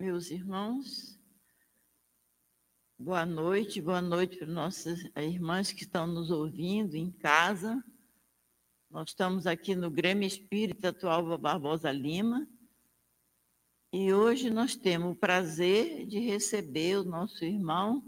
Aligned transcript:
meus 0.00 0.30
irmãos. 0.30 1.20
Boa 2.98 3.26
noite, 3.26 3.82
boa 3.82 4.00
noite 4.00 4.38
para 4.38 4.46
nossas 4.46 4.98
irmãs 5.14 5.72
que 5.72 5.82
estão 5.82 6.06
nos 6.06 6.30
ouvindo 6.30 6.94
em 6.94 7.10
casa. 7.10 7.84
Nós 8.90 9.10
estamos 9.10 9.46
aqui 9.46 9.76
no 9.76 9.90
Grêmio 9.90 10.26
Espírita 10.26 10.88
Atual 10.88 11.36
Barbosa 11.36 11.92
Lima 11.92 12.48
e 13.92 14.10
hoje 14.10 14.48
nós 14.48 14.74
temos 14.74 15.12
o 15.12 15.18
prazer 15.18 16.06
de 16.06 16.18
receber 16.18 16.96
o 16.96 17.04
nosso 17.04 17.44
irmão, 17.44 18.02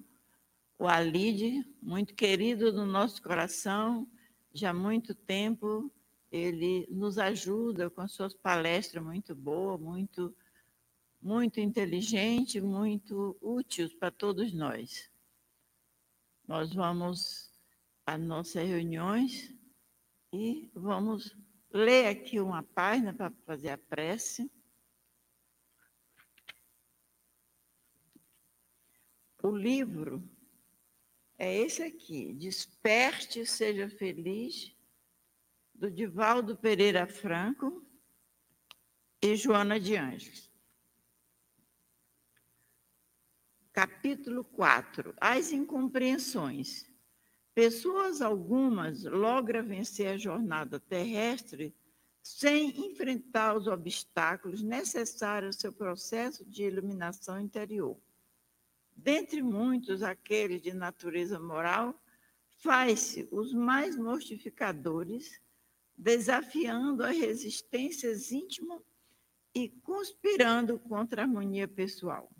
o 0.78 0.88
Alide, 0.88 1.62
muito 1.82 2.14
querido 2.14 2.72
do 2.72 2.86
nosso 2.86 3.22
coração, 3.22 4.08
já 4.54 4.70
há 4.70 4.74
muito 4.74 5.14
tempo 5.14 5.92
ele 6.30 6.88
nos 6.90 7.18
ajuda 7.18 7.90
com 7.90 8.00
as 8.00 8.12
suas 8.12 8.32
palestras 8.32 9.04
muito 9.04 9.34
boas, 9.34 9.78
muito 9.78 10.34
muito 11.22 11.60
inteligente, 11.60 12.60
muito 12.60 13.38
útil 13.40 13.88
para 13.98 14.10
todos 14.10 14.52
nós. 14.52 15.08
Nós 16.46 16.74
vamos 16.74 17.48
às 18.04 18.20
nossas 18.20 18.66
reuniões 18.66 19.54
e 20.32 20.68
vamos 20.74 21.36
ler 21.70 22.06
aqui 22.06 22.40
uma 22.40 22.64
página 22.64 23.14
para 23.14 23.30
fazer 23.46 23.70
a 23.70 23.78
prece. 23.78 24.50
O 29.40 29.56
livro 29.56 30.28
é 31.38 31.56
esse 31.56 31.82
aqui, 31.82 32.34
Desperte, 32.34 33.46
Seja 33.46 33.88
Feliz, 33.88 34.76
do 35.72 35.90
Divaldo 35.90 36.56
Pereira 36.56 37.06
Franco 37.06 37.84
e 39.20 39.36
Joana 39.36 39.78
de 39.78 39.96
Anjos. 39.96 40.51
Capítulo 43.72 44.44
4. 44.44 45.14
As 45.18 45.50
incompreensões. 45.50 46.84
Pessoas 47.54 48.20
algumas 48.20 49.04
logram 49.04 49.64
vencer 49.64 50.08
a 50.08 50.18
jornada 50.18 50.78
terrestre 50.78 51.74
sem 52.22 52.86
enfrentar 52.86 53.56
os 53.56 53.66
obstáculos 53.66 54.62
necessários 54.62 55.56
ao 55.56 55.60
seu 55.60 55.72
processo 55.72 56.44
de 56.44 56.64
iluminação 56.64 57.40
interior. 57.40 57.98
Dentre 58.94 59.42
muitos, 59.42 60.02
aqueles 60.02 60.60
de 60.60 60.74
natureza 60.74 61.40
moral, 61.40 61.98
faz-se 62.58 63.26
os 63.32 63.54
mais 63.54 63.96
mortificadores, 63.96 65.40
desafiando 65.96 67.02
as 67.02 67.16
resistências 67.16 68.32
íntimas 68.32 68.82
e 69.54 69.70
conspirando 69.70 70.78
contra 70.78 71.22
a 71.22 71.24
harmonia 71.24 71.66
pessoal. 71.66 72.30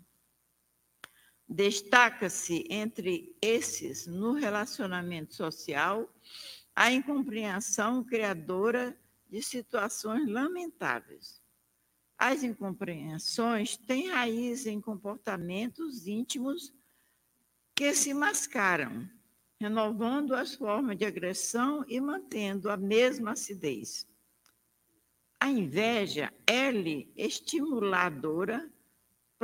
Destaca-se 1.47 2.65
entre 2.69 3.35
esses, 3.41 4.07
no 4.07 4.33
relacionamento 4.33 5.35
social, 5.35 6.09
a 6.75 6.91
incompreensão 6.91 8.03
criadora 8.03 8.97
de 9.29 9.41
situações 9.41 10.27
lamentáveis. 10.27 11.41
As 12.17 12.43
incompreensões 12.43 13.75
têm 13.75 14.09
raiz 14.09 14.65
em 14.65 14.79
comportamentos 14.79 16.07
íntimos 16.07 16.73
que 17.75 17.93
se 17.93 18.13
mascaram, 18.13 19.09
renovando 19.59 20.33
as 20.33 20.55
formas 20.55 20.97
de 20.97 21.05
agressão 21.05 21.83
e 21.87 21.99
mantendo 21.99 22.69
a 22.69 22.77
mesma 22.77 23.31
acidez. 23.31 24.07
A 25.39 25.49
inveja 25.49 26.31
é 26.47 26.71
estimuladora 27.17 28.71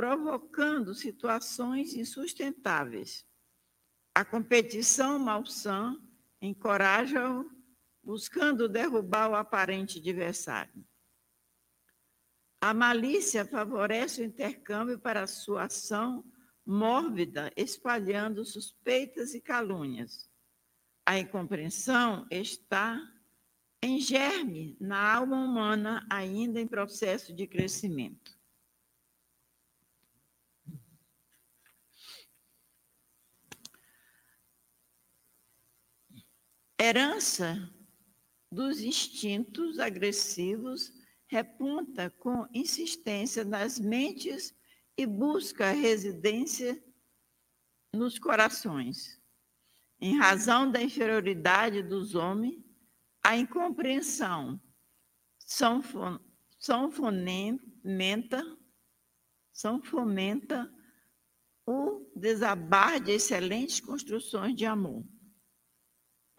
provocando 0.00 0.94
situações 0.94 1.92
insustentáveis. 1.92 3.26
A 4.14 4.24
competição 4.24 5.18
malsã 5.18 5.94
encoraja-o, 6.40 7.50
buscando 8.02 8.66
derrubar 8.66 9.30
o 9.30 9.34
aparente 9.34 9.98
adversário. 9.98 10.82
A 12.62 12.72
malícia 12.72 13.44
favorece 13.44 14.22
o 14.22 14.24
intercâmbio 14.24 14.98
para 14.98 15.26
sua 15.26 15.64
ação 15.64 16.24
mórbida, 16.64 17.52
espalhando 17.54 18.42
suspeitas 18.42 19.34
e 19.34 19.40
calúnias. 19.42 20.30
A 21.04 21.18
incompreensão 21.18 22.26
está 22.30 22.98
em 23.82 24.00
germe 24.00 24.78
na 24.80 25.14
alma 25.14 25.36
humana, 25.36 26.06
ainda 26.08 26.58
em 26.58 26.66
processo 26.66 27.34
de 27.34 27.46
crescimento. 27.46 28.39
Herança 36.80 37.70
dos 38.50 38.80
instintos 38.80 39.78
agressivos 39.78 40.90
repunta 41.28 42.08
com 42.10 42.48
insistência 42.54 43.44
nas 43.44 43.78
mentes 43.78 44.54
e 44.96 45.06
busca 45.06 45.70
residência 45.72 46.82
nos 47.94 48.18
corações. 48.18 49.20
Em 50.00 50.16
razão 50.16 50.70
da 50.70 50.82
inferioridade 50.82 51.82
dos 51.82 52.14
homens, 52.14 52.64
a 53.22 53.36
incompreensão 53.36 54.58
são, 55.38 55.82
são 56.58 56.90
fomenta, 56.90 58.58
são 59.52 59.82
fomenta 59.82 60.72
o 61.66 62.10
desabar 62.16 62.98
de 62.98 63.12
excelentes 63.12 63.80
construções 63.80 64.56
de 64.56 64.64
amor. 64.64 65.04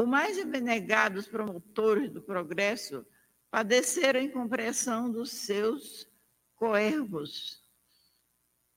O 0.02 0.06
mais 0.08 0.40
abnegados 0.40 1.28
promotores 1.28 2.10
do 2.10 2.24
progresso 2.24 3.06
padeceram 3.52 4.20
incompreensão 4.20 5.12
dos 5.12 5.30
seus 5.30 6.10
coervos. 6.56 7.64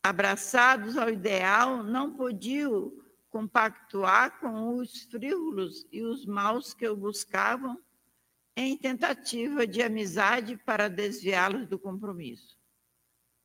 Abraçados 0.03 0.99
ao 0.99 1.09
ideal, 1.09 1.83
não 1.83 2.15
podiam 2.15 2.93
compactuar 3.31 4.39
com 4.39 4.77
os 4.77 5.05
frívolos 5.05 5.87
e 5.91 6.03
os 6.03 6.27
maus 6.27 6.75
que 6.75 6.87
o 6.87 6.95
buscavam 6.95 7.83
em 8.55 8.77
tentativa 8.77 9.67
de 9.67 9.81
amizade 9.81 10.59
para 10.59 10.89
desviá-los 10.89 11.67
do 11.67 11.79
compromisso. 11.79 12.55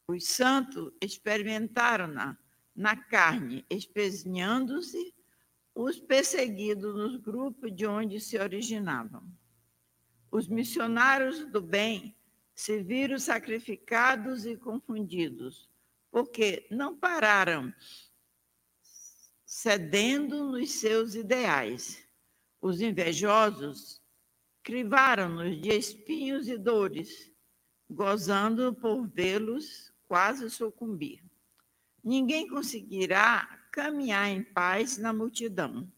Os 0.05 0.27
santos 0.27 0.91
experimentaram-na 1.01 2.37
na 2.75 2.97
carne, 2.97 3.65
espezinhando-se 3.69 5.15
os 5.73 5.99
perseguidos 5.99 6.95
nos 6.95 7.15
grupos 7.17 7.75
de 7.75 7.85
onde 7.85 8.19
se 8.19 8.37
originavam. 8.37 9.23
Os 10.31 10.47
missionários 10.47 11.45
do 11.45 11.61
bem 11.61 12.15
se 12.53 12.83
viram 12.83 13.17
sacrificados 13.17 14.45
e 14.45 14.57
confundidos, 14.57 15.69
porque 16.11 16.67
não 16.69 16.97
pararam 16.97 17.73
cedendo 19.45 20.51
nos 20.51 20.71
seus 20.71 21.15
ideais. 21.15 22.05
Os 22.61 22.81
invejosos 22.81 24.01
crivaram-nos 24.61 25.59
de 25.59 25.69
espinhos 25.69 26.47
e 26.47 26.57
dores, 26.57 27.31
gozando 27.89 28.73
por 28.73 29.07
vê-los 29.07 29.91
quase 30.07 30.49
sucumbir. 30.49 31.23
Ninguém 32.03 32.47
conseguirá 32.47 33.58
caminhar 33.71 34.29
em 34.29 34.43
paz 34.43 34.97
na 34.97 35.13
multidão. 35.13 35.91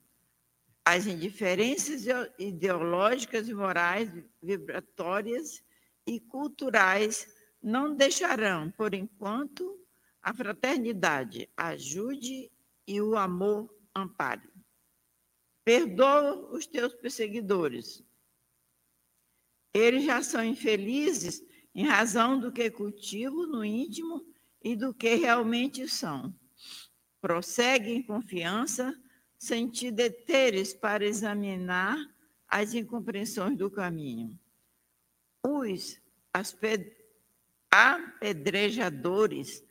As 0.84 1.06
indiferenças 1.06 2.06
ideológicas 2.38 3.48
e 3.48 3.54
morais, 3.54 4.10
vibratórias 4.42 5.64
e 6.06 6.20
culturais 6.20 7.28
não 7.62 7.96
deixarão, 7.96 8.72
por 8.72 8.94
enquanto, 8.94 9.80
a 10.22 10.34
fraternidade 10.34 11.50
ajude 11.56 12.52
e 12.88 13.02
o 13.02 13.16
amor 13.16 13.74
ampare. 13.96 14.50
Perdoa 15.64 16.52
os 16.52 16.66
teus 16.66 16.94
perseguidores. 16.94 18.04
Eles 19.74 20.04
já 20.04 20.22
são 20.22 20.44
infelizes 20.44 21.44
em 21.74 21.86
razão 21.86 22.40
do 22.40 22.52
que 22.52 22.70
cultivam 22.70 23.48
no 23.48 23.64
íntimo 23.64 24.26
e 24.64 24.76
do 24.76 24.94
que 24.94 25.16
realmente 25.16 25.88
são. 25.88 26.34
Prossegue 27.22 27.92
em 27.92 28.04
confiança, 28.04 29.00
sem 29.38 29.70
te 29.70 29.92
deteres 29.92 30.74
para 30.74 31.06
examinar 31.06 31.98
as 32.48 32.74
incompreensões 32.74 33.58
do 33.58 33.72
caminho. 33.72 34.38
Os 35.44 36.02
apedrejadores 37.72 39.64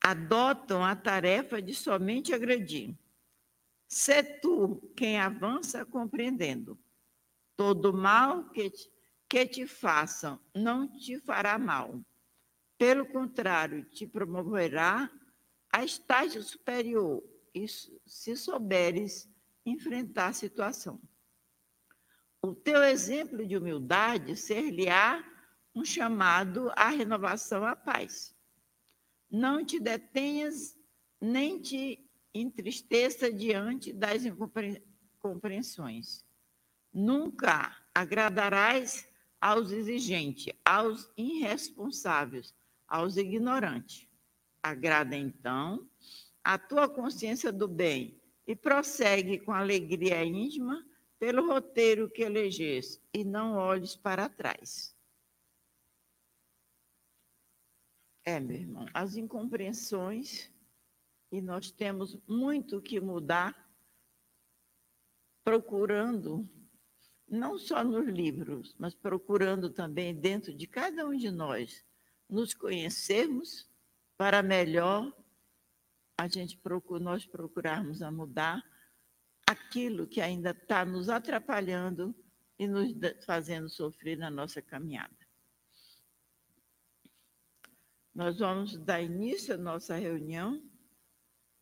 adotam 0.00 0.84
a 0.84 0.94
tarefa 0.94 1.62
de 1.62 1.74
somente 1.74 2.34
agredir. 2.34 2.94
Sê 3.88 4.22
tu 4.22 4.82
quem 4.96 5.18
avança 5.18 5.84
compreendendo. 5.84 6.78
Todo 7.56 7.94
mal 7.94 8.50
que 8.50 8.68
te, 8.70 8.92
que 9.28 9.46
te 9.46 9.66
façam 9.66 10.38
não 10.54 10.86
te 10.86 11.18
fará 11.20 11.58
mal. 11.58 12.00
Pelo 12.76 13.06
contrário, 13.06 13.84
te 13.84 14.06
promoverá 14.06 15.10
a 15.76 15.84
estágio 15.84 16.42
superior, 16.42 17.22
se 18.06 18.34
souberes 18.34 19.28
enfrentar 19.66 20.28
a 20.28 20.32
situação. 20.32 20.98
O 22.40 22.54
teu 22.54 22.82
exemplo 22.82 23.46
de 23.46 23.58
humildade 23.58 24.34
ser-lhe-á 24.36 25.22
um 25.74 25.84
chamado 25.84 26.72
à 26.74 26.88
renovação 26.88 27.62
à 27.62 27.76
paz. 27.76 28.34
Não 29.30 29.66
te 29.66 29.78
detenhas, 29.78 30.74
nem 31.20 31.60
te 31.60 32.08
entristeça 32.32 33.30
diante 33.30 33.92
das 33.92 34.24
incompreensões. 34.24 36.24
Nunca 36.90 37.76
agradarás 37.94 39.06
aos 39.38 39.72
exigentes, 39.72 40.54
aos 40.64 41.12
irresponsáveis, 41.18 42.54
aos 42.88 43.18
ignorantes. 43.18 44.05
Agrada, 44.66 45.14
então, 45.14 45.88
a 46.42 46.58
tua 46.58 46.88
consciência 46.88 47.52
do 47.52 47.68
bem 47.68 48.20
e 48.44 48.56
prossegue 48.56 49.38
com 49.38 49.52
alegria 49.52 50.24
íntima 50.24 50.84
pelo 51.20 51.46
roteiro 51.46 52.10
que 52.10 52.22
eleges 52.22 53.00
e 53.14 53.22
não 53.22 53.54
olhes 53.54 53.94
para 53.94 54.28
trás. 54.28 54.92
É, 58.24 58.40
meu 58.40 58.56
irmão, 58.56 58.86
as 58.92 59.16
incompreensões, 59.16 60.50
e 61.30 61.40
nós 61.40 61.70
temos 61.70 62.18
muito 62.26 62.82
que 62.82 62.98
mudar, 62.98 63.72
procurando, 65.44 66.44
não 67.28 67.56
só 67.56 67.84
nos 67.84 68.08
livros, 68.08 68.74
mas 68.80 68.96
procurando 68.96 69.70
também 69.70 70.12
dentro 70.12 70.52
de 70.52 70.66
cada 70.66 71.06
um 71.06 71.16
de 71.16 71.30
nós, 71.30 71.84
nos 72.28 72.52
conhecermos 72.52 73.70
para 74.16 74.42
melhor 74.42 75.12
a 76.18 76.26
gente 76.26 76.56
procura, 76.56 77.02
nós 77.02 77.26
procurarmos 77.26 78.00
a 78.00 78.10
mudar 78.10 78.64
aquilo 79.46 80.06
que 80.06 80.20
ainda 80.20 80.50
está 80.50 80.84
nos 80.84 81.08
atrapalhando 81.08 82.14
e 82.58 82.66
nos 82.66 82.92
fazendo 83.24 83.68
sofrer 83.68 84.16
na 84.16 84.30
nossa 84.30 84.62
caminhada. 84.62 85.14
Nós 88.14 88.38
vamos 88.38 88.78
dar 88.78 89.02
início 89.02 89.54
à 89.54 89.58
nossa 89.58 89.94
reunião. 89.96 90.62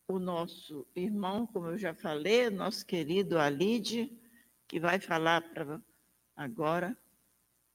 O 0.06 0.18
nosso 0.18 0.86
irmão, 0.94 1.46
como 1.46 1.68
eu 1.68 1.78
já 1.78 1.94
falei, 1.94 2.48
nosso 2.48 2.86
querido 2.86 3.38
Alide, 3.38 4.16
que 4.68 4.78
vai 4.78 5.00
falar 5.00 5.40
para 5.52 5.82
agora. 6.36 6.96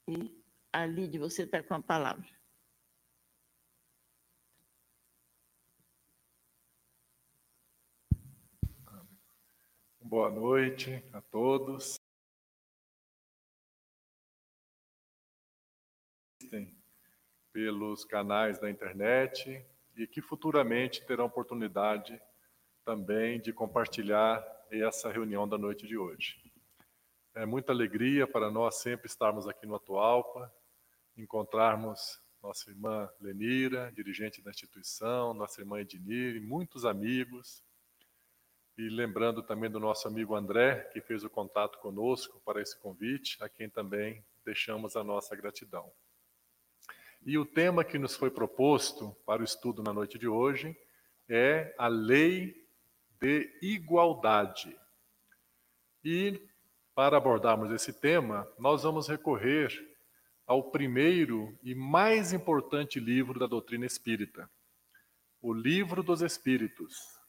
E 0.08 0.42
Alide, 0.72 1.18
você 1.18 1.42
está 1.42 1.62
com 1.62 1.74
a 1.74 1.82
palavra. 1.82 2.39
Boa 10.10 10.28
noite 10.28 11.04
a 11.12 11.20
todos. 11.20 11.94
Pelos 17.52 18.04
canais 18.04 18.58
da 18.58 18.68
internet 18.68 19.64
e 19.96 20.08
que 20.08 20.20
futuramente 20.20 21.06
terão 21.06 21.26
oportunidade 21.26 22.20
também 22.84 23.40
de 23.40 23.52
compartilhar 23.52 24.44
essa 24.68 25.12
reunião 25.12 25.48
da 25.48 25.56
noite 25.56 25.86
de 25.86 25.96
hoje. 25.96 26.42
É 27.32 27.46
muita 27.46 27.70
alegria 27.70 28.26
para 28.26 28.50
nós 28.50 28.80
sempre 28.82 29.06
estarmos 29.06 29.46
aqui 29.46 29.64
no 29.64 29.76
Atualpa, 29.76 30.52
encontrarmos 31.16 32.20
nossa 32.42 32.68
irmã 32.68 33.08
Lenira, 33.20 33.92
dirigente 33.92 34.42
da 34.42 34.50
instituição, 34.50 35.32
nossa 35.32 35.60
irmã 35.60 35.78
Ednir 35.78 36.34
e 36.34 36.40
muitos 36.40 36.84
amigos 36.84 37.62
e 38.80 38.88
lembrando 38.88 39.42
também 39.42 39.70
do 39.70 39.78
nosso 39.78 40.08
amigo 40.08 40.34
André, 40.34 40.88
que 40.90 41.02
fez 41.02 41.22
o 41.22 41.28
contato 41.28 41.78
conosco 41.80 42.40
para 42.46 42.62
esse 42.62 42.80
convite, 42.80 43.36
a 43.44 43.46
quem 43.46 43.68
também 43.68 44.24
deixamos 44.42 44.96
a 44.96 45.04
nossa 45.04 45.36
gratidão. 45.36 45.92
E 47.20 47.36
o 47.36 47.44
tema 47.44 47.84
que 47.84 47.98
nos 47.98 48.16
foi 48.16 48.30
proposto 48.30 49.14
para 49.26 49.42
o 49.42 49.44
estudo 49.44 49.82
na 49.82 49.92
noite 49.92 50.18
de 50.18 50.26
hoje 50.26 50.74
é 51.28 51.74
a 51.76 51.88
lei 51.88 52.66
de 53.20 53.50
igualdade. 53.60 54.74
E 56.02 56.40
para 56.94 57.18
abordarmos 57.18 57.70
esse 57.72 57.92
tema, 57.92 58.50
nós 58.58 58.82
vamos 58.82 59.06
recorrer 59.06 59.70
ao 60.46 60.70
primeiro 60.70 61.54
e 61.62 61.74
mais 61.74 62.32
importante 62.32 62.98
livro 62.98 63.38
da 63.38 63.46
doutrina 63.46 63.84
espírita, 63.84 64.50
o 65.42 65.52
Livro 65.52 66.02
dos 66.02 66.22
Espíritos, 66.22 67.19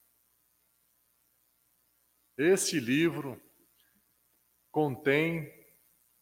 este 2.37 2.79
livro 2.79 3.41
contém 4.71 5.51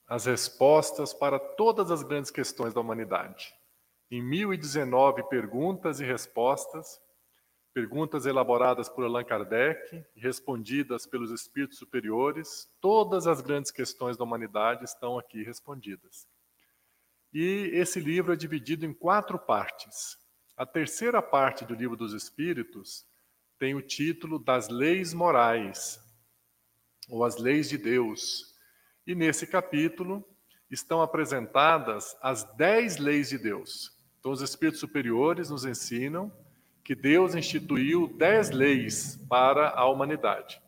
as 0.07 0.25
respostas 0.25 1.13
para 1.13 1.39
todas 1.39 1.91
as 1.91 2.01
grandes 2.01 2.31
questões 2.31 2.73
da 2.73 2.81
humanidade. 2.81 3.53
Em 4.09 4.23
1019 4.23 5.23
perguntas 5.29 5.99
e 5.99 6.03
respostas, 6.03 6.99
perguntas 7.71 8.25
elaboradas 8.25 8.89
por 8.89 9.05
Allan 9.05 9.23
Kardec 9.23 10.03
e 10.15 10.19
respondidas 10.19 11.05
pelos 11.05 11.31
espíritos 11.31 11.77
superiores, 11.77 12.67
todas 12.81 13.27
as 13.27 13.39
grandes 13.39 13.69
questões 13.69 14.17
da 14.17 14.23
humanidade 14.23 14.83
estão 14.83 15.19
aqui 15.19 15.43
respondidas. 15.43 16.27
E 17.31 17.69
esse 17.73 17.99
livro 17.99 18.33
é 18.33 18.35
dividido 18.35 18.85
em 18.85 18.93
quatro 18.93 19.37
partes. 19.37 20.17
A 20.57 20.65
terceira 20.65 21.21
parte 21.21 21.63
do 21.63 21.75
Livro 21.75 21.95
dos 21.95 22.13
Espíritos 22.13 23.05
tem 23.59 23.75
o 23.75 23.81
título 23.81 24.39
das 24.39 24.69
Leis 24.69 25.13
Morais, 25.13 25.99
ou 27.09 27.25
as 27.25 27.37
leis 27.37 27.67
de 27.67 27.77
Deus. 27.77 28.55
E 29.05 29.13
nesse 29.13 29.45
capítulo 29.45 30.25
estão 30.71 31.01
apresentadas 31.01 32.15
as 32.21 32.43
dez 32.55 32.97
leis 32.97 33.29
de 33.29 33.37
Deus. 33.37 33.91
Então, 34.19 34.31
os 34.31 34.41
espíritos 34.41 34.79
superiores 34.79 35.49
nos 35.49 35.65
ensinam 35.65 36.31
que 36.83 36.95
Deus 36.95 37.35
instituiu 37.35 38.07
dez 38.17 38.49
leis 38.49 39.17
para 39.27 39.69
a 39.71 39.85
humanidade. 39.85 40.61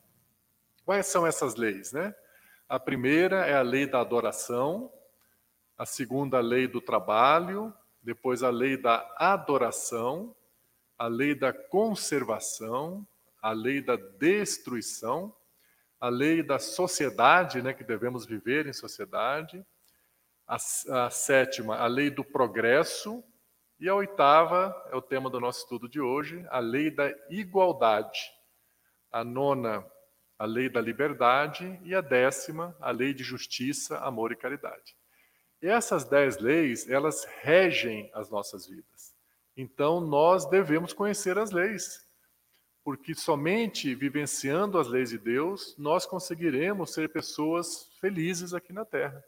Quais 0.84 1.08
são 1.08 1.26
essas 1.26 1.56
leis, 1.56 1.94
né? 1.94 2.14
A 2.68 2.80
primeira 2.80 3.46
é 3.46 3.56
a 3.56 3.62
lei 3.62 3.86
da 3.86 4.02
adoração, 4.02 4.92
a 5.78 5.86
segunda 5.86 6.38
a 6.38 6.42
lei 6.42 6.68
do 6.68 6.82
trabalho, 6.82 7.74
depois 8.02 8.44
a 8.44 8.50
lei 8.50 8.78
da 8.78 9.08
adoração, 9.18 10.36
a 11.02 11.08
lei 11.08 11.34
da 11.34 11.52
conservação, 11.52 13.08
a 13.42 13.52
lei 13.52 13.82
da 13.82 13.96
destruição 13.96 15.36
a 16.02 16.10
lei 16.10 16.42
da 16.42 16.58
sociedade, 16.58 17.62
né, 17.62 17.76
que 17.76 17.84
devemos 17.84 18.26
viver 18.26 18.66
em 18.66 18.74
sociedade, 18.74 19.64
a, 20.48 20.56
a, 20.56 21.10
sétima, 21.12 21.78
a 21.78 21.86
lei 21.86 22.10
do 22.10 22.24
progresso, 22.24 23.24
e 23.80 23.88
a 23.88 23.94
oitava, 23.94 24.76
é 24.92 24.96
o 24.96 25.02
tema 25.02 25.30
do 25.30 25.40
nosso 25.40 25.60
estudo 25.60 25.88
de 25.88 26.02
hoje, 26.02 26.44
a 26.50 26.58
lei 26.58 26.90
da 26.90 27.14
igualdade. 27.30 28.20
A 29.12 29.24
nona, 29.24 29.86
a 30.40 30.46
lei 30.46 30.70
da 30.70 30.82
liberdade, 30.82 31.80
e 31.84 31.94
a 31.94 32.02
décima, 32.02 32.76
a 32.80 32.90
lei 32.90 33.14
de 33.14 33.24
justiça, 33.24 34.00
amor 34.00 34.32
e 34.32 34.36
caridade. 34.36 34.96
E 35.62 35.68
essas 35.68 36.04
dez 36.04 36.40
leis, 36.40 36.90
elas 36.90 37.26
regem 37.42 38.10
as 38.16 38.30
nossas 38.32 38.66
vidas. 38.66 39.11
Então, 39.56 40.00
nós 40.00 40.46
devemos 40.50 40.94
conhecer 40.94 41.38
as 41.38 41.52
leis 41.52 42.12
porque 42.84 43.14
somente 43.14 43.94
vivenciando 43.94 44.80
as 44.80 44.88
leis 44.88 45.10
de 45.10 45.18
Deus 45.18 45.76
nós 45.78 46.06
conseguiremos 46.06 46.94
ser 46.94 47.10
pessoas 47.10 47.90
felizes 48.00 48.54
aqui 48.54 48.74
na 48.74 48.86
Terra. 48.86 49.24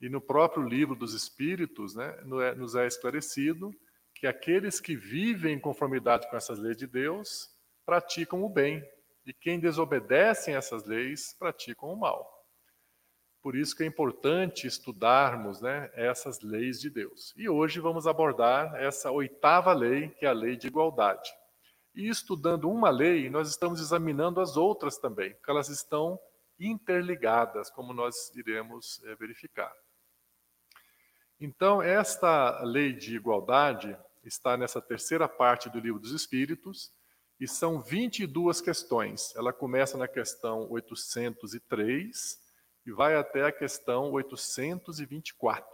E 0.00 0.08
no 0.08 0.20
próprio 0.20 0.64
livro 0.64 0.94
dos 0.94 1.14
Espíritos, 1.14 1.94
né, 1.94 2.14
é, 2.42 2.54
nos 2.54 2.74
é 2.74 2.86
esclarecido 2.86 3.72
que 4.14 4.26
aqueles 4.26 4.80
que 4.80 4.96
vivem 4.96 5.54
em 5.54 5.60
conformidade 5.60 6.28
com 6.28 6.36
essas 6.36 6.58
leis 6.58 6.76
de 6.76 6.86
Deus 6.86 7.48
praticam 7.84 8.42
o 8.42 8.48
bem, 8.48 8.82
e 9.24 9.32
quem 9.32 9.60
desobedecem 9.60 10.54
essas 10.54 10.84
leis 10.84 11.34
praticam 11.38 11.90
o 11.90 11.96
mal. 11.96 12.35
Por 13.46 13.54
isso 13.54 13.76
que 13.76 13.84
é 13.84 13.86
importante 13.86 14.66
estudarmos 14.66 15.60
né, 15.60 15.88
essas 15.94 16.40
leis 16.40 16.80
de 16.80 16.90
Deus. 16.90 17.32
E 17.36 17.48
hoje 17.48 17.78
vamos 17.78 18.04
abordar 18.04 18.74
essa 18.74 19.08
oitava 19.12 19.72
lei, 19.72 20.08
que 20.08 20.26
é 20.26 20.28
a 20.28 20.32
lei 20.32 20.56
de 20.56 20.66
igualdade. 20.66 21.30
E 21.94 22.08
estudando 22.08 22.68
uma 22.68 22.90
lei, 22.90 23.30
nós 23.30 23.48
estamos 23.48 23.78
examinando 23.78 24.40
as 24.40 24.56
outras 24.56 24.98
também, 24.98 25.32
porque 25.34 25.48
elas 25.48 25.68
estão 25.68 26.18
interligadas, 26.58 27.70
como 27.70 27.92
nós 27.92 28.34
iremos 28.34 29.00
é, 29.04 29.14
verificar. 29.14 29.72
Então, 31.40 31.80
esta 31.80 32.60
lei 32.64 32.92
de 32.92 33.14
igualdade 33.14 33.96
está 34.24 34.56
nessa 34.56 34.82
terceira 34.82 35.28
parte 35.28 35.70
do 35.70 35.78
Livro 35.78 36.00
dos 36.00 36.10
Espíritos, 36.10 36.90
e 37.38 37.46
são 37.46 37.80
22 37.80 38.60
questões. 38.60 39.32
Ela 39.36 39.52
começa 39.52 39.96
na 39.96 40.08
questão 40.08 40.68
803 40.68 42.44
e 42.86 42.92
vai 42.92 43.16
até 43.16 43.44
a 43.44 43.52
questão 43.52 44.12
824. 44.12 45.66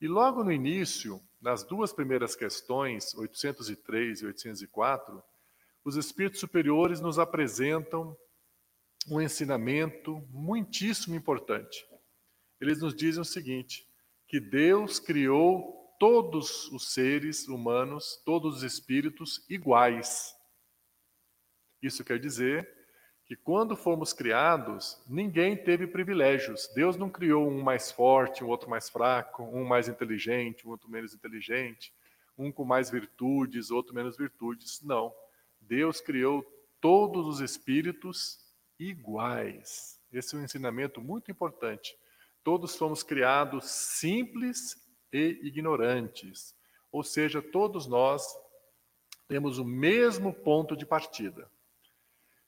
E 0.00 0.08
logo 0.08 0.42
no 0.42 0.50
início, 0.50 1.22
nas 1.40 1.62
duas 1.62 1.92
primeiras 1.92 2.34
questões, 2.34 3.14
803 3.14 4.22
e 4.22 4.26
804, 4.26 5.22
os 5.84 5.96
espíritos 5.96 6.40
superiores 6.40 7.00
nos 7.00 7.18
apresentam 7.18 8.16
um 9.08 9.20
ensinamento 9.20 10.26
muitíssimo 10.30 11.14
importante. 11.14 11.86
Eles 12.60 12.80
nos 12.80 12.94
dizem 12.94 13.20
o 13.20 13.24
seguinte: 13.24 13.86
que 14.26 14.40
Deus 14.40 14.98
criou 14.98 15.94
todos 15.98 16.68
os 16.72 16.94
seres 16.94 17.46
humanos, 17.46 18.20
todos 18.24 18.56
os 18.56 18.62
espíritos 18.62 19.44
iguais. 19.48 20.34
Isso 21.82 22.02
quer 22.04 22.18
dizer 22.18 22.81
que 23.32 23.36
quando 23.36 23.74
fomos 23.74 24.12
criados, 24.12 25.00
ninguém 25.08 25.56
teve 25.56 25.86
privilégios. 25.86 26.68
Deus 26.74 26.98
não 26.98 27.08
criou 27.08 27.48
um 27.48 27.62
mais 27.62 27.90
forte, 27.90 28.44
um 28.44 28.48
outro 28.48 28.68
mais 28.68 28.90
fraco, 28.90 29.42
um 29.44 29.64
mais 29.64 29.88
inteligente, 29.88 30.68
um 30.68 30.70
outro 30.70 30.90
menos 30.90 31.14
inteligente, 31.14 31.94
um 32.36 32.52
com 32.52 32.62
mais 32.62 32.90
virtudes, 32.90 33.70
outro 33.70 33.94
menos 33.94 34.18
virtudes. 34.18 34.82
Não. 34.82 35.14
Deus 35.58 35.98
criou 35.98 36.44
todos 36.78 37.26
os 37.26 37.40
espíritos 37.40 38.38
iguais. 38.78 39.98
Esse 40.12 40.36
é 40.36 40.38
um 40.38 40.44
ensinamento 40.44 41.00
muito 41.00 41.30
importante. 41.30 41.96
Todos 42.44 42.76
fomos 42.76 43.02
criados 43.02 43.64
simples 43.64 44.76
e 45.10 45.40
ignorantes. 45.42 46.54
Ou 46.92 47.02
seja, 47.02 47.40
todos 47.40 47.86
nós 47.86 48.26
temos 49.26 49.56
o 49.56 49.64
mesmo 49.64 50.34
ponto 50.34 50.76
de 50.76 50.84
partida. 50.84 51.50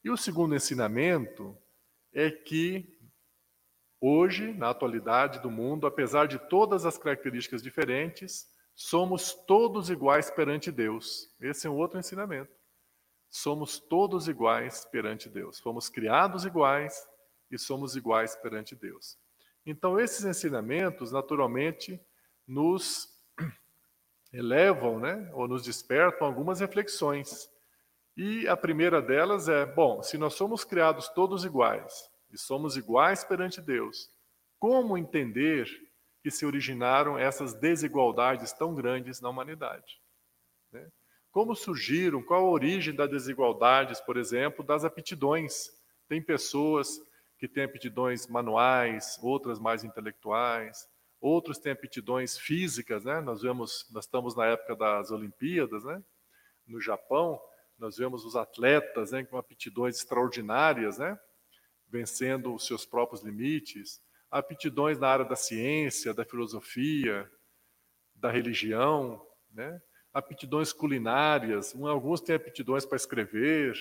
E 0.04 0.10
o 0.10 0.18
segundo 0.18 0.54
ensinamento 0.54 1.56
é 2.12 2.30
que 2.30 2.94
hoje, 3.98 4.52
na 4.52 4.68
atualidade 4.68 5.40
do 5.40 5.50
mundo, 5.50 5.86
apesar 5.86 6.28
de 6.28 6.38
todas 6.38 6.84
as 6.84 6.98
características 6.98 7.62
diferentes, 7.62 8.46
somos 8.74 9.32
todos 9.32 9.88
iguais 9.88 10.30
perante 10.30 10.70
Deus. 10.70 11.34
Esse 11.40 11.66
é 11.66 11.70
um 11.70 11.76
outro 11.76 11.98
ensinamento. 11.98 12.52
Somos 13.30 13.78
todos 13.78 14.28
iguais 14.28 14.84
perante 14.84 15.26
Deus. 15.30 15.58
Fomos 15.58 15.88
criados 15.88 16.44
iguais 16.44 17.08
e 17.50 17.58
somos 17.58 17.96
iguais 17.96 18.36
perante 18.36 18.76
Deus. 18.76 19.18
Então, 19.64 19.98
esses 19.98 20.26
ensinamentos, 20.26 21.12
naturalmente, 21.12 21.98
nos 22.46 23.08
elevam, 24.30 25.00
né, 25.00 25.30
ou 25.32 25.48
nos 25.48 25.62
despertam 25.62 26.26
algumas 26.26 26.60
reflexões. 26.60 27.48
E 28.16 28.46
a 28.46 28.56
primeira 28.56 29.02
delas 29.02 29.48
é: 29.48 29.66
bom, 29.66 30.02
se 30.02 30.16
nós 30.16 30.34
somos 30.34 30.64
criados 30.64 31.08
todos 31.08 31.44
iguais 31.44 32.08
e 32.30 32.38
somos 32.38 32.76
iguais 32.76 33.24
perante 33.24 33.60
Deus, 33.60 34.10
como 34.58 34.96
entender 34.96 35.68
que 36.22 36.30
se 36.30 36.46
originaram 36.46 37.18
essas 37.18 37.52
desigualdades 37.54 38.52
tão 38.52 38.74
grandes 38.74 39.20
na 39.20 39.28
humanidade? 39.28 40.00
Né? 40.72 40.88
Como 41.30 41.54
surgiram? 41.54 42.22
Qual 42.22 42.46
a 42.46 42.50
origem 42.50 42.94
das 42.94 43.10
desigualdades, 43.10 44.00
por 44.00 44.16
exemplo, 44.16 44.64
das 44.64 44.84
aptidões? 44.84 45.70
Tem 46.08 46.22
pessoas 46.22 47.00
que 47.38 47.48
têm 47.48 47.64
aptidões 47.64 48.26
manuais, 48.26 49.18
outras 49.20 49.58
mais 49.58 49.84
intelectuais, 49.84 50.88
outros 51.20 51.58
têm 51.58 51.72
aptidões 51.72 52.38
físicas, 52.38 53.04
né? 53.04 53.20
Nós 53.20 53.42
vemos, 53.42 53.86
nós 53.90 54.04
estamos 54.04 54.36
na 54.36 54.46
época 54.46 54.76
das 54.76 55.10
Olimpíadas, 55.10 55.84
né? 55.84 56.02
No 56.66 56.80
Japão, 56.80 57.40
nós 57.78 57.96
vemos 57.96 58.24
os 58.24 58.36
atletas 58.36 59.12
né, 59.12 59.24
com 59.24 59.36
aptidões 59.36 59.96
extraordinárias, 59.96 60.98
né, 60.98 61.18
vencendo 61.88 62.54
os 62.54 62.66
seus 62.66 62.84
próprios 62.86 63.22
limites, 63.22 64.02
aptidões 64.30 64.98
na 64.98 65.08
área 65.08 65.24
da 65.24 65.36
ciência, 65.36 66.14
da 66.14 66.24
filosofia, 66.24 67.30
da 68.14 68.30
religião, 68.30 69.24
né, 69.50 69.80
aptidões 70.12 70.72
culinárias, 70.72 71.74
alguns 71.74 72.20
têm 72.20 72.36
aptidões 72.36 72.86
para 72.86 72.96
escrever. 72.96 73.74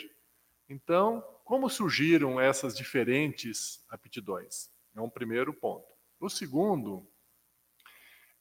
Então, 0.68 1.22
como 1.44 1.70
surgiram 1.70 2.40
essas 2.40 2.76
diferentes 2.76 3.86
aptidões? 3.90 4.72
É 4.96 5.02
um 5.02 5.10
primeiro 5.10 5.54
ponto. 5.54 5.94
O 6.20 6.30
segundo, 6.30 7.08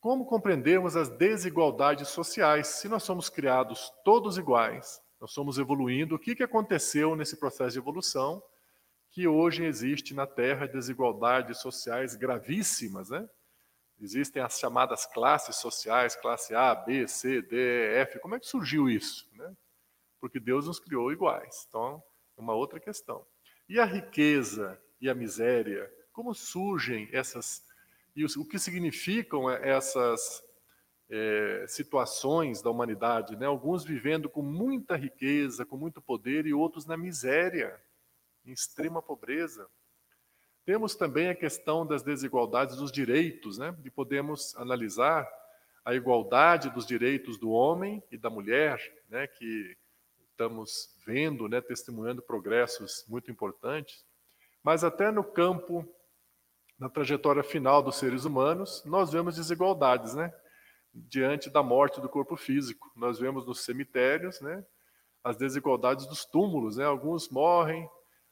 como 0.00 0.24
compreendemos 0.24 0.96
as 0.96 1.10
desigualdades 1.10 2.08
sociais? 2.08 2.68
Se 2.68 2.88
nós 2.88 3.02
somos 3.02 3.28
criados 3.28 3.90
todos 4.04 4.38
iguais, 4.38 5.01
nós 5.22 5.30
somos 5.30 5.56
evoluindo. 5.56 6.16
O 6.16 6.18
que, 6.18 6.34
que 6.34 6.42
aconteceu 6.42 7.14
nesse 7.14 7.36
processo 7.36 7.74
de 7.74 7.78
evolução 7.78 8.42
que 9.08 9.28
hoje 9.28 9.64
existe 9.64 10.14
na 10.14 10.26
Terra 10.26 10.66
desigualdades 10.66 11.58
sociais 11.58 12.16
gravíssimas, 12.16 13.08
né? 13.08 13.30
Existem 14.00 14.42
as 14.42 14.58
chamadas 14.58 15.06
classes 15.06 15.54
sociais, 15.54 16.16
classe 16.16 16.56
A, 16.56 16.74
B, 16.74 17.06
C, 17.06 17.40
D, 17.40 17.56
F. 18.00 18.18
Como 18.18 18.34
é 18.34 18.40
que 18.40 18.48
surgiu 18.48 18.90
isso? 18.90 19.30
Né? 19.34 19.56
Porque 20.20 20.40
Deus 20.40 20.66
nos 20.66 20.80
criou 20.80 21.12
iguais. 21.12 21.66
Então, 21.68 22.02
é 22.36 22.40
uma 22.40 22.54
outra 22.54 22.80
questão. 22.80 23.24
E 23.68 23.78
a 23.78 23.84
riqueza 23.84 24.76
e 25.00 25.08
a 25.08 25.14
miséria? 25.14 25.88
Como 26.12 26.34
surgem 26.34 27.08
essas. 27.12 27.64
E 28.16 28.24
o 28.24 28.44
que 28.44 28.58
significam 28.58 29.48
essas 29.48 30.42
é, 31.14 31.66
situações 31.68 32.62
da 32.62 32.70
humanidade, 32.70 33.36
né? 33.36 33.44
alguns 33.44 33.84
vivendo 33.84 34.30
com 34.30 34.40
muita 34.40 34.96
riqueza, 34.96 35.62
com 35.66 35.76
muito 35.76 36.00
poder, 36.00 36.46
e 36.46 36.54
outros 36.54 36.86
na 36.86 36.96
miséria, 36.96 37.78
em 38.46 38.50
extrema 38.50 39.02
pobreza. 39.02 39.68
Temos 40.64 40.94
também 40.94 41.28
a 41.28 41.34
questão 41.34 41.86
das 41.86 42.02
desigualdades 42.02 42.76
dos 42.76 42.90
direitos, 42.90 43.58
né? 43.58 43.76
e 43.84 43.90
podemos 43.90 44.56
analisar 44.56 45.28
a 45.84 45.94
igualdade 45.94 46.70
dos 46.70 46.86
direitos 46.86 47.36
do 47.36 47.50
homem 47.50 48.02
e 48.10 48.16
da 48.16 48.30
mulher, 48.30 48.80
né? 49.10 49.26
que 49.26 49.76
estamos 50.30 50.96
vendo, 51.04 51.46
né? 51.46 51.60
testemunhando 51.60 52.22
progressos 52.22 53.04
muito 53.06 53.30
importantes, 53.30 54.02
mas 54.62 54.82
até 54.82 55.10
no 55.10 55.22
campo, 55.22 55.86
na 56.78 56.88
trajetória 56.88 57.42
final 57.42 57.82
dos 57.82 57.96
seres 57.96 58.24
humanos, 58.24 58.82
nós 58.86 59.12
vemos 59.12 59.36
desigualdades, 59.36 60.14
né? 60.14 60.32
Diante 60.94 61.48
da 61.48 61.62
morte 61.62 62.00
do 62.00 62.08
corpo 62.08 62.36
físico. 62.36 62.90
Nós 62.94 63.18
vemos 63.18 63.46
nos 63.46 63.64
cemitérios 63.64 64.40
né, 64.40 64.64
as 65.24 65.36
desigualdades 65.36 66.06
dos 66.06 66.24
túmulos. 66.24 66.76
Né? 66.76 66.84
Alguns 66.84 67.28
morrem, 67.28 67.88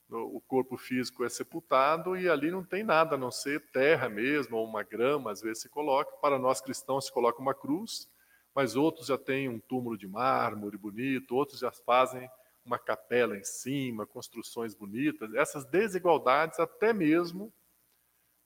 o 0.08 0.40
corpo 0.40 0.76
físico 0.76 1.24
é 1.24 1.28
sepultado 1.28 2.16
e 2.16 2.28
ali 2.28 2.50
não 2.50 2.64
tem 2.64 2.82
nada 2.82 3.14
a 3.14 3.18
não 3.18 3.30
ser 3.30 3.70
terra 3.70 4.08
mesmo, 4.08 4.56
ou 4.56 4.66
uma 4.66 4.82
grama, 4.82 5.30
às 5.30 5.40
vezes 5.40 5.62
se 5.62 5.68
coloca. 5.68 6.10
Para 6.16 6.38
nós 6.38 6.60
cristãos 6.60 7.06
se 7.06 7.12
coloca 7.12 7.40
uma 7.40 7.54
cruz, 7.54 8.10
mas 8.54 8.74
outros 8.74 9.06
já 9.06 9.16
têm 9.16 9.48
um 9.48 9.60
túmulo 9.60 9.96
de 9.96 10.08
mármore 10.08 10.76
bonito, 10.76 11.36
outros 11.36 11.60
já 11.60 11.70
fazem 11.70 12.28
uma 12.64 12.78
capela 12.78 13.36
em 13.36 13.44
cima, 13.44 14.06
construções 14.06 14.74
bonitas. 14.74 15.32
Essas 15.34 15.64
desigualdades, 15.64 16.58
até 16.58 16.92
mesmo 16.92 17.52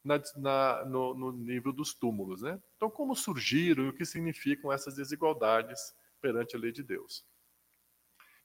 na, 0.04 0.20
na, 0.36 0.84
no, 0.84 1.14
no, 1.14 1.32
nível 1.32 1.72
dos 1.72 1.94
túmulos. 1.94 2.42
Né? 2.42 2.60
Então, 2.84 2.94
como 2.94 3.16
surgiram 3.16 3.84
e 3.84 3.88
o 3.88 3.94
que 3.94 4.04
significam 4.04 4.70
essas 4.70 4.96
desigualdades 4.96 5.94
perante 6.20 6.54
a 6.54 6.58
lei 6.58 6.70
de 6.70 6.82
Deus? 6.82 7.24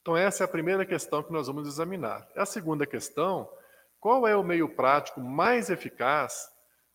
Então, 0.01 0.15
essa 0.15 0.41
é 0.41 0.45
a 0.45 0.47
primeira 0.47 0.85
questão 0.85 1.21
que 1.21 1.33
nós 1.33 1.47
vamos 1.47 1.67
examinar. 1.67 2.25
A 2.37 2.45
segunda 2.45 2.87
questão, 2.87 3.51
qual 3.99 4.25
é 4.25 4.37
o 4.37 4.43
meio 4.43 4.73
prático 4.73 5.19
mais 5.19 5.69
eficaz 5.69 6.49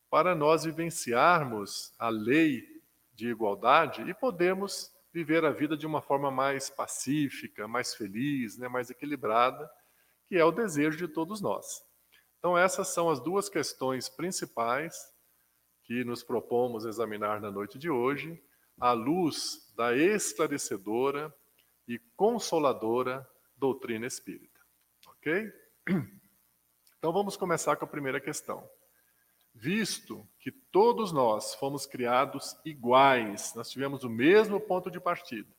para 0.09 0.35
nós 0.35 0.65
vivenciarmos 0.65 1.93
a 1.99 2.09
lei 2.09 2.67
de 3.13 3.29
igualdade 3.29 4.01
e 4.09 4.15
podermos 4.15 4.91
viver 5.13 5.45
a 5.45 5.51
vida 5.51 5.77
de 5.77 5.87
uma 5.87 6.01
forma 6.01 6.31
mais 6.31 6.71
pacífica, 6.71 7.69
mais 7.69 7.95
feliz, 7.95 8.57
né, 8.57 8.69
mais 8.69 8.89
equilibrada, 8.89 9.71
que 10.27 10.39
é 10.39 10.45
o 10.47 10.51
desejo 10.51 10.97
de 10.97 11.09
todos 11.09 11.43
nós. 11.43 11.85
Então, 12.39 12.57
essas 12.57 12.89
são 12.89 13.11
as 13.11 13.21
duas 13.21 13.51
questões 13.51 14.09
principais 14.09 15.13
que 15.85 16.05
nos 16.05 16.23
propomos 16.23 16.85
examinar 16.85 17.41
na 17.41 17.51
noite 17.51 17.79
de 17.79 17.89
hoje, 17.89 18.43
à 18.81 18.93
luz 18.93 19.73
da 19.77 19.97
esclarecedora 19.97 21.35
e 21.87 21.99
consoladora 22.17 23.29
doutrina 23.57 24.07
espírita. 24.07 24.61
Ok? 25.09 25.53
Então, 26.99 27.13
vamos 27.13 27.37
começar 27.37 27.77
com 27.77 27.85
a 27.85 27.89
primeira 27.89 28.19
questão. 28.19 28.67
Visto 29.55 30.27
que 30.41 30.51
todos 30.51 31.13
nós 31.13 31.55
fomos 31.55 31.85
criados 31.85 32.59
iguais, 32.65 33.55
nós 33.55 33.71
tivemos 33.71 34.05
o 34.05 34.09
mesmo 34.09 34.59
ponto 34.59 34.91
de 34.91 34.99
partida, 34.99 35.55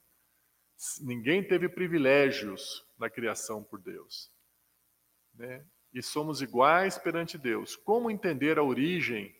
ninguém 1.01 1.48
teve 1.48 1.70
privilégios 1.70 2.84
na 2.98 3.12
criação 3.12 3.63
por 3.63 3.79
Deus. 3.79 4.32
Né? 5.36 5.63
e 5.96 6.03
somos 6.03 6.41
iguais 6.41 6.98
perante 6.98 7.38
Deus. 7.38 7.77
Como 7.77 8.12
entender 8.12 8.60
a 8.60 8.63
origem 8.63 9.34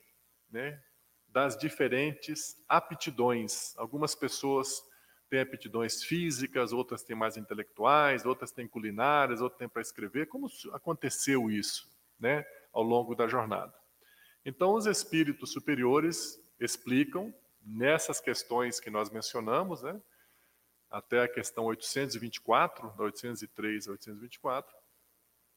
né, 0.49 0.81
das 1.27 1.57
diferentes 1.57 2.55
aptidões? 2.67 3.77
Algumas 3.77 4.15
pessoas 4.15 4.81
têm 5.29 5.41
aptidões 5.41 6.03
físicas, 6.03 6.71
outras 6.71 7.03
têm 7.03 7.15
mais 7.15 7.37
intelectuais, 7.37 8.25
outras 8.25 8.51
têm 8.51 8.67
culinárias, 8.67 9.41
outras 9.41 9.59
têm 9.59 9.69
para 9.69 9.81
escrever. 9.81 10.27
Como 10.27 10.47
aconteceu 10.73 11.49
isso 11.49 11.89
né, 12.19 12.45
ao 12.71 12.83
longo 12.83 13.15
da 13.15 13.27
jornada? 13.27 13.73
Então, 14.45 14.73
os 14.73 14.85
espíritos 14.85 15.51
superiores 15.51 16.39
explicam 16.59 17.33
nessas 17.61 18.19
questões 18.19 18.79
que 18.79 18.91
nós 18.91 19.09
mencionamos, 19.09 19.81
né, 19.81 19.99
até 20.89 21.23
a 21.23 21.27
questão 21.27 21.65
824, 21.65 22.95
da 22.95 23.03
803 23.03 23.87
a 23.87 23.91
824, 23.91 24.75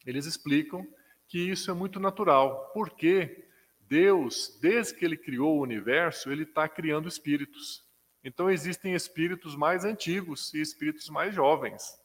eles 0.06 0.26
explicam 0.26 0.86
que 1.28 1.38
isso 1.38 1.70
é 1.70 1.74
muito 1.74 2.00
natural, 2.00 2.70
porque 2.72 3.47
Deus, 3.88 4.58
desde 4.60 4.94
que 4.94 5.04
ele 5.04 5.16
criou 5.16 5.58
o 5.58 5.62
universo, 5.62 6.30
ele 6.30 6.42
está 6.42 6.68
criando 6.68 7.08
espíritos. 7.08 7.84
Então 8.22 8.50
existem 8.50 8.94
espíritos 8.94 9.56
mais 9.56 9.84
antigos 9.84 10.52
e 10.52 10.60
espíritos 10.60 11.08
mais 11.08 11.34
jovens. 11.34 11.98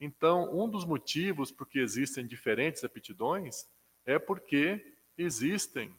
Então, 0.00 0.50
um 0.54 0.68
dos 0.68 0.84
motivos 0.84 1.50
por 1.50 1.66
que 1.66 1.78
existem 1.78 2.26
diferentes 2.26 2.84
aptidões 2.84 3.66
é 4.04 4.18
porque 4.18 4.94
existem 5.16 5.94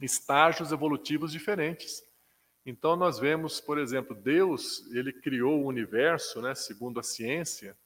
estágios 0.00 0.72
evolutivos 0.72 1.32
diferentes. 1.32 2.02
Então 2.64 2.96
nós 2.96 3.18
vemos, 3.18 3.60
por 3.60 3.78
exemplo, 3.78 4.14
Deus, 4.14 4.86
ele 4.92 5.12
criou 5.12 5.62
o 5.62 5.66
universo, 5.66 6.40
né, 6.40 6.54
segundo 6.54 7.00
a 7.00 7.02
ciência, 7.02 7.76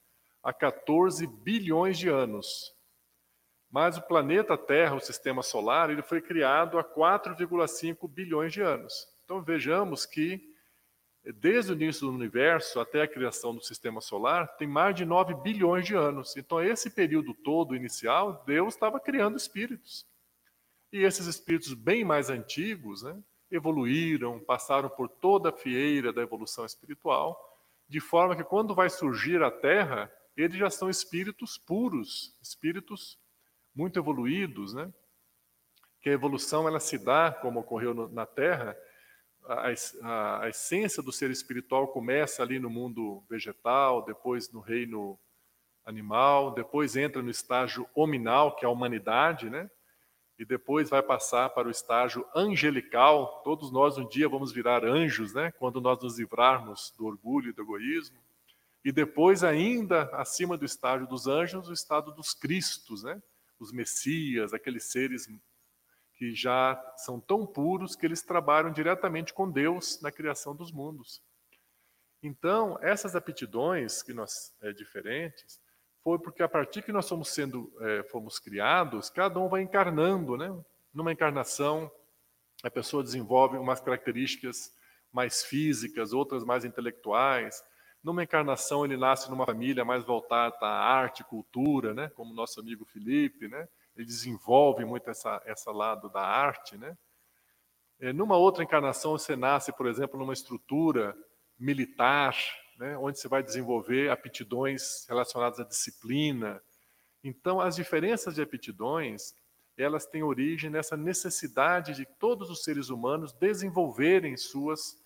há 0.43 0.53
14 0.53 1.27
bilhões 1.27 1.99
de 1.99 2.09
anos. 2.09 2.76
Mas 3.77 3.99
o 3.99 4.01
planeta 4.01 4.57
Terra, 4.57 4.95
o 4.95 5.01
sistema 5.01 5.43
solar, 5.43 5.91
ele 5.91 6.01
foi 6.01 6.23
criado 6.23 6.79
há 6.79 6.83
4,5 6.83 8.09
bilhões 8.09 8.51
de 8.51 8.63
anos. 8.63 9.07
Então 9.23 9.43
vejamos 9.43 10.07
que 10.07 10.41
desde 11.35 11.73
o 11.73 11.75
início 11.75 12.07
do 12.07 12.15
universo 12.15 12.81
até 12.81 13.03
a 13.03 13.07
criação 13.07 13.55
do 13.55 13.61
sistema 13.61 14.01
solar, 14.01 14.49
tem 14.57 14.67
mais 14.67 14.97
de 14.97 15.05
9 15.05 15.35
bilhões 15.43 15.85
de 15.85 15.95
anos. 15.95 16.39
Então, 16.39 16.59
esse 16.63 16.89
período 16.89 17.35
todo 17.35 17.77
inicial, 17.77 18.43
Deus 18.47 18.73
estava 18.73 18.99
criando 18.99 19.37
espíritos. 19.37 20.07
E 20.91 21.01
esses 21.01 21.27
espíritos 21.27 21.75
bem 21.75 22.03
mais 22.03 22.31
antigos 22.31 23.03
né, 23.03 23.23
evoluíram, 23.51 24.41
passaram 24.41 24.89
por 24.89 25.07
toda 25.07 25.51
a 25.51 25.53
fieira 25.53 26.15
da 26.15 26.23
evolução 26.23 26.65
espiritual, 26.65 27.39
de 27.87 28.01
forma 28.01 28.35
que 28.35 28.43
quando 28.43 28.75
vai 28.75 28.89
surgir 28.89 29.43
a 29.43 29.51
Terra, 29.51 30.11
eles 30.35 30.57
já 30.57 30.71
são 30.71 30.89
espíritos 30.89 31.59
puros, 31.59 32.35
espíritos 32.41 33.19
muito 33.77 33.99
evoluídos, 33.99 34.73
né? 34.73 34.91
Que 36.01 36.09
a 36.09 36.15
evolução 36.15 36.67
ela 36.67 36.81
se 36.81 36.99
dá, 36.99 37.31
como 37.31 37.61
ocorreu 37.61 38.09
na 38.09 38.25
Terra, 38.25 38.77
a, 39.45 39.73
a, 40.03 40.43
a, 40.43 40.49
essência 40.49 41.03
do 41.03 41.13
ser 41.13 41.31
espiritual 41.31 41.89
começa 41.89 42.43
ali 42.43 42.59
no 42.59 42.71
mundo 42.71 43.23
vegetal, 43.29 44.05
depois 44.05 44.51
no 44.51 44.61
reino 44.61 45.19
animal, 45.85 46.53
depois 46.53 46.97
entra 46.97 47.23
no 47.23 47.31
estágio 47.31 47.89
hominal, 47.95 48.57
que 48.57 48.65
é 48.65 48.69
a 48.69 48.71
humanidade, 48.71 49.49
né? 49.49 49.71
E 50.39 50.45
depois 50.45 50.91
vai 50.91 51.03
passar 51.03 51.51
para 51.51 51.69
o 51.69 51.71
estágio 51.71 52.27
angelical. 52.35 53.41
Todos 53.43 53.71
nós 53.71 53.97
um 53.97 54.07
dia 54.07 54.29
vamos 54.29 54.53
virar 54.53 54.85
anjos, 54.85 55.33
né? 55.33 55.53
Quando 55.53 55.81
nós 55.81 56.03
nos 56.03 56.19
livrarmos 56.19 56.93
do 56.99 57.07
orgulho 57.07 57.51
e 57.51 57.53
do 57.53 57.63
egoísmo. 57.63 58.19
E 58.85 58.93
depois, 58.93 59.43
ainda 59.43 60.03
acima 60.13 60.57
do 60.57 60.65
estágio 60.65 61.07
dos 61.07 61.27
anjos, 61.27 61.69
o 61.69 61.73
estado 61.73 62.13
dos 62.13 62.35
cristos, 62.35 63.03
né? 63.03 63.21
Os 63.59 63.73
messias, 63.73 64.53
aqueles 64.53 64.85
seres 64.85 65.29
que 66.15 66.35
já 66.35 66.81
são 66.97 67.21
tão 67.21 67.47
puros 67.47 67.95
que 67.95 68.07
eles 68.07 68.23
trabalham 68.23 68.73
diretamente 68.73 69.35
com 69.35 69.51
Deus 69.51 70.01
na 70.01 70.11
criação 70.11 70.55
dos 70.55 70.73
mundos. 70.73 71.23
Então, 72.23 72.79
essas 72.81 73.15
aptidões 73.15 74.03
que 74.03 74.13
nós 74.13 74.55
é, 74.63 74.73
diferentes 74.73 75.61
foi 76.03 76.19
porque 76.19 76.43
a 76.43 76.49
partir 76.49 76.83
que 76.83 76.93
nós 76.93 77.09
fomos 77.09 77.29
sendo 77.29 77.73
é, 77.81 78.03
fomos 78.05 78.39
criados, 78.39 79.11
cada 79.11 79.39
um 79.39 79.49
vai 79.49 79.61
encarnando, 79.63 80.37
né? 80.37 80.49
Numa 80.93 81.13
encarnação, 81.13 81.91
a 82.63 82.71
pessoa 82.71 83.03
desenvolve 83.03 83.59
umas 83.59 83.81
características 83.81 84.75
mais 85.13 85.45
físicas, 85.45 86.13
outras 86.13 86.45
mais 86.45 86.65
intelectuais. 86.65 87.63
Numa 88.03 88.23
encarnação, 88.23 88.85
ele 88.85 88.97
nasce 88.97 89.29
numa 89.31 89.47
família 89.47 89.85
mais 89.85 90.05
voltada 90.05 90.57
à 90.61 90.69
arte, 90.69 91.25
cultura, 91.25 91.93
né? 91.93 92.09
Como 92.11 92.33
nosso 92.33 92.61
amigo 92.61 92.85
Felipe, 92.85 93.49
né? 93.49 93.67
ele 93.97 94.07
desenvolve 94.07 94.85
muito 94.85 95.09
essa, 95.09 95.43
essa 95.47 95.73
lado 95.73 96.09
da 96.11 96.21
arte, 96.21 96.77
né? 96.77 96.97
É, 97.99 98.13
numa 98.13 98.37
outra 98.37 98.63
encarnação, 98.63 99.13
você 99.13 99.35
nasce, 99.35 99.73
por 99.73 99.87
exemplo, 99.87 100.19
numa 100.19 100.35
estrutura 100.35 101.17
militar, 101.59 102.37
né, 102.79 102.95
onde 102.99 103.19
você 103.19 103.27
vai 103.27 103.43
desenvolver 103.43 104.11
aptidões 104.11 105.07
relacionadas 105.09 105.59
à 105.59 105.65
disciplina. 105.65 106.63
Então, 107.25 107.59
as 107.59 107.75
diferenças 107.75 108.35
de 108.35 108.43
aptidões, 108.43 109.33
elas 109.79 110.05
têm 110.05 110.23
origem 110.23 110.69
nessa 110.69 110.95
necessidade 110.95 111.95
de 111.95 112.05
todos 112.19 112.51
os 112.51 112.63
seres 112.63 112.91
humanos 112.91 113.33
desenvolverem 113.33 114.37
suas 114.37 115.03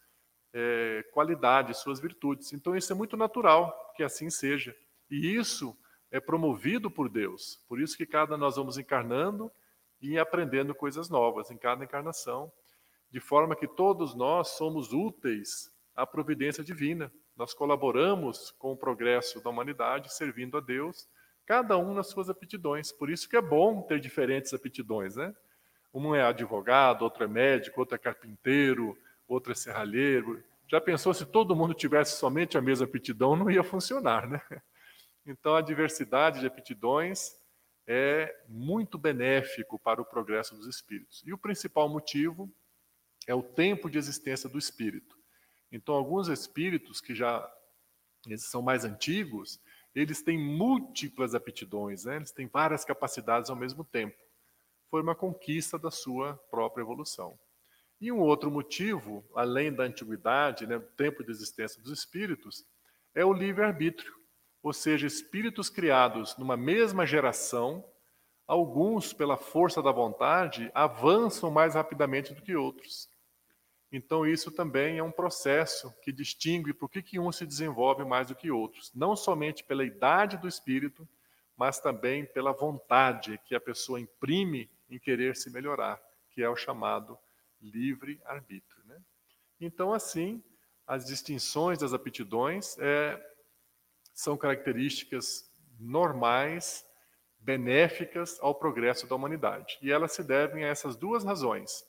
é, 0.52 1.04
qualidades, 1.12 1.78
suas 1.78 2.00
virtudes. 2.00 2.52
Então, 2.52 2.76
isso 2.76 2.92
é 2.92 2.96
muito 2.96 3.16
natural 3.16 3.92
que 3.96 4.02
assim 4.02 4.30
seja. 4.30 4.74
E 5.10 5.34
isso 5.36 5.76
é 6.10 6.20
promovido 6.20 6.90
por 6.90 7.08
Deus. 7.08 7.64
Por 7.68 7.80
isso 7.80 7.96
que 7.96 8.06
cada 8.06 8.36
nós 8.36 8.56
vamos 8.56 8.78
encarnando 8.78 9.50
e 10.00 10.18
aprendendo 10.18 10.74
coisas 10.74 11.08
novas 11.08 11.50
em 11.50 11.56
cada 11.56 11.84
encarnação, 11.84 12.50
de 13.10 13.20
forma 13.20 13.54
que 13.54 13.68
todos 13.68 14.14
nós 14.14 14.48
somos 14.48 14.92
úteis 14.92 15.70
à 15.94 16.06
providência 16.06 16.64
divina. 16.64 17.12
Nós 17.36 17.52
colaboramos 17.54 18.50
com 18.52 18.72
o 18.72 18.76
progresso 18.76 19.42
da 19.42 19.50
humanidade, 19.50 20.12
servindo 20.12 20.56
a 20.56 20.60
Deus, 20.60 21.08
cada 21.46 21.76
um 21.76 21.94
nas 21.94 22.08
suas 22.08 22.30
aptidões. 22.30 22.92
Por 22.92 23.10
isso 23.10 23.28
que 23.28 23.36
é 23.36 23.42
bom 23.42 23.82
ter 23.82 24.00
diferentes 24.00 24.54
aptidões, 24.54 25.16
né? 25.16 25.34
Um 25.92 26.14
é 26.14 26.22
advogado, 26.22 27.02
outro 27.02 27.24
é 27.24 27.26
médico, 27.26 27.80
outro 27.80 27.96
é 27.96 27.98
carpinteiro, 27.98 28.96
outro 29.35 29.53
é 29.53 29.55
serralheiro. 29.55 30.43
Já 30.69 30.81
pensou 30.81 31.14
se 31.14 31.25
todo 31.25 31.57
mundo 31.57 31.75
tivesse 31.75 32.19
somente 32.19 32.59
a 32.59 32.61
mesma 32.61 32.87
aptidão, 32.87 33.37
não 33.37 33.51
ia 33.51 33.62
funcionar, 33.62 34.29
né? 34.29 34.40
Então, 35.27 35.55
a 35.55 35.61
diversidade 35.61 36.40
de 36.40 36.47
aptidões 36.47 37.37
é 37.87 38.35
muito 38.49 38.97
benéfico 38.97 39.79
para 39.79 40.01
o 40.01 40.05
progresso 40.05 40.55
dos 40.57 40.66
espíritos. 40.66 41.23
E 41.27 41.33
o 41.33 41.38
principal 41.38 41.88
motivo 41.88 42.51
é 43.27 43.35
o 43.35 43.43
tempo 43.43 43.90
de 43.90 43.99
existência 43.99 44.49
do 44.49 44.59
espírito. 44.59 45.16
Então, 45.71 45.95
alguns 45.95 46.29
espíritos 46.29 47.01
que 47.01 47.14
já 47.14 47.49
são 48.38 48.62
mais 48.62 48.85
antigos, 48.85 49.61
eles 49.95 50.23
têm 50.23 50.38
múltiplas 50.38 51.35
aptidões, 51.35 52.05
né? 52.05 52.16
eles 52.16 52.33
têm 52.33 52.47
várias 52.47 52.85
capacidades 52.85 53.51
ao 53.51 53.57
mesmo 53.57 53.85
tempo. 53.85 54.16
Foi 54.90 55.03
uma 55.03 55.14
conquista 55.14 55.79
da 55.79 55.90
sua 55.90 56.35
própria 56.51 56.83
evolução. 56.83 57.38
E 58.00 58.10
um 58.10 58.20
outro 58.20 58.50
motivo, 58.50 59.24
além 59.34 59.72
da 59.72 59.84
antiguidade, 59.84 60.66
né, 60.66 60.78
do 60.78 60.86
tempo 60.96 61.22
de 61.22 61.30
existência 61.30 61.82
dos 61.82 61.92
espíritos, 61.92 62.64
é 63.14 63.24
o 63.24 63.32
livre-arbítrio 63.32 64.20
ou 64.62 64.72
seja, 64.72 65.06
espíritos 65.06 65.70
criados 65.70 66.36
numa 66.36 66.56
mesma 66.56 67.06
geração, 67.06 67.84
alguns, 68.46 69.12
pela 69.12 69.36
força 69.36 69.82
da 69.82 69.90
vontade, 69.90 70.70
avançam 70.74 71.50
mais 71.50 71.74
rapidamente 71.74 72.34
do 72.34 72.42
que 72.42 72.54
outros. 72.54 73.08
Então, 73.92 74.26
isso 74.26 74.50
também 74.50 74.98
é 74.98 75.02
um 75.02 75.10
processo 75.10 75.92
que 76.02 76.12
distingue 76.12 76.72
por 76.72 76.88
que, 76.88 77.02
que 77.02 77.18
um 77.18 77.32
se 77.32 77.46
desenvolve 77.46 78.04
mais 78.04 78.28
do 78.28 78.34
que 78.34 78.50
outros. 78.50 78.92
Não 78.94 79.16
somente 79.16 79.64
pela 79.64 79.84
idade 79.84 80.36
do 80.36 80.46
espírito, 80.46 81.08
mas 81.56 81.80
também 81.80 82.24
pela 82.24 82.52
vontade 82.52 83.40
que 83.44 83.54
a 83.54 83.60
pessoa 83.60 84.00
imprime 84.00 84.70
em 84.88 84.98
querer 84.98 85.36
se 85.36 85.50
melhorar, 85.50 86.00
que 86.30 86.42
é 86.42 86.48
o 86.48 86.56
chamado 86.56 87.18
livre-arbítrio. 87.61 88.85
Né? 88.87 89.01
Então, 89.61 89.92
assim, 89.92 90.42
as 90.87 91.05
distinções 91.05 91.79
das 91.79 91.92
aptidões 91.92 92.77
é, 92.79 93.20
são 94.14 94.37
características 94.37 95.51
normais, 95.79 96.85
benéficas 97.38 98.38
ao 98.40 98.55
progresso 98.55 99.07
da 99.07 99.14
humanidade. 99.14 99.79
E 99.81 99.90
elas 99.90 100.12
se 100.12 100.23
devem 100.23 100.64
a 100.64 100.68
essas 100.68 100.96
duas 100.96 101.25
razões: 101.25 101.85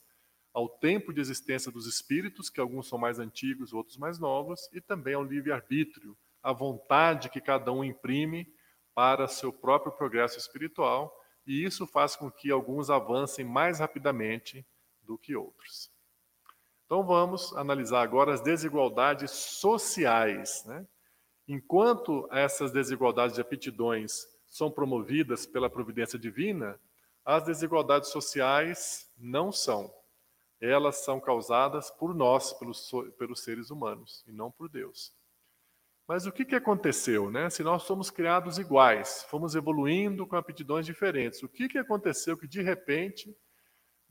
ao 0.52 0.68
tempo 0.68 1.12
de 1.12 1.20
existência 1.20 1.70
dos 1.70 1.86
espíritos, 1.86 2.48
que 2.48 2.60
alguns 2.60 2.88
são 2.88 2.98
mais 2.98 3.18
antigos, 3.18 3.72
outros 3.72 3.96
mais 3.96 4.18
novos, 4.18 4.68
e 4.72 4.80
também 4.80 5.14
ao 5.14 5.24
livre-arbítrio, 5.24 6.16
à 6.42 6.52
vontade 6.52 7.28
que 7.28 7.40
cada 7.40 7.72
um 7.72 7.84
imprime 7.84 8.46
para 8.94 9.28
seu 9.28 9.52
próprio 9.52 9.92
progresso 9.92 10.38
espiritual, 10.38 11.14
e 11.46 11.64
isso 11.64 11.86
faz 11.86 12.14
com 12.14 12.30
que 12.30 12.50
alguns 12.50 12.90
avancem 12.90 13.44
mais 13.44 13.78
rapidamente 13.78 14.66
do 15.02 15.18
que 15.18 15.36
outros. 15.36 15.90
Então 16.86 17.04
vamos 17.04 17.56
analisar 17.56 18.02
agora 18.02 18.34
as 18.34 18.40
desigualdades 18.40 19.30
sociais, 19.30 20.64
né? 20.66 20.86
Enquanto 21.48 22.28
essas 22.30 22.70
desigualdades 22.70 23.34
de 23.34 23.40
aptidões 23.40 24.26
são 24.46 24.70
promovidas 24.70 25.46
pela 25.46 25.70
providência 25.70 26.18
divina, 26.18 26.78
as 27.24 27.44
desigualdades 27.44 28.10
sociais 28.10 29.10
não 29.16 29.50
são. 29.50 29.92
Elas 30.60 30.96
são 30.96 31.18
causadas 31.18 31.90
por 31.90 32.14
nós, 32.14 32.52
pelos, 32.52 32.90
pelos 33.18 33.42
seres 33.42 33.70
humanos, 33.70 34.22
e 34.26 34.32
não 34.32 34.50
por 34.50 34.68
Deus. 34.68 35.12
Mas 36.06 36.26
o 36.26 36.32
que, 36.32 36.44
que 36.44 36.54
aconteceu, 36.54 37.30
né? 37.30 37.48
Se 37.48 37.62
nós 37.62 37.84
somos 37.84 38.10
criados 38.10 38.58
iguais, 38.58 39.24
fomos 39.30 39.54
evoluindo 39.54 40.26
com 40.26 40.36
aptidões 40.36 40.84
diferentes, 40.84 41.42
o 41.42 41.48
que, 41.48 41.68
que 41.68 41.78
aconteceu 41.78 42.36
que 42.36 42.46
de 42.46 42.60
repente 42.60 43.34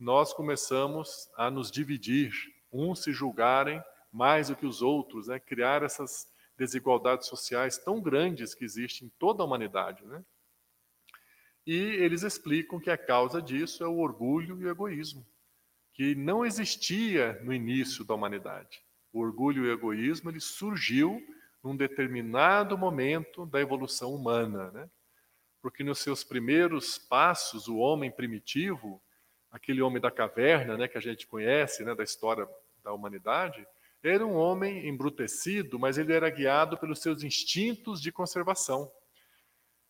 nós 0.01 0.33
começamos 0.33 1.29
a 1.37 1.51
nos 1.51 1.69
dividir 1.69 2.33
uns 2.73 3.03
se 3.03 3.13
julgarem 3.13 3.79
mais 4.11 4.47
do 4.47 4.55
que 4.55 4.65
os 4.65 4.81
outros, 4.81 5.27
né? 5.27 5.39
criar 5.39 5.83
essas 5.83 6.27
desigualdades 6.57 7.27
sociais 7.27 7.77
tão 7.77 8.01
grandes 8.01 8.55
que 8.55 8.65
existem 8.65 9.07
em 9.07 9.11
toda 9.19 9.43
a 9.43 9.45
humanidade. 9.45 10.03
Né? 10.07 10.25
E 11.67 11.75
eles 11.75 12.23
explicam 12.23 12.79
que 12.79 12.89
a 12.89 12.97
causa 12.97 13.39
disso 13.39 13.83
é 13.83 13.87
o 13.87 13.99
orgulho 13.99 14.59
e 14.59 14.65
o 14.65 14.69
egoísmo, 14.71 15.23
que 15.93 16.15
não 16.15 16.43
existia 16.43 17.39
no 17.43 17.53
início 17.53 18.03
da 18.03 18.15
humanidade. 18.15 18.83
O 19.13 19.19
orgulho 19.19 19.65
e 19.65 19.69
o 19.69 19.71
egoísmo 19.71 20.31
ele 20.31 20.39
surgiu 20.39 21.21
num 21.63 21.77
determinado 21.77 22.75
momento 22.75 23.45
da 23.45 23.61
evolução 23.61 24.15
humana, 24.15 24.71
né? 24.71 24.89
Porque 25.61 25.83
nos 25.83 25.99
seus 25.99 26.23
primeiros 26.23 26.97
passos, 26.97 27.67
o 27.67 27.77
homem 27.77 28.09
primitivo, 28.09 28.99
aquele 29.51 29.81
homem 29.81 30.01
da 30.01 30.09
caverna, 30.09 30.77
né, 30.77 30.87
que 30.87 30.97
a 30.97 31.01
gente 31.01 31.27
conhece, 31.27 31.83
né, 31.83 31.93
da 31.93 32.03
história 32.03 32.47
da 32.83 32.93
humanidade, 32.93 33.67
era 34.03 34.25
um 34.25 34.35
homem 34.35 34.87
embrutecido, 34.87 35.77
mas 35.77 35.97
ele 35.97 36.13
era 36.13 36.29
guiado 36.29 36.77
pelos 36.77 36.99
seus 36.99 37.21
instintos 37.21 38.01
de 38.01 38.11
conservação. 38.11 38.91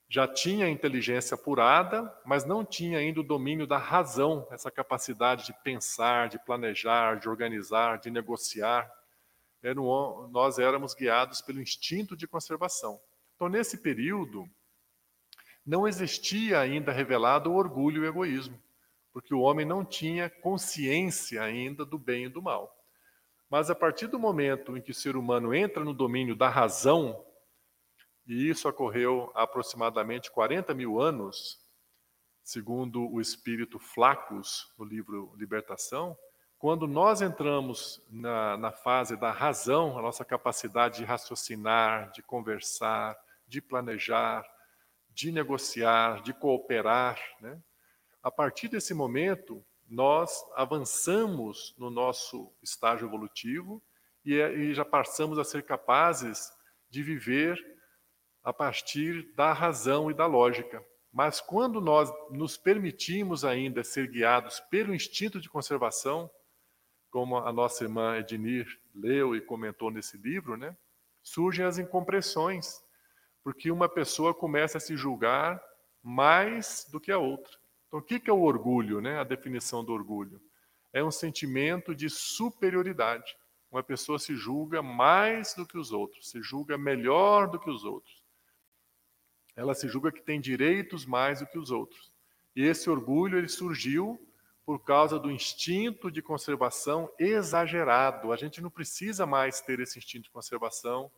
Já 0.10 0.28
tinha 0.28 0.68
inteligência 0.68 1.36
apurada, 1.36 2.14
mas 2.26 2.44
não 2.44 2.66
tinha 2.66 2.98
ainda 2.98 3.22
o 3.22 3.24
domínio 3.24 3.66
da 3.66 3.78
razão, 3.78 4.46
essa 4.52 4.70
capacidade 4.70 5.46
de 5.46 5.54
pensar, 5.64 6.28
de 6.28 6.38
planejar, 6.38 7.18
de 7.18 7.30
organizar, 7.30 7.98
de 8.00 8.12
negociar. 8.12 8.92
Era 9.64 9.80
um, 9.80 10.28
nós 10.28 10.60
éramos 10.60 10.94
guiados 10.94 11.40
pelo 11.40 11.62
instinto 11.62 12.18
de 12.18 12.28
conservação. 12.28 13.00
Então, 13.36 13.48
nesse 13.48 13.78
período, 13.78 14.50
não 15.66 15.88
existia 15.88 16.60
ainda 16.60 16.92
revelado 16.92 17.50
o 17.50 17.56
orgulho 17.56 18.04
e 18.04 18.06
o 18.06 18.10
egoísmo, 18.10 18.62
porque 19.12 19.34
o 19.34 19.42
homem 19.42 19.66
não 19.66 19.84
tinha 19.84 20.30
consciência 20.30 21.42
ainda 21.42 21.86
do 21.86 21.98
bem 21.98 22.26
e 22.26 22.30
do 22.30 22.42
mal. 22.42 22.76
Mas 23.50 23.70
a 23.70 23.76
partir 23.76 24.08
do 24.08 24.18
momento 24.18 24.78
em 24.78 24.82
que 24.82 24.92
o 24.92 24.96
ser 24.96 25.18
humano 25.18 25.54
entra 25.54 25.84
no 25.84 25.94
domínio 25.94 26.36
da 26.36 26.48
razão, 26.48 27.26
e 28.26 28.50
isso 28.50 28.70
ocorreu 28.70 29.32
há 29.36 29.44
aproximadamente 29.44 30.32
40 30.32 30.74
mil 30.74 31.02
anos, 31.02 31.60
segundo 32.44 33.12
o 33.12 33.20
espírito 33.20 33.78
Flacus, 33.78 34.72
no 34.78 34.86
livro 34.86 35.34
Libertação, 35.36 36.18
quando 36.58 36.88
nós 36.88 37.22
entramos 37.22 38.02
na, 38.10 38.56
na 38.56 38.72
fase 38.72 39.18
da 39.18 39.32
razão, 39.32 39.98
a 39.98 40.02
nossa 40.02 40.24
capacidade 40.24 41.00
de 41.00 41.04
raciocinar, 41.04 42.12
de 42.12 42.22
conversar, 42.22 43.18
de 43.48 43.60
planejar, 43.60 44.46
de 45.10 45.32
negociar, 45.32 46.22
de 46.22 46.34
cooperar, 46.34 47.20
né? 47.42 47.60
A 48.24 48.30
partir 48.30 48.68
desse 48.68 48.94
momento, 48.94 49.66
nós 49.90 50.44
avançamos 50.56 51.76
no 51.78 51.90
nosso 51.90 52.52
estágio 52.62 53.08
evolutivo 53.08 53.82
e, 54.24 54.40
é, 54.40 54.54
e 54.54 54.74
já 54.74 54.86
passamos 54.86 55.40
a 55.40 55.44
ser 55.44 55.64
capazes 55.64 56.52
de 56.90 57.02
viver 57.04 57.60
a 58.44 58.54
partir 58.54 59.34
da 59.36 59.54
razão 59.54 60.10
e 60.10 60.14
da 60.14 60.26
lógica. 60.26 60.84
Mas 61.12 61.42
quando 61.42 61.82
nós 61.82 62.12
nos 62.30 62.56
permitimos 62.58 63.44
ainda 63.44 63.84
ser 63.84 64.08
guiados 64.08 64.60
pelo 64.70 64.96
instinto 64.96 65.42
de 65.42 65.50
conservação, 65.50 66.30
como 67.10 67.38
a 67.38 67.52
nossa 67.52 67.84
irmã 67.84 68.18
Ednir 68.18 68.66
leu 68.96 69.36
e 69.36 69.42
comentou 69.42 69.92
nesse 69.92 70.18
livro, 70.18 70.56
né, 70.56 70.76
surgem 71.22 71.66
as 71.66 71.78
incompreensões, 71.78 72.82
porque 73.44 73.70
uma 73.70 73.90
pessoa 73.90 74.34
começa 74.34 74.78
a 74.78 74.82
se 74.82 74.96
julgar 74.96 75.62
mais 76.02 76.88
do 76.90 77.00
que 77.00 77.12
a 77.12 77.18
outra. 77.18 77.61
Então, 77.92 78.00
o 78.00 78.02
que 78.02 78.30
é 78.30 78.34
o 78.34 78.42
orgulho, 78.42 79.02
né? 79.02 79.20
A 79.20 79.26
definição 79.26 79.84
do 79.84 79.92
orgulho 79.92 80.42
é 80.94 81.04
um 81.04 81.12
sentimento 81.12 81.94
de 81.94 82.10
superioridade. 82.10 83.36
Uma 83.70 83.84
pessoa 83.84 84.18
se 84.18 84.34
julga 84.34 84.82
mais 84.82 85.54
do 85.54 85.66
que 85.66 85.78
os 85.78 85.92
outros, 85.92 86.30
se 86.30 86.42
julga 86.42 86.78
melhor 86.78 87.50
do 87.50 87.60
que 87.60 87.70
os 87.70 87.84
outros. 87.84 88.24
Ela 89.58 89.74
se 89.74 89.90
julga 89.90 90.10
que 90.10 90.22
tem 90.22 90.40
direitos 90.40 91.06
mais 91.06 91.42
do 91.42 91.48
que 91.48 91.60
os 91.60 91.70
outros. 91.70 92.14
E 92.56 92.64
esse 92.64 92.90
orgulho 92.90 93.38
ele 93.38 93.50
surgiu 93.50 94.26
por 94.66 94.80
causa 94.86 95.20
do 95.20 95.30
instinto 95.30 96.10
de 96.10 96.22
conservação 96.22 97.14
exagerado. 97.20 98.32
A 98.32 98.38
gente 98.38 98.62
não 98.62 98.70
precisa 98.70 99.26
mais 99.26 99.60
ter 99.60 99.82
esse 99.82 100.00
instinto 100.00 100.24
de 100.24 100.32
conservação 100.32 101.12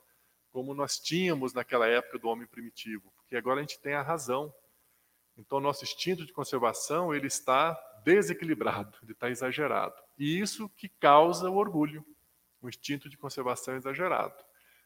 como 0.52 0.74
nós 0.74 1.00
tínhamos 1.00 1.54
naquela 1.54 1.88
época 1.88 2.18
do 2.18 2.28
homem 2.30 2.48
primitivo, 2.48 3.12
porque 3.16 3.36
agora 3.36 3.60
a 3.60 3.62
gente 3.62 3.80
tem 3.80 3.94
a 3.94 4.02
razão. 4.02 4.52
Então, 5.38 5.60
nosso 5.60 5.84
instinto 5.84 6.26
de 6.26 6.34
conservação 6.34 7.14
ele 7.14 7.28
está 7.28 7.74
desequilibrado, 8.04 8.98
ele 9.02 9.14
está 9.14 9.30
exagerado. 9.30 9.96
E 10.18 10.40
isso 10.40 10.70
que 10.70 10.88
causa 10.88 11.50
o 11.50 11.56
orgulho, 11.56 12.06
o 12.62 12.70
instinto 12.70 13.10
de 13.10 13.18
conservação 13.18 13.76
exagerado. 13.76 14.44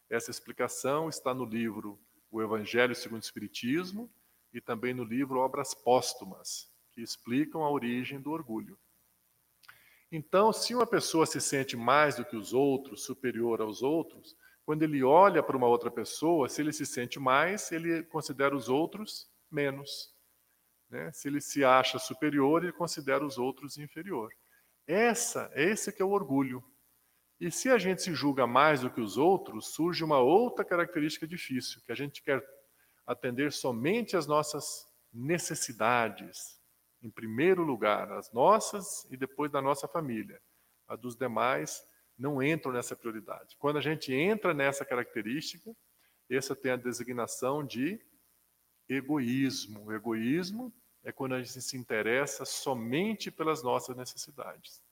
Essa 0.10 0.31
explicação 0.31 1.10
está 1.10 1.33
no 1.33 1.43
livro 1.43 1.99
O 2.31 2.41
Evangelho 2.41 2.95
segundo 2.95 3.21
o 3.21 3.25
Espiritismo 3.25 4.10
e 4.53 4.62
também 4.62 4.93
no 4.93 5.03
livro 5.03 5.39
Obras 5.39 5.73
Póstumas, 5.73 6.71
que 6.91 7.01
explicam 7.01 7.63
a 7.63 7.69
origem 7.69 8.19
do 8.19 8.31
orgulho. 8.31 8.77
Então, 10.10 10.53
se 10.53 10.73
uma 10.73 10.88
pessoa 10.88 11.25
se 11.25 11.41
sente 11.41 11.75
mais 11.75 12.15
do 12.15 12.23
que 12.23 12.38
os 12.38 12.53
outros, 12.53 13.03
superior 13.03 13.60
aos 13.60 13.83
outros, 13.83 14.38
quando 14.65 14.83
ele 14.83 15.03
olha 15.03 15.43
para 15.43 15.57
uma 15.57 15.67
outra 15.67 15.91
pessoa, 15.91 16.47
se 16.47 16.62
ele 16.62 16.71
se 16.71 16.86
sente 16.86 17.19
mais, 17.19 17.71
ele 17.71 18.03
considera 18.03 18.55
os 18.55 18.69
outros 18.69 19.29
menos. 19.51 20.16
Né? 20.89 21.12
Se 21.12 21.28
ele 21.28 21.41
se 21.41 21.63
acha 21.63 22.00
superior, 22.00 22.63
ele 22.63 22.73
considera 22.73 23.26
os 23.26 23.38
outros 23.38 23.78
inferior. 23.78 24.32
Essa, 24.86 25.52
esse 25.56 25.91
que 25.91 26.02
é 26.02 26.06
o 26.06 26.12
orgulho. 26.12 26.63
E 27.39 27.52
se 27.52 27.69
a 27.69 27.78
gente 27.78 28.02
se 28.02 28.13
julga 28.13 28.47
mais 28.47 28.82
do 28.82 28.89
que 28.89 29.02
os 29.02 29.17
outros, 29.17 29.73
surge 29.73 30.04
uma 30.04 30.19
outra 30.19 30.65
característica 30.65 31.28
difícil, 31.28 31.82
que 31.86 31.91
a 31.91 31.95
gente 31.95 32.23
quer 32.23 32.43
atender 33.06 33.52
somente 33.52 34.17
às 34.17 34.26
nossas 34.26 34.88
necessidades, 35.13 36.60
em 37.02 37.10
primeiro 37.10 37.63
lugar, 37.63 38.12
as 38.12 38.32
nossas 38.32 39.06
e 39.12 39.17
depois 39.17 39.52
da 39.52 39.62
nossa 39.62 39.88
família. 39.88 40.41
A 40.88 40.95
dos 40.95 41.15
demais 41.15 41.84
não 42.17 42.41
entram 42.41 42.71
nessa 42.71 42.95
prioridade. 42.95 43.56
Quando 43.60 43.78
a 43.78 43.82
gente 43.82 44.12
entra 44.12 44.54
nessa 44.54 44.84
característica, 44.84 45.76
essa 46.30 46.56
tem 46.56 46.71
a 46.71 46.76
designação 46.76 47.63
de 47.63 48.00
egoísmo. 48.89 49.86
O 49.86 49.93
egoísmo 49.93 50.73
é 51.07 51.11
quando 51.13 51.35
a 51.35 51.41
gente 51.41 51.61
se 51.61 51.77
interessa 51.77 52.43
somente 52.43 53.31
pelas 53.31 53.63
nossas 53.63 53.95
necessidades. 53.95 54.83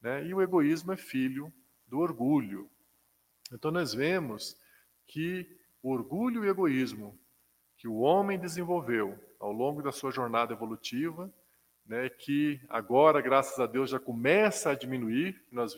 Né? 0.00 0.26
E 0.26 0.34
o 0.34 0.42
egoísmo 0.42 0.90
é 0.90 0.96
filho 0.96 1.52
do 1.86 2.00
orgulho. 2.00 2.68
Então 3.52 3.70
nós 3.70 3.94
vemos 3.94 4.56
que 5.06 5.56
o 5.80 5.92
orgulho 5.92 6.44
e 6.44 6.48
o 6.48 6.50
egoísmo 6.50 7.16
que 7.76 7.86
o 7.86 7.98
homem 7.98 8.40
desenvolveu 8.40 9.16
ao 9.38 9.52
longo 9.52 9.80
da 9.80 9.92
sua 9.92 10.10
jornada 10.10 10.52
evolutiva, 10.52 11.32
né, 11.86 12.08
que 12.08 12.60
agora, 12.68 13.20
graças 13.20 13.60
a 13.60 13.66
Deus, 13.66 13.90
já 13.90 14.00
começa 14.00 14.70
a 14.70 14.74
diminuir. 14.74 15.40
Nós 15.52 15.76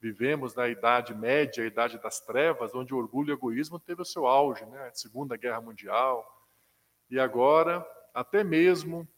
vivemos 0.00 0.54
na 0.54 0.68
Idade 0.68 1.12
Média, 1.12 1.64
a 1.64 1.66
Idade 1.66 2.00
das 2.00 2.20
Trevas, 2.20 2.76
onde 2.76 2.94
o 2.94 2.96
orgulho 2.96 3.30
e 3.30 3.32
o 3.32 3.36
egoísmo 3.36 3.80
teve 3.80 4.02
o 4.02 4.04
seu 4.04 4.24
auge, 4.24 4.64
né, 4.66 4.86
a 4.86 4.94
Segunda 4.94 5.36
Guerra 5.36 5.60
Mundial, 5.60 6.24
e 7.10 7.18
agora, 7.18 7.84
até 8.14 8.44
mesmo 8.44 9.08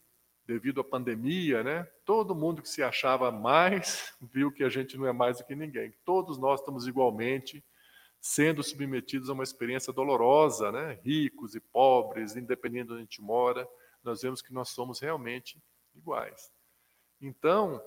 devido 0.48 0.80
à 0.80 0.84
pandemia, 0.84 1.62
né, 1.62 1.84
todo 2.06 2.34
mundo 2.34 2.62
que 2.62 2.68
se 2.70 2.82
achava 2.82 3.30
mais 3.30 4.16
viu 4.32 4.50
que 4.50 4.64
a 4.64 4.70
gente 4.70 4.96
não 4.96 5.06
é 5.06 5.12
mais 5.12 5.36
do 5.36 5.44
que 5.44 5.54
ninguém. 5.54 5.92
Todos 6.06 6.38
nós 6.38 6.60
estamos 6.60 6.86
igualmente 6.86 7.62
sendo 8.18 8.62
submetidos 8.62 9.28
a 9.28 9.34
uma 9.34 9.44
experiência 9.44 9.92
dolorosa, 9.92 10.72
né? 10.72 10.98
ricos 11.04 11.54
e 11.54 11.60
pobres, 11.60 12.34
independente 12.34 12.86
de 12.86 12.92
onde 12.92 13.00
a 13.02 13.04
gente 13.04 13.20
mora, 13.20 13.68
nós 14.02 14.22
vemos 14.22 14.40
que 14.40 14.52
nós 14.52 14.70
somos 14.70 14.98
realmente 14.98 15.62
iguais. 15.94 16.50
Então, 17.20 17.80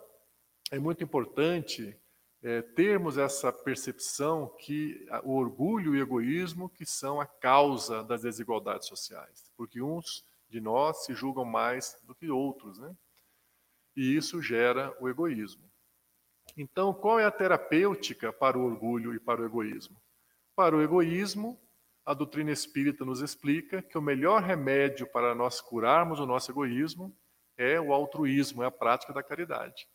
é 0.71 0.78
muito 0.78 1.04
importante 1.04 2.00
é, 2.43 2.62
termos 2.62 3.17
essa 3.17 3.52
percepção 3.52 4.47
que 4.60 5.06
o 5.24 5.36
orgulho 5.36 5.95
e 5.95 6.00
o 6.00 6.02
egoísmo 6.02 6.69
que 6.69 6.86
são 6.86 7.19
a 7.19 7.26
causa 7.26 8.04
das 8.04 8.21
desigualdades 8.21 8.88
sociais, 8.88 9.52
porque 9.58 9.82
uns 9.82 10.26
de 10.52 10.60
nós 10.60 11.06
se 11.06 11.14
julgam 11.14 11.46
mais 11.46 11.98
do 12.04 12.14
que 12.14 12.30
outros, 12.30 12.78
né? 12.78 12.94
E 13.96 14.16
isso 14.16 14.42
gera 14.42 14.96
o 15.00 15.08
egoísmo. 15.08 15.64
Então, 16.58 16.94
qual 16.94 17.20
é 17.20 17.26
a 17.26 17.32
terapêutica 17.32 18.34
para 18.34 18.58
o 18.58 18.66
orgulho 18.66 19.16
e 19.16 19.20
para 19.20 19.42
o 19.42 19.46
egoísmo? 19.46 20.00
Para 20.54 20.76
o 20.76 20.82
egoísmo, 20.82 21.58
a 22.06 22.14
doutrina 22.14 22.52
espírita 22.52 23.06
nos 23.06 23.22
explica 23.22 23.82
que 23.82 23.98
o 23.98 24.02
melhor 24.02 24.42
remédio 24.42 25.08
para 25.08 25.34
nós 25.34 25.62
curarmos 25.62 26.20
o 26.20 26.26
nosso 26.26 26.52
egoísmo 26.52 27.16
é 27.58 27.80
o 27.80 27.94
altruísmo, 27.94 28.64
é 28.64 28.66
a 28.66 28.72
prática 28.72 29.14
da 29.14 29.24
caridade. 29.24 29.88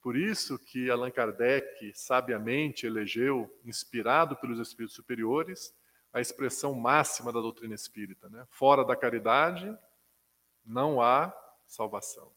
Por 0.00 0.16
isso 0.16 0.58
que 0.58 0.88
Allan 0.88 1.10
Kardec 1.10 1.92
sabiamente 1.94 2.86
elegeu, 2.86 3.52
inspirado 3.64 4.36
pelos 4.36 4.58
espíritos 4.60 4.94
superiores, 4.94 5.74
a 6.12 6.20
expressão 6.20 6.74
máxima 6.74 7.32
da 7.32 7.40
doutrina 7.40 7.74
espírita. 7.74 8.28
Né? 8.28 8.46
Fora 8.50 8.84
da 8.84 8.96
caridade, 8.96 9.76
não 10.64 11.00
há 11.00 11.32
salvação. 11.66 12.30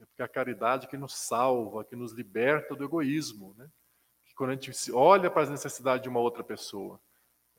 É 0.00 0.04
porque 0.04 0.22
é 0.22 0.24
a 0.24 0.28
caridade 0.28 0.86
que 0.88 0.96
nos 0.96 1.14
salva, 1.14 1.84
que 1.84 1.94
nos 1.94 2.12
liberta 2.12 2.74
do 2.74 2.84
egoísmo. 2.84 3.54
Né? 3.56 3.70
que 4.34 4.34
quando 4.34 4.50
a 4.50 4.54
gente 4.54 4.92
olha 4.92 5.30
para 5.30 5.42
as 5.42 5.50
necessidades 5.50 6.02
de 6.02 6.08
uma 6.08 6.18
outra 6.18 6.42
pessoa, 6.42 7.00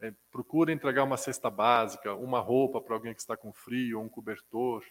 é, 0.01 0.13
procura 0.29 0.73
entregar 0.73 1.03
uma 1.03 1.15
cesta 1.15 1.49
básica, 1.49 2.13
uma 2.13 2.39
roupa 2.41 2.81
para 2.81 2.93
alguém 2.93 3.13
que 3.13 3.21
está 3.21 3.37
com 3.37 3.53
frio, 3.53 3.99
ou 3.99 4.05
um 4.05 4.09
cobertor, 4.09 4.83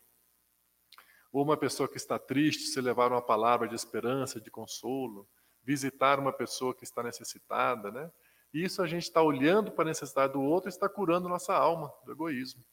ou 1.31 1.43
uma 1.43 1.57
pessoa 1.57 1.89
que 1.89 1.99
está 1.99 2.19
triste, 2.19 2.69
se 2.69 2.81
levar 2.81 3.13
uma 3.13 3.21
palavra 3.21 3.69
de 3.69 3.75
esperança, 3.75 4.41
de 4.41 4.51
consolo, 4.51 5.29
visitar 5.63 6.19
uma 6.19 6.33
pessoa 6.33 6.75
que 6.75 6.85
está 6.85 7.03
necessitada, 7.03 7.91
né? 7.91 8.11
Isso 8.55 8.81
a 8.81 8.87
gente 8.87 9.03
está 9.03 9.21
olhando 9.21 9.73
para 9.73 9.83
a 9.83 9.89
necessidade 9.89 10.35
do 10.35 10.41
outro 10.41 10.69
e 10.69 10.71
está 10.71 10.89
curando 10.89 11.29
nossa 11.29 11.53
alma 11.53 11.93
do 12.05 12.13
egoísmo. 12.13 12.65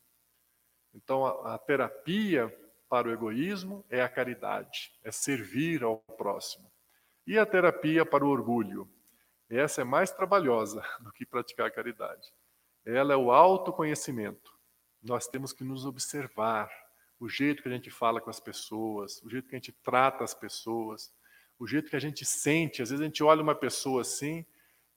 Então, 0.94 1.26
a, 1.26 1.56
a 1.56 1.58
terapia 1.58 2.56
para 2.88 3.08
o 3.08 3.12
egoísmo 3.12 3.84
é 3.90 4.00
a 4.00 4.08
caridade, 4.08 4.94
é 5.04 5.12
servir 5.12 5.82
ao 5.82 5.98
próximo. 5.98 6.72
E 7.26 7.40
a 7.40 7.48
terapia 7.48 8.06
para 8.06 8.24
o 8.24 8.30
orgulho? 8.30 8.88
Essa 9.50 9.82
é 9.82 9.84
mais 9.84 10.12
trabalhosa 10.12 10.84
do 11.02 11.12
que 11.12 11.26
praticar 11.26 11.66
a 11.66 11.72
caridade. 11.72 12.32
Ela 12.86 13.14
é 13.14 13.18
o 13.18 13.32
autoconhecimento. 13.32 14.54
Nós 15.02 15.28
temos 15.28 15.52
que 15.52 15.64
nos 15.64 15.86
observar, 15.88 16.70
o 17.20 17.28
jeito 17.28 17.62
que 17.64 17.70
a 17.70 17.72
gente 17.72 17.90
fala 17.90 18.22
com 18.22 18.30
as 18.30 18.40
pessoas, 18.40 19.22
o 19.24 19.30
jeito 19.30 19.48
que 19.48 19.56
a 19.56 19.60
gente 19.60 19.72
trata 19.72 20.24
as 20.24 20.34
pessoas, 20.34 21.12
o 21.58 21.68
jeito 21.68 21.90
que 21.90 21.96
a 21.96 22.00
gente 22.00 22.26
sente. 22.26 22.82
Às 22.82 22.90
vezes 22.90 23.02
a 23.02 23.06
gente 23.06 23.24
olha 23.24 23.42
uma 23.42 23.56
pessoa 23.56 24.02
assim 24.02 24.46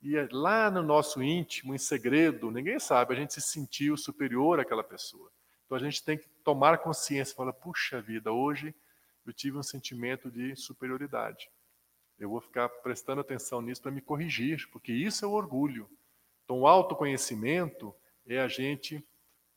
e 0.05 0.15
é 0.15 0.27
lá 0.31 0.69
no 0.69 0.83
nosso 0.83 1.23
íntimo, 1.23 1.73
em 1.73 1.79
segredo, 1.79 2.51
ninguém 2.51 2.79
sabe, 2.79 3.15
a 3.15 3.17
gente 3.17 3.33
se 3.33 3.41
sentiu 3.41 3.97
superior 3.97 4.59
àquela 4.59 4.83
pessoa. 4.83 5.31
Então 5.65 5.75
a 5.75 5.81
gente 5.81 6.03
tem 6.03 6.15
que 6.15 6.27
tomar 6.43 6.77
consciência, 6.77 7.35
falar, 7.35 7.53
puxa 7.53 7.99
vida, 7.99 8.31
hoje 8.31 8.75
eu 9.25 9.33
tive 9.33 9.57
um 9.57 9.63
sentimento 9.63 10.29
de 10.29 10.55
superioridade. 10.55 11.49
Eu 12.19 12.29
vou 12.29 12.39
ficar 12.39 12.69
prestando 12.69 13.19
atenção 13.19 13.63
nisso 13.63 13.81
para 13.81 13.89
me 13.89 13.99
corrigir, 13.99 14.69
porque 14.69 14.93
isso 14.93 15.25
é 15.25 15.27
o 15.27 15.31
orgulho. 15.31 15.89
Então 16.43 16.59
o 16.59 16.67
autoconhecimento 16.67 17.91
é 18.27 18.39
a 18.39 18.47
gente 18.47 19.03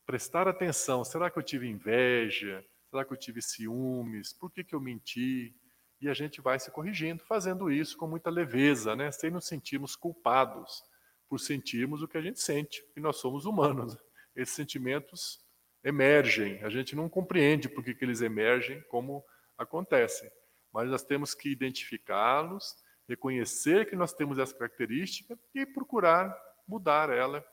prestar 0.06 0.48
atenção, 0.48 1.04
será 1.04 1.30
que 1.30 1.38
eu 1.38 1.42
tive 1.42 1.68
inveja? 1.68 2.64
Será 2.88 3.04
que 3.04 3.12
eu 3.12 3.18
tive 3.18 3.42
ciúmes? 3.42 4.32
Por 4.32 4.50
que, 4.50 4.64
que 4.64 4.74
eu 4.74 4.80
menti? 4.80 5.54
E 6.00 6.08
a 6.08 6.14
gente 6.14 6.40
vai 6.40 6.58
se 6.58 6.70
corrigindo, 6.70 7.22
fazendo 7.24 7.70
isso 7.70 7.96
com 7.96 8.06
muita 8.06 8.30
leveza, 8.30 8.94
né? 8.94 9.11
sem 9.11 9.30
nos 9.30 9.46
sentirmos 9.46 9.96
culpados 9.96 10.82
por 11.28 11.38
sentirmos 11.38 12.02
o 12.02 12.08
que 12.08 12.16
a 12.16 12.22
gente 12.22 12.40
sente, 12.40 12.82
e 12.96 13.00
nós 13.00 13.16
somos 13.16 13.44
humanos. 13.44 13.96
Esses 14.34 14.54
sentimentos 14.54 15.44
emergem, 15.84 16.62
a 16.64 16.70
gente 16.70 16.96
não 16.96 17.08
compreende 17.08 17.68
por 17.68 17.84
que, 17.84 17.96
eles 18.00 18.20
emergem, 18.20 18.80
como 18.88 19.24
acontecem, 19.56 20.30
mas 20.72 20.88
nós 20.88 21.02
temos 21.02 21.34
que 21.34 21.50
identificá-los, 21.50 22.76
reconhecer 23.08 23.87
que 23.88 23.96
nós 23.96 24.12
temos 24.12 24.38
essa 24.38 24.54
característica 24.54 25.38
e 25.54 25.66
procurar 25.66 26.37
mudar 26.66 27.11
ela 27.11 27.44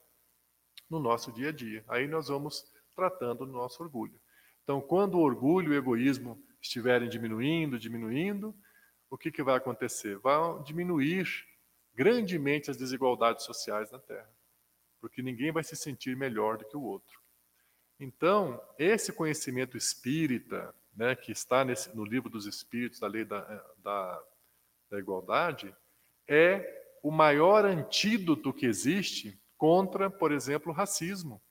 no 0.90 1.00
nosso 1.00 1.32
dia 1.32 1.50
a 1.50 1.52
dia. 1.52 1.84
Aí 1.88 2.08
nós 2.08 2.28
vamos 2.28 2.66
tratando 2.94 3.46
do 3.46 3.52
nosso 3.52 3.82
orgulho. 3.82 4.20
Então, 4.64 4.82
quando 4.82 5.16
o 5.16 5.22
orgulho 5.22 5.74
e 5.74 5.76
o 5.76 5.80
egoísmo 5.80 6.44
estiverem 6.66 7.08
diminuindo, 7.08 7.80
diminuindo, 7.80 8.56
o 9.10 9.18
que, 9.18 9.32
que 9.32 9.44
vai 9.44 9.56
acontecer? 9.56 10.18
Vai 10.18 10.62
diminuir 10.64 11.28
grandemente 11.94 12.70
as 12.70 12.78
desigualdades 12.78 13.46
sociais 13.46 13.92
na 13.92 14.00
Terra, 14.00 14.30
porque 15.00 15.22
ninguém 15.22 15.52
vai 15.52 15.64
se 15.64 15.76
sentir 15.76 16.16
melhor 16.16 16.58
do 16.58 16.66
que 16.66 16.76
o 16.76 16.84
outro. 16.84 17.22
Então, 18.00 18.62
esse 18.78 19.14
conhecimento 19.14 19.78
espírita, 19.78 20.76
né, 20.94 21.16
que 21.16 21.32
está 21.32 21.64
nesse, 21.64 21.96
no 21.96 22.04
livro 22.04 22.30
dos 22.30 22.46
Espíritos, 22.46 23.00
da 23.00 23.08
lei 23.08 23.24
da, 23.24 23.42
da, 23.78 24.24
da 24.90 25.00
igualdade, 25.00 25.74
é 26.28 26.84
o 27.02 27.12
maior 27.12 27.64
antídoto 27.64 28.52
que 28.52 28.66
existe 28.66 29.40
contra, 29.58 30.10
por 30.10 30.32
exemplo, 30.32 30.72
o 30.72 30.76
racismo. 30.76 31.42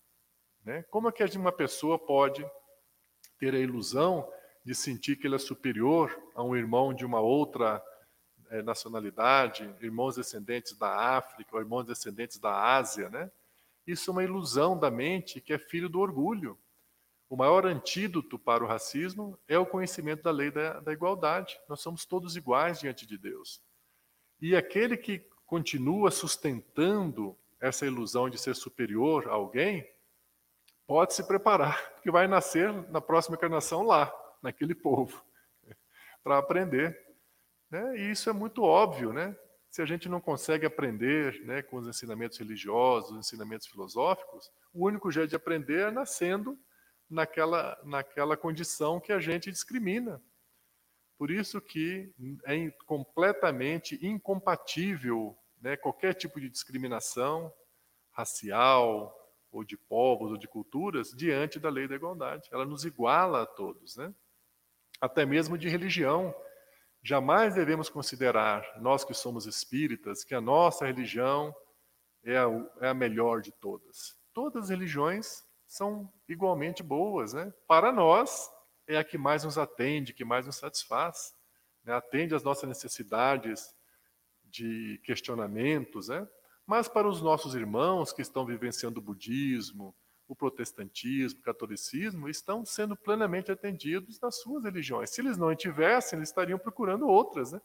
Né? 0.62 0.82
Como 0.90 1.08
é 1.08 1.12
que 1.12 1.38
uma 1.38 1.52
pessoa 1.52 1.98
pode 1.98 2.44
ter 3.38 3.54
a 3.54 3.58
ilusão 3.58 4.30
de 4.64 4.74
sentir 4.74 5.16
que 5.16 5.26
ele 5.26 5.34
é 5.34 5.38
superior 5.38 6.18
a 6.34 6.42
um 6.42 6.56
irmão 6.56 6.94
de 6.94 7.04
uma 7.04 7.20
outra 7.20 7.84
é, 8.48 8.62
nacionalidade, 8.62 9.72
irmãos 9.80 10.16
descendentes 10.16 10.76
da 10.78 11.16
África, 11.16 11.54
ou 11.54 11.60
irmãos 11.60 11.84
descendentes 11.84 12.38
da 12.38 12.74
Ásia, 12.76 13.10
né? 13.10 13.30
Isso 13.86 14.10
é 14.10 14.12
uma 14.12 14.24
ilusão 14.24 14.78
da 14.78 14.90
mente 14.90 15.40
que 15.40 15.52
é 15.52 15.58
filho 15.58 15.90
do 15.90 16.00
orgulho. 16.00 16.58
O 17.28 17.36
maior 17.36 17.66
antídoto 17.66 18.38
para 18.38 18.64
o 18.64 18.66
racismo 18.66 19.38
é 19.46 19.58
o 19.58 19.66
conhecimento 19.66 20.22
da 20.22 20.30
lei 20.30 20.50
da, 20.50 20.80
da 20.80 20.92
igualdade. 20.92 21.60
Nós 21.68 21.80
somos 21.80 22.06
todos 22.06 22.36
iguais 22.36 22.80
diante 22.80 23.06
de 23.06 23.18
Deus. 23.18 23.60
E 24.40 24.56
aquele 24.56 24.96
que 24.96 25.18
continua 25.44 26.10
sustentando 26.10 27.36
essa 27.60 27.84
ilusão 27.84 28.30
de 28.30 28.38
ser 28.38 28.54
superior 28.54 29.28
a 29.28 29.32
alguém, 29.32 29.86
pode 30.86 31.12
se 31.14 31.26
preparar, 31.26 31.92
porque 31.94 32.10
vai 32.10 32.26
nascer 32.26 32.72
na 32.90 33.00
próxima 33.00 33.36
encarnação 33.36 33.82
lá 33.82 34.12
naquele 34.44 34.74
povo, 34.74 35.24
para 36.22 36.38
aprender. 36.38 36.96
Né? 37.70 37.96
E 37.98 38.10
isso 38.10 38.28
é 38.28 38.32
muito 38.32 38.62
óbvio, 38.62 39.12
né? 39.12 39.34
Se 39.70 39.82
a 39.82 39.86
gente 39.86 40.08
não 40.08 40.20
consegue 40.20 40.64
aprender 40.66 41.42
né, 41.44 41.62
com 41.62 41.78
os 41.78 41.88
ensinamentos 41.88 42.38
religiosos, 42.38 43.10
os 43.10 43.18
ensinamentos 43.18 43.66
filosóficos, 43.66 44.52
o 44.72 44.86
único 44.86 45.10
jeito 45.10 45.30
de 45.30 45.36
aprender 45.36 45.88
é 45.88 45.90
nascendo 45.90 46.56
naquela, 47.10 47.76
naquela 47.82 48.36
condição 48.36 49.00
que 49.00 49.12
a 49.12 49.18
gente 49.18 49.50
discrimina. 49.50 50.22
Por 51.18 51.30
isso 51.30 51.60
que 51.60 52.14
é 52.44 52.70
completamente 52.86 53.98
incompatível 54.06 55.36
né, 55.60 55.76
qualquer 55.76 56.14
tipo 56.14 56.40
de 56.40 56.48
discriminação 56.48 57.52
racial, 58.12 59.12
ou 59.50 59.64
de 59.64 59.76
povos, 59.76 60.32
ou 60.32 60.36
de 60.36 60.48
culturas, 60.48 61.10
diante 61.10 61.58
da 61.58 61.70
lei 61.70 61.88
da 61.88 61.94
igualdade. 61.94 62.48
Ela 62.52 62.64
nos 62.64 62.84
iguala 62.84 63.42
a 63.42 63.46
todos. 63.46 63.96
Né? 63.96 64.12
Até 65.04 65.26
mesmo 65.26 65.58
de 65.58 65.68
religião. 65.68 66.34
Jamais 67.02 67.54
devemos 67.54 67.90
considerar, 67.90 68.64
nós 68.80 69.04
que 69.04 69.12
somos 69.12 69.44
espíritas, 69.44 70.24
que 70.24 70.34
a 70.34 70.40
nossa 70.40 70.86
religião 70.86 71.54
é 72.24 72.38
a, 72.38 72.46
é 72.80 72.88
a 72.88 72.94
melhor 72.94 73.42
de 73.42 73.52
todas. 73.52 74.16
Todas 74.32 74.64
as 74.64 74.70
religiões 74.70 75.44
são 75.66 76.10
igualmente 76.26 76.82
boas. 76.82 77.34
Né? 77.34 77.52
Para 77.68 77.92
nós, 77.92 78.50
é 78.86 78.96
a 78.96 79.04
que 79.04 79.18
mais 79.18 79.44
nos 79.44 79.58
atende, 79.58 80.14
que 80.14 80.24
mais 80.24 80.46
nos 80.46 80.56
satisfaz. 80.56 81.34
Né? 81.84 81.92
Atende 81.92 82.34
às 82.34 82.42
nossas 82.42 82.66
necessidades 82.66 83.74
de 84.42 84.98
questionamentos. 85.04 86.08
Né? 86.08 86.26
Mas 86.66 86.88
para 86.88 87.06
os 87.06 87.20
nossos 87.20 87.54
irmãos 87.54 88.10
que 88.10 88.22
estão 88.22 88.46
vivenciando 88.46 89.00
o 89.00 89.02
budismo, 89.02 89.94
o 90.26 90.34
protestantismo, 90.34 91.40
o 91.40 91.42
catolicismo, 91.42 92.28
estão 92.28 92.64
sendo 92.64 92.96
plenamente 92.96 93.52
atendidos 93.52 94.18
nas 94.20 94.40
suas 94.40 94.64
religiões. 94.64 95.10
Se 95.10 95.20
eles 95.20 95.36
não 95.36 95.54
tivessem, 95.54 96.18
eles 96.18 96.30
estariam 96.30 96.58
procurando 96.58 97.06
outras, 97.06 97.52
né? 97.52 97.60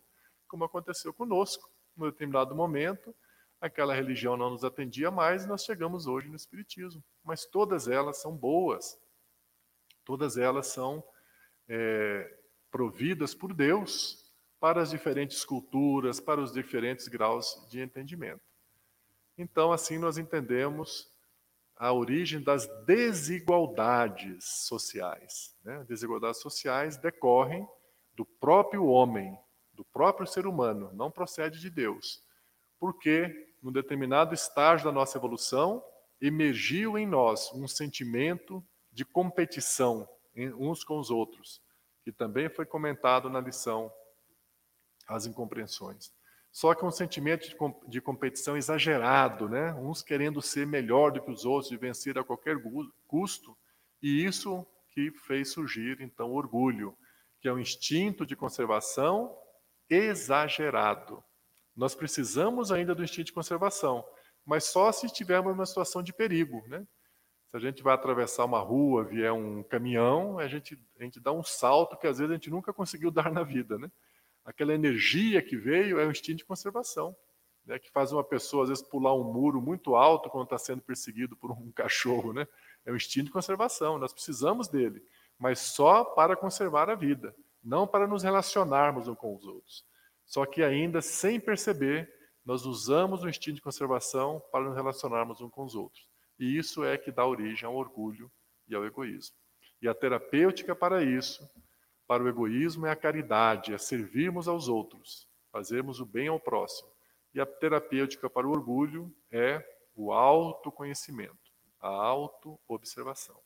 como 0.48 0.66
aconteceu 0.66 1.14
conosco. 1.14 1.70
Em 1.98 2.02
determinado 2.02 2.56
momento, 2.56 3.16
aquela 3.62 3.94
religião 3.94 4.36
não 4.36 4.50
nos 4.50 4.64
atendia 4.64 5.12
mais 5.12 5.44
e 5.44 5.48
nós 5.48 5.64
chegamos 5.64 6.08
hoje 6.08 6.28
no 6.28 6.36
Espiritismo. 6.36 7.04
Mas 7.24 7.46
todas 7.46 7.88
elas 7.88 8.22
são 8.22 8.36
boas, 8.36 9.00
todas 10.04 10.38
elas 10.38 10.68
são 10.68 11.04
é, 11.68 12.40
providas 12.72 13.34
por 13.34 13.54
Deus 13.54 14.30
para 14.60 14.82
as 14.82 14.90
diferentes 14.90 15.46
culturas, 15.46 16.20
para 16.20 16.42
os 16.42 16.52
diferentes 16.52 17.08
graus 17.08 17.66
de 17.70 17.82
entendimento. 17.82 18.42
Então, 19.38 19.72
assim, 19.72 19.98
nós 19.98 20.18
entendemos 20.18 21.09
a 21.80 21.94
origem 21.94 22.44
das 22.44 22.68
desigualdades 22.86 24.44
sociais. 24.68 25.56
Né? 25.64 25.86
Desigualdades 25.88 26.42
sociais 26.42 26.98
decorrem 26.98 27.66
do 28.14 28.26
próprio 28.26 28.86
homem, 28.86 29.34
do 29.74 29.86
próprio 29.86 30.28
ser 30.28 30.46
humano, 30.46 30.92
não 30.94 31.10
procede 31.10 31.58
de 31.58 31.70
Deus. 31.70 32.22
Porque, 32.78 33.56
num 33.64 33.72
determinado 33.72 34.34
estágio 34.34 34.86
da 34.86 34.92
nossa 34.92 35.18
evolução, 35.18 35.82
emergiu 36.20 36.98
em 36.98 37.08
nós 37.08 37.50
um 37.54 37.66
sentimento 37.66 38.62
de 38.92 39.06
competição 39.06 40.06
uns 40.36 40.84
com 40.84 41.00
os 41.00 41.10
outros, 41.10 41.62
que 42.04 42.12
também 42.12 42.50
foi 42.50 42.66
comentado 42.66 43.30
na 43.30 43.40
lição 43.40 43.92
As 45.08 45.26
Incompreensões. 45.26 46.14
Só 46.52 46.74
que 46.74 46.84
um 46.84 46.92
sentimento 46.92 47.48
de, 47.48 47.56
de 47.88 48.02
competição 48.02 48.58
exagerado, 48.58 49.48
né? 49.48 49.74
uns 49.76 50.02
querendo 50.02 50.42
ser 50.42 50.66
melhor 50.66 51.12
do 51.12 51.22
que 51.22 51.32
os 51.32 51.46
outros, 51.46 51.70
de 51.70 51.78
vencer 51.78 52.18
a 52.18 52.24
qualquer 52.24 52.58
custo, 53.08 53.56
e 54.02 54.26
isso 54.26 54.66
que 54.90 55.12
fez 55.12 55.52
surgir, 55.52 56.02
então, 56.02 56.32
o 56.32 56.36
orgulho, 56.36 56.98
que 57.40 57.48
é 57.48 57.54
um 57.54 57.60
instinto 57.60 58.26
de 58.26 58.36
conservação 58.36 59.36
exagerado. 59.90 61.24
Nós 61.76 61.96
precisamos 61.96 62.72
ainda 62.72 62.94
do 62.94 63.04
instinto 63.04 63.28
de 63.28 63.34
conservação, 63.34 64.04
mas 64.46 64.66
só 64.66 64.92
se 64.92 65.06
estivermos 65.06 65.54
numa 65.54 65.66
situação 65.66 66.02
de 66.02 66.12
perigo. 66.12 66.64
Né? 66.68 66.86
Se 67.48 67.56
a 67.56 67.60
gente 67.60 67.82
vai 67.82 67.94
atravessar 67.94 68.46
uma 68.46 68.60
rua, 68.60 69.04
vier 69.04 69.32
um 69.32 69.64
caminhão, 69.64 70.40
a 70.40 70.48
gente, 70.48 70.78
a 71.00 71.04
gente 71.04 71.20
dá 71.20 71.32
um 71.32 71.44
salto 71.44 71.98
que 71.98 72.08
às 72.08 72.18
vezes 72.18 72.32
a 72.32 72.34
gente 72.36 72.50
nunca 72.50 72.74
conseguiu 72.74 73.10
dar 73.12 73.32
na 73.32 73.44
vida. 73.44 73.78
Né? 73.78 73.90
Aquela 74.50 74.74
energia 74.74 75.44
que 75.44 75.56
veio 75.56 76.00
é 76.00 76.08
um 76.08 76.12
instinto 76.12 76.38
de 76.38 76.46
conservação. 76.46 77.16
né, 77.64 77.78
que 77.78 77.92
faz 77.92 78.12
uma 78.12 78.24
pessoa, 78.24 78.64
às 78.64 78.70
vezes, 78.70 78.84
pular 78.84 79.14
um 79.14 79.24
muro 79.24 79.62
muito 79.62 79.96
alto 79.96 80.28
quando 80.28 80.46
está 80.46 80.58
sendo 80.58 80.82
perseguido 80.82 81.36
por 81.36 81.52
um 81.52 81.70
cachorro. 81.72 82.34
Né? 82.34 82.48
É 82.84 82.92
um 82.92 82.96
instinto 82.96 83.26
de 83.26 83.32
conservação, 83.32 84.00
nós 84.00 84.12
precisamos 84.12 84.68
dele, 84.68 85.06
mas 85.38 85.60
só 85.60 86.04
para 86.04 86.36
conservar 86.36 86.90
a 86.90 86.96
vida, 86.96 87.36
não 87.64 87.86
para 87.86 88.08
nos 88.08 88.24
relacionarmos 88.24 89.08
uns 89.08 89.18
com 89.18 89.36
os 89.36 89.46
outros. 89.46 89.86
Só 90.26 90.48
que 90.48 90.64
ainda, 90.64 91.00
sem 91.00 91.40
perceber, 91.40 92.12
nós 92.44 92.66
usamos 92.66 93.22
o 93.22 93.30
instinto 93.30 93.58
de 93.58 93.62
conservação 93.62 94.42
para 94.52 94.66
nos 94.66 94.76
relacionarmos 94.76 95.40
uns 95.40 95.52
com 95.52 95.64
os 95.64 95.76
outros. 95.76 96.08
E 96.40 96.58
isso 96.58 96.84
é 96.84 96.98
que 96.98 97.12
dá 97.12 97.24
origem 97.24 97.68
ao 97.68 97.76
orgulho 97.76 98.32
e 98.68 98.74
ao 98.74 98.84
egoísmo. 98.84 99.36
E 99.80 99.88
a 99.88 99.94
terapêutica 99.94 100.76
para 100.76 101.04
isso, 101.04 101.48
para 102.10 102.24
o 102.24 102.28
egoísmo, 102.28 102.88
é 102.88 102.90
a 102.90 102.96
caridade, 102.96 103.72
é 103.72 103.78
servirmos 103.78 104.48
aos 104.48 104.68
outros, 104.68 105.30
fazermos 105.52 106.00
o 106.00 106.06
bem 106.08 106.28
ao 106.28 106.40
próximo. 106.40 106.90
E 107.36 107.40
a 107.40 107.46
terapêutica 107.46 108.28
para 108.28 108.48
o 108.48 108.50
orgulho 108.50 109.16
é 109.32 109.64
o 109.96 110.12
autoconhecimento, 110.12 111.54
a 111.80 111.88
autoobservação. 111.88 113.40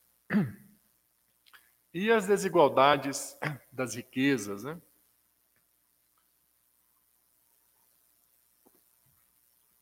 E 1.92 2.10
as 2.10 2.26
desigualdades 2.26 3.38
das 3.70 3.94
riquezas, 3.94 4.64
né? 4.64 4.80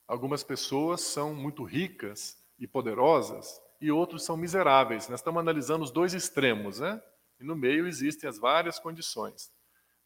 Algumas 0.09 0.43
pessoas 0.43 1.03
são 1.03 1.33
muito 1.33 1.63
ricas 1.63 2.37
e 2.59 2.67
poderosas 2.67 3.63
e 3.81 3.93
outros 3.93 4.25
são 4.25 4.37
miseráveis. 4.37 5.09
Nós 5.09 5.21
estamos 5.21 5.39
analisando 5.39 5.85
os 5.85 5.93
dois 5.93 6.15
extremos, 6.15 6.81
né? 6.81 7.01
E 7.43 7.45
no 7.45 7.57
meio 7.57 7.89
existem 7.89 8.31
as 8.31 8.39
várias 8.39 8.79
condições. 8.79 9.53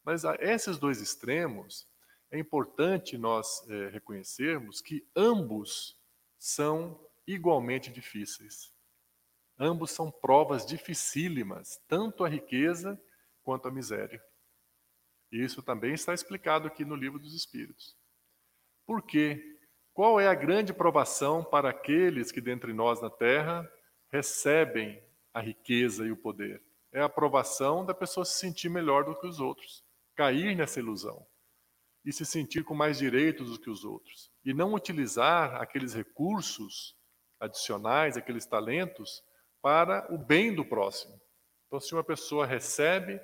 Mas 0.03 0.25
a 0.25 0.35
esses 0.39 0.79
dois 0.79 0.99
extremos, 0.99 1.87
é 2.31 2.39
importante 2.39 3.15
nós 3.15 3.63
é, 3.69 3.89
reconhecermos 3.89 4.81
que 4.81 5.07
ambos 5.15 5.95
são 6.39 6.99
igualmente 7.27 7.91
difíceis. 7.91 8.73
Ambos 9.59 9.91
são 9.91 10.09
provas 10.09 10.65
dificílimas, 10.65 11.79
tanto 11.87 12.25
a 12.25 12.29
riqueza 12.29 12.99
quanto 13.43 13.67
a 13.67 13.71
miséria. 13.71 14.23
E 15.31 15.43
isso 15.43 15.61
também 15.61 15.93
está 15.93 16.13
explicado 16.13 16.67
aqui 16.67 16.83
no 16.83 16.95
Livro 16.95 17.19
dos 17.19 17.35
Espíritos. 17.35 17.95
Por 18.85 19.03
quê? 19.03 19.59
Qual 19.93 20.19
é 20.19 20.27
a 20.27 20.35
grande 20.35 20.73
provação 20.73 21.43
para 21.43 21.69
aqueles 21.69 22.31
que 22.31 22.41
dentre 22.41 22.73
nós 22.73 22.99
na 22.99 23.09
terra 23.09 23.69
recebem 24.09 25.03
a 25.33 25.39
riqueza 25.39 26.05
e 26.05 26.11
o 26.11 26.17
poder? 26.17 26.66
É 26.97 27.01
a 27.01 27.05
aprovação 27.05 27.85
da 27.85 27.93
pessoa 27.93 28.25
se 28.25 28.39
sentir 28.39 28.69
melhor 28.69 29.03
do 29.03 29.13
que 29.13 29.27
os 29.27 29.39
outros, 29.39 29.85
cair 30.15 30.55
nessa 30.55 30.79
ilusão 30.79 31.23
e 32.03 32.11
se 32.11 32.25
sentir 32.25 32.63
com 32.63 32.73
mais 32.73 32.97
direitos 32.97 33.51
do 33.51 33.61
que 33.61 33.69
os 33.69 33.85
outros, 33.85 34.31
e 34.43 34.51
não 34.51 34.73
utilizar 34.73 35.61
aqueles 35.61 35.93
recursos 35.93 36.97
adicionais, 37.39 38.17
aqueles 38.17 38.47
talentos, 38.47 39.23
para 39.61 40.11
o 40.11 40.17
bem 40.17 40.55
do 40.55 40.65
próximo. 40.65 41.21
Então, 41.67 41.79
se 41.79 41.93
uma 41.93 42.03
pessoa 42.03 42.47
recebe 42.47 43.21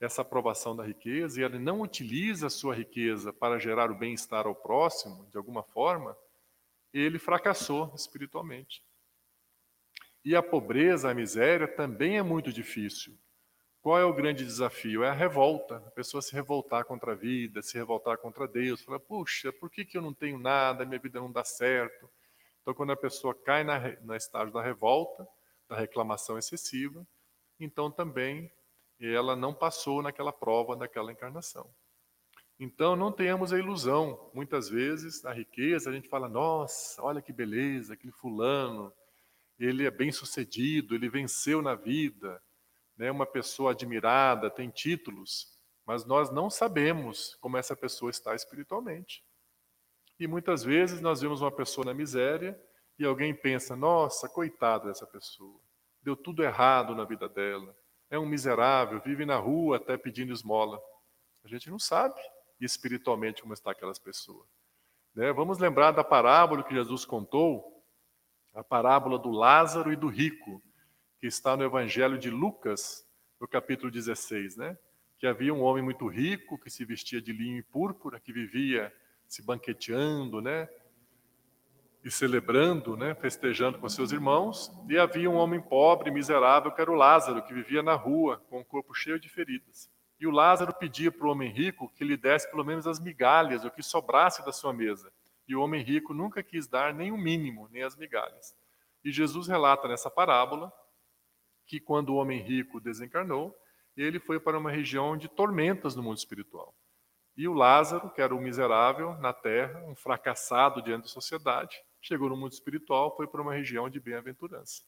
essa 0.00 0.22
aprovação 0.22 0.74
da 0.74 0.82
riqueza 0.82 1.38
e 1.38 1.44
ela 1.44 1.58
não 1.58 1.82
utiliza 1.82 2.46
a 2.46 2.50
sua 2.50 2.74
riqueza 2.74 3.30
para 3.30 3.58
gerar 3.58 3.90
o 3.90 3.98
bem-estar 3.98 4.46
ao 4.46 4.54
próximo, 4.54 5.28
de 5.30 5.36
alguma 5.36 5.62
forma, 5.62 6.16
ele 6.94 7.18
fracassou 7.18 7.92
espiritualmente. 7.94 8.82
E 10.24 10.36
a 10.36 10.42
pobreza, 10.42 11.10
a 11.10 11.14
miséria 11.14 11.66
também 11.66 12.16
é 12.16 12.22
muito 12.22 12.52
difícil, 12.52 13.18
qual 13.82 13.98
é 13.98 14.04
o 14.04 14.14
grande 14.14 14.44
desafio? 14.44 15.02
É 15.02 15.08
a 15.08 15.12
revolta. 15.12 15.78
A 15.84 15.90
pessoa 15.90 16.22
se 16.22 16.32
revoltar 16.32 16.84
contra 16.84 17.12
a 17.12 17.14
vida, 17.16 17.60
se 17.62 17.76
revoltar 17.76 18.16
contra 18.16 18.46
Deus. 18.46 18.80
Falar, 18.80 19.00
puxa, 19.00 19.52
por 19.52 19.68
que, 19.68 19.84
que 19.84 19.98
eu 19.98 20.02
não 20.02 20.14
tenho 20.14 20.38
nada, 20.38 20.86
minha 20.86 21.00
vida 21.00 21.20
não 21.20 21.32
dá 21.32 21.42
certo? 21.42 22.08
Então, 22.60 22.72
quando 22.74 22.92
a 22.92 22.96
pessoa 22.96 23.34
cai 23.34 23.64
na, 23.64 23.80
na 24.02 24.16
estágio 24.16 24.52
da 24.52 24.62
revolta, 24.62 25.26
da 25.68 25.76
reclamação 25.76 26.38
excessiva, 26.38 27.04
então 27.58 27.90
também 27.90 28.52
ela 29.00 29.34
não 29.34 29.52
passou 29.52 30.00
naquela 30.00 30.32
prova 30.32 30.76
daquela 30.76 31.10
encarnação. 31.10 31.68
Então, 32.60 32.94
não 32.94 33.10
tenhamos 33.10 33.52
a 33.52 33.58
ilusão. 33.58 34.30
Muitas 34.32 34.68
vezes, 34.68 35.24
na 35.24 35.32
riqueza, 35.32 35.90
a 35.90 35.92
gente 35.92 36.08
fala: 36.08 36.28
nossa, 36.28 37.02
olha 37.02 37.20
que 37.20 37.32
beleza, 37.32 37.94
aquele 37.94 38.12
fulano, 38.12 38.92
ele 39.64 39.86
é 39.86 39.90
bem 39.90 40.10
sucedido, 40.10 40.94
ele 40.94 41.08
venceu 41.08 41.62
na 41.62 41.76
vida 41.76 42.42
né, 42.96 43.10
uma 43.10 43.24
pessoa 43.24 43.70
admirada, 43.70 44.50
tem 44.50 44.68
títulos, 44.68 45.56
mas 45.86 46.04
nós 46.04 46.30
não 46.30 46.50
sabemos 46.50 47.36
como 47.36 47.56
essa 47.56 47.76
pessoa 47.76 48.10
está 48.10 48.34
espiritualmente. 48.34 49.24
E 50.18 50.26
muitas 50.26 50.64
vezes 50.64 51.00
nós 51.00 51.20
vemos 51.20 51.40
uma 51.40 51.50
pessoa 51.50 51.84
na 51.84 51.94
miséria 51.94 52.60
e 52.98 53.04
alguém 53.04 53.32
pensa: 53.34 53.76
nossa, 53.76 54.28
coitada 54.28 54.88
dessa 54.88 55.06
pessoa, 55.06 55.60
deu 56.02 56.16
tudo 56.16 56.42
errado 56.42 56.94
na 56.94 57.04
vida 57.04 57.28
dela, 57.28 57.76
é 58.10 58.18
um 58.18 58.26
miserável, 58.26 59.00
vive 59.00 59.24
na 59.24 59.36
rua 59.36 59.76
até 59.76 59.96
pedindo 59.96 60.32
esmola. 60.32 60.80
A 61.44 61.48
gente 61.48 61.70
não 61.70 61.78
sabe 61.78 62.20
espiritualmente 62.60 63.42
como 63.42 63.54
está 63.54 63.70
aquelas 63.70 63.98
pessoas. 63.98 64.46
Né? 65.14 65.32
Vamos 65.32 65.58
lembrar 65.58 65.92
da 65.92 66.04
parábola 66.04 66.64
que 66.64 66.74
Jesus 66.74 67.04
contou, 67.04 67.71
a 68.54 68.62
parábola 68.62 69.18
do 69.18 69.30
Lázaro 69.30 69.92
e 69.92 69.96
do 69.96 70.08
rico 70.08 70.62
que 71.18 71.26
está 71.26 71.56
no 71.56 71.64
Evangelho 71.64 72.18
de 72.18 72.30
Lucas, 72.30 73.06
no 73.40 73.48
capítulo 73.48 73.90
16, 73.90 74.56
né? 74.56 74.76
Que 75.18 75.26
havia 75.26 75.54
um 75.54 75.62
homem 75.62 75.82
muito 75.82 76.06
rico 76.06 76.58
que 76.58 76.68
se 76.68 76.84
vestia 76.84 77.22
de 77.22 77.32
linho 77.32 77.58
e 77.58 77.62
púrpura, 77.62 78.20
que 78.20 78.32
vivia 78.32 78.92
se 79.26 79.42
banqueteando, 79.42 80.42
né? 80.42 80.68
E 82.04 82.10
celebrando, 82.10 82.96
né? 82.96 83.14
Festejando 83.14 83.78
com 83.78 83.88
seus 83.88 84.12
irmãos. 84.12 84.70
E 84.88 84.98
havia 84.98 85.30
um 85.30 85.36
homem 85.36 85.60
pobre, 85.60 86.10
miserável, 86.10 86.72
que 86.72 86.80
era 86.80 86.90
o 86.90 86.96
Lázaro, 86.96 87.42
que 87.42 87.54
vivia 87.54 87.82
na 87.82 87.94
rua, 87.94 88.42
com 88.50 88.60
o 88.60 88.64
corpo 88.64 88.92
cheio 88.92 89.18
de 89.18 89.28
feridas. 89.28 89.88
E 90.20 90.26
o 90.26 90.30
Lázaro 90.30 90.74
pedia 90.74 91.10
para 91.10 91.26
o 91.26 91.30
homem 91.30 91.50
rico 91.50 91.90
que 91.94 92.04
lhe 92.04 92.16
desse 92.16 92.50
pelo 92.50 92.64
menos 92.64 92.86
as 92.86 93.00
migalhas, 93.00 93.64
o 93.64 93.70
que 93.70 93.82
sobrasse 93.82 94.44
da 94.44 94.52
sua 94.52 94.72
mesa. 94.72 95.12
E 95.46 95.56
o 95.56 95.60
homem 95.60 95.82
rico 95.82 96.14
nunca 96.14 96.42
quis 96.42 96.66
dar 96.66 96.94
nem 96.94 97.10
o 97.10 97.18
mínimo, 97.18 97.68
nem 97.70 97.82
as 97.82 97.96
migalhas. 97.96 98.54
E 99.04 99.10
Jesus 99.10 99.48
relata 99.48 99.88
nessa 99.88 100.10
parábola 100.10 100.72
que 101.66 101.80
quando 101.80 102.10
o 102.10 102.16
homem 102.16 102.40
rico 102.40 102.80
desencarnou, 102.80 103.56
ele 103.96 104.18
foi 104.18 104.38
para 104.38 104.58
uma 104.58 104.70
região 104.70 105.16
de 105.16 105.28
tormentas 105.28 105.94
no 105.94 106.02
mundo 106.02 106.18
espiritual. 106.18 106.74
E 107.36 107.48
o 107.48 107.54
Lázaro, 107.54 108.10
que 108.10 108.20
era 108.20 108.34
o 108.34 108.40
miserável 108.40 109.14
na 109.18 109.32
terra, 109.32 109.82
um 109.86 109.94
fracassado 109.94 110.82
diante 110.82 111.04
da 111.04 111.08
sociedade, 111.08 111.82
chegou 112.00 112.28
no 112.28 112.36
mundo 112.36 112.52
espiritual, 112.52 113.16
foi 113.16 113.26
para 113.26 113.40
uma 113.40 113.54
região 113.54 113.88
de 113.88 113.98
bem-aventurança. 113.98 114.82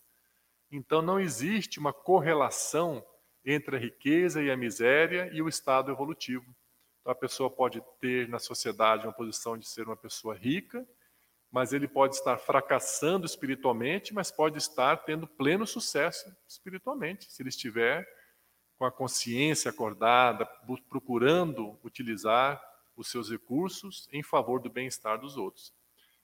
Então 0.70 1.00
não 1.00 1.18
existe 1.20 1.78
uma 1.78 1.92
correlação 1.92 3.04
entre 3.44 3.76
a 3.76 3.78
riqueza 3.78 4.42
e 4.42 4.50
a 4.50 4.56
miséria 4.56 5.30
e 5.32 5.40
o 5.40 5.48
estado 5.48 5.90
evolutivo. 5.90 6.54
Então 7.04 7.12
a 7.12 7.14
pessoa 7.14 7.50
pode 7.50 7.82
ter 8.00 8.28
na 8.28 8.38
sociedade 8.38 9.06
uma 9.06 9.12
posição 9.12 9.58
de 9.58 9.68
ser 9.68 9.86
uma 9.86 9.96
pessoa 9.96 10.34
rica 10.34 10.84
mas 11.54 11.72
ele 11.72 11.86
pode 11.86 12.16
estar 12.16 12.36
fracassando 12.36 13.24
espiritualmente, 13.24 14.12
mas 14.12 14.28
pode 14.28 14.58
estar 14.58 14.96
tendo 15.04 15.24
pleno 15.24 15.64
sucesso 15.64 16.36
espiritualmente, 16.48 17.30
se 17.30 17.40
ele 17.40 17.48
estiver 17.48 18.04
com 18.76 18.84
a 18.84 18.90
consciência 18.90 19.70
acordada, 19.70 20.44
procurando 20.88 21.78
utilizar 21.84 22.60
os 22.96 23.08
seus 23.08 23.30
recursos 23.30 24.08
em 24.10 24.20
favor 24.20 24.60
do 24.60 24.68
bem-estar 24.68 25.16
dos 25.16 25.36
outros. 25.36 25.72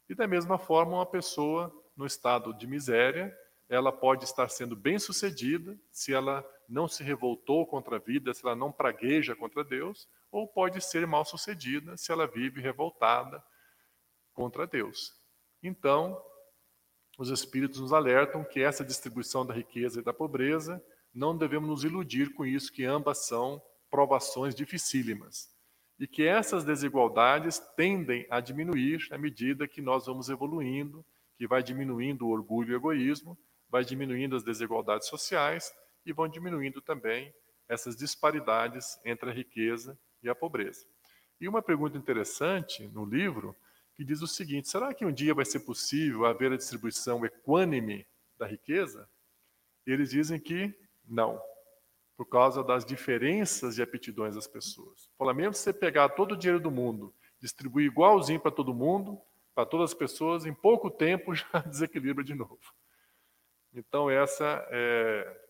E 0.08 0.16
da 0.16 0.26
mesma 0.26 0.58
forma, 0.58 0.96
uma 0.96 1.06
pessoa 1.06 1.72
no 1.96 2.06
estado 2.06 2.52
de 2.52 2.66
miséria, 2.66 3.32
ela 3.70 3.92
pode 3.92 4.24
estar 4.24 4.48
sendo 4.48 4.74
bem-sucedida 4.74 5.78
se 5.92 6.12
ela 6.12 6.44
não 6.68 6.88
se 6.88 7.04
revoltou 7.04 7.64
contra 7.64 7.96
a 7.96 7.98
vida, 8.00 8.34
se 8.34 8.44
ela 8.44 8.56
não 8.56 8.72
pragueja 8.72 9.36
contra 9.36 9.62
Deus, 9.62 10.08
ou 10.30 10.46
pode 10.46 10.80
ser 10.80 11.06
mal-sucedida 11.06 11.96
se 11.96 12.10
ela 12.10 12.26
vive 12.26 12.60
revoltada 12.60 13.42
contra 14.34 14.66
Deus. 14.66 15.14
Então, 15.62 16.20
os 17.16 17.30
espíritos 17.30 17.80
nos 17.80 17.92
alertam 17.92 18.42
que 18.42 18.60
essa 18.60 18.84
distribuição 18.84 19.46
da 19.46 19.54
riqueza 19.54 20.00
e 20.00 20.04
da 20.04 20.12
pobreza, 20.12 20.82
não 21.14 21.36
devemos 21.36 21.68
nos 21.68 21.84
iludir 21.84 22.34
com 22.34 22.44
isso, 22.44 22.72
que 22.72 22.84
ambas 22.84 23.26
são 23.26 23.62
provações 23.88 24.52
dificílimas. 24.52 25.48
E 25.96 26.08
que 26.08 26.26
essas 26.26 26.64
desigualdades 26.64 27.60
tendem 27.76 28.26
a 28.30 28.40
diminuir 28.40 29.06
à 29.12 29.18
medida 29.18 29.68
que 29.68 29.80
nós 29.80 30.06
vamos 30.06 30.28
evoluindo, 30.28 31.04
que 31.36 31.46
vai 31.46 31.62
diminuindo 31.62 32.26
o 32.26 32.30
orgulho 32.30 32.70
e 32.70 32.74
o 32.74 32.76
egoísmo, 32.78 33.38
vai 33.70 33.84
diminuindo 33.84 34.36
as 34.36 34.42
desigualdades 34.42 35.08
sociais 35.08 35.72
e 36.04 36.12
vão 36.12 36.28
diminuindo 36.28 36.80
também 36.80 37.32
essas 37.68 37.96
disparidades 37.96 38.98
entre 39.04 39.30
a 39.30 39.32
riqueza 39.32 39.98
e 40.22 40.28
a 40.28 40.34
pobreza. 40.34 40.84
E 41.40 41.48
uma 41.48 41.62
pergunta 41.62 41.96
interessante 41.96 42.86
no 42.88 43.04
livro 43.04 43.56
que 43.94 44.04
diz 44.04 44.20
o 44.20 44.26
seguinte: 44.26 44.68
será 44.68 44.92
que 44.92 45.06
um 45.06 45.12
dia 45.12 45.34
vai 45.34 45.44
ser 45.44 45.60
possível 45.60 46.26
haver 46.26 46.52
a 46.52 46.56
distribuição 46.56 47.24
equânime 47.24 48.06
da 48.36 48.46
riqueza? 48.46 49.08
E 49.86 49.92
eles 49.92 50.10
dizem 50.10 50.38
que 50.38 50.74
não, 51.06 51.40
por 52.16 52.26
causa 52.26 52.62
das 52.62 52.84
diferenças 52.84 53.76
de 53.76 53.82
aptidões 53.82 54.34
das 54.34 54.46
pessoas. 54.46 55.10
Fala, 55.16 55.32
mesmo 55.32 55.54
se 55.54 55.62
você 55.62 55.72
pegar 55.72 56.10
todo 56.10 56.32
o 56.32 56.36
dinheiro 56.36 56.60
do 56.60 56.70
mundo, 56.70 57.14
distribuir 57.38 57.86
igualzinho 57.86 58.40
para 58.40 58.50
todo 58.50 58.74
mundo, 58.74 59.20
para 59.54 59.64
todas 59.64 59.90
as 59.90 59.94
pessoas, 59.94 60.44
em 60.44 60.54
pouco 60.54 60.90
tempo 60.90 61.34
já 61.34 61.60
desequilibra 61.66 62.22
de 62.22 62.34
novo. 62.34 62.60
Então, 63.72 64.10
essa 64.10 64.66
é, 64.70 65.40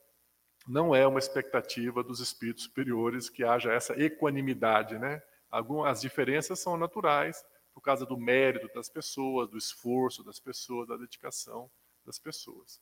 não 0.67 0.95
é 0.95 1.07
uma 1.07 1.19
expectativa 1.19 2.03
dos 2.03 2.21
espíritos 2.21 2.65
superiores 2.65 3.31
que 3.31 3.45
haja 3.45 3.73
essa 3.73 4.01
equanimidade. 4.01 4.99
Né? 4.99 5.23
Algumas 5.51 6.01
diferenças 6.01 6.61
são 6.61 6.77
naturais, 6.77 7.45
por 7.73 7.81
causa 7.81 8.05
do 8.05 8.19
mérito 8.19 8.69
das 8.75 8.89
pessoas, 8.89 9.49
do 9.49 9.57
esforço 9.57 10.23
das 10.23 10.39
pessoas, 10.39 10.89
da 10.89 10.97
dedicação 10.97 11.71
das 12.05 12.19
pessoas. 12.19 12.81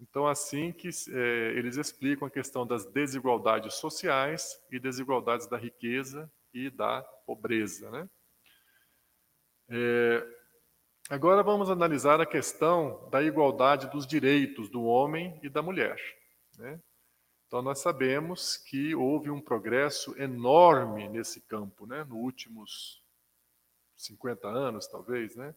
Então, 0.00 0.26
assim 0.26 0.72
que 0.72 0.88
é, 0.88 1.52
eles 1.56 1.76
explicam 1.76 2.26
a 2.26 2.30
questão 2.30 2.66
das 2.66 2.84
desigualdades 2.86 3.74
sociais 3.74 4.60
e 4.70 4.80
desigualdades 4.80 5.46
da 5.46 5.56
riqueza 5.56 6.30
e 6.52 6.70
da 6.70 7.02
pobreza. 7.24 7.90
Né? 7.90 8.10
É, 9.68 10.41
agora 11.08 11.42
vamos 11.42 11.70
analisar 11.70 12.20
a 12.20 12.26
questão 12.26 13.08
da 13.10 13.22
igualdade 13.22 13.90
dos 13.90 14.06
direitos 14.06 14.68
do 14.68 14.82
homem 14.84 15.38
e 15.42 15.48
da 15.48 15.62
mulher. 15.62 15.96
Né? 16.58 16.80
Então, 17.46 17.60
nós 17.60 17.80
sabemos 17.80 18.56
que 18.56 18.94
houve 18.94 19.30
um 19.30 19.40
progresso 19.40 20.18
enorme 20.20 21.08
nesse 21.08 21.40
campo, 21.42 21.86
né? 21.86 22.04
nos 22.04 22.18
últimos 22.18 23.02
50 23.96 24.48
anos, 24.48 24.86
talvez, 24.86 25.36
né? 25.36 25.54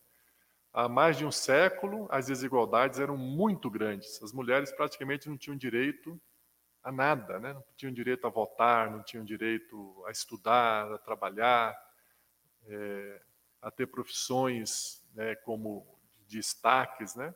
Há 0.73 0.89
mais 0.89 1.17
de 1.17 1.25
um 1.25 1.31
século, 1.31 2.05
as 2.11 2.25
desigualdades 2.25 2.99
eram 2.99 3.15
muito 3.15 3.69
grandes. 3.69 4.21
As 4.21 4.33
mulheres 4.33 4.73
praticamente 4.73 5.29
não 5.29 5.37
tinham 5.37 5.55
direito 5.55 6.21
a 6.83 6.91
nada, 6.91 7.39
né? 7.39 7.53
não 7.53 7.63
tinham 7.77 7.93
direito 7.93 8.27
a 8.27 8.29
votar, 8.29 8.91
não 8.91 9.01
tinham 9.01 9.23
direito 9.23 10.03
a 10.05 10.11
estudar, 10.11 10.91
a 10.91 10.97
trabalhar, 10.97 11.73
é, 12.67 13.21
a 13.65 13.71
ter 13.71 13.87
profissões 13.87 15.03
né, 15.15 15.33
como 15.37 15.83
destaques, 16.27 17.15
né? 17.15 17.33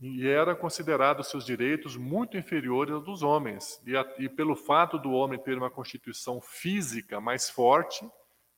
E 0.00 0.26
eram 0.26 0.56
considerados 0.56 1.28
seus 1.28 1.44
direitos 1.44 1.94
muito 1.94 2.38
inferiores 2.38 2.94
aos 2.94 3.04
dos 3.04 3.22
homens. 3.22 3.80
E, 3.86 3.94
a, 3.94 4.14
e 4.18 4.30
pelo 4.30 4.56
fato 4.56 4.98
do 4.98 5.12
homem 5.12 5.38
ter 5.38 5.58
uma 5.58 5.70
constituição 5.70 6.40
física 6.40 7.20
mais 7.20 7.50
forte, 7.50 8.02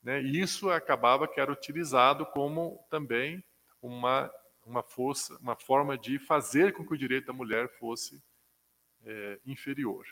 né? 0.01 0.21
Isso 0.21 0.69
acabava 0.69 1.27
que 1.27 1.37
era 1.37 1.51
utilizado 1.51 2.25
como 2.27 2.79
também 2.89 3.43
uma, 3.81 4.31
uma 4.65 4.81
força, 4.81 5.37
uma 5.41 5.57
forma 5.57 5.97
de 5.97 6.17
fazer 6.17 6.71
com 6.71 6.85
que 6.85 6.93
o 6.93 6.97
direito 6.97 7.27
da 7.27 7.33
mulher 7.33 7.67
fosse 7.77 8.23
é, 9.03 9.39
inferior. 9.45 10.05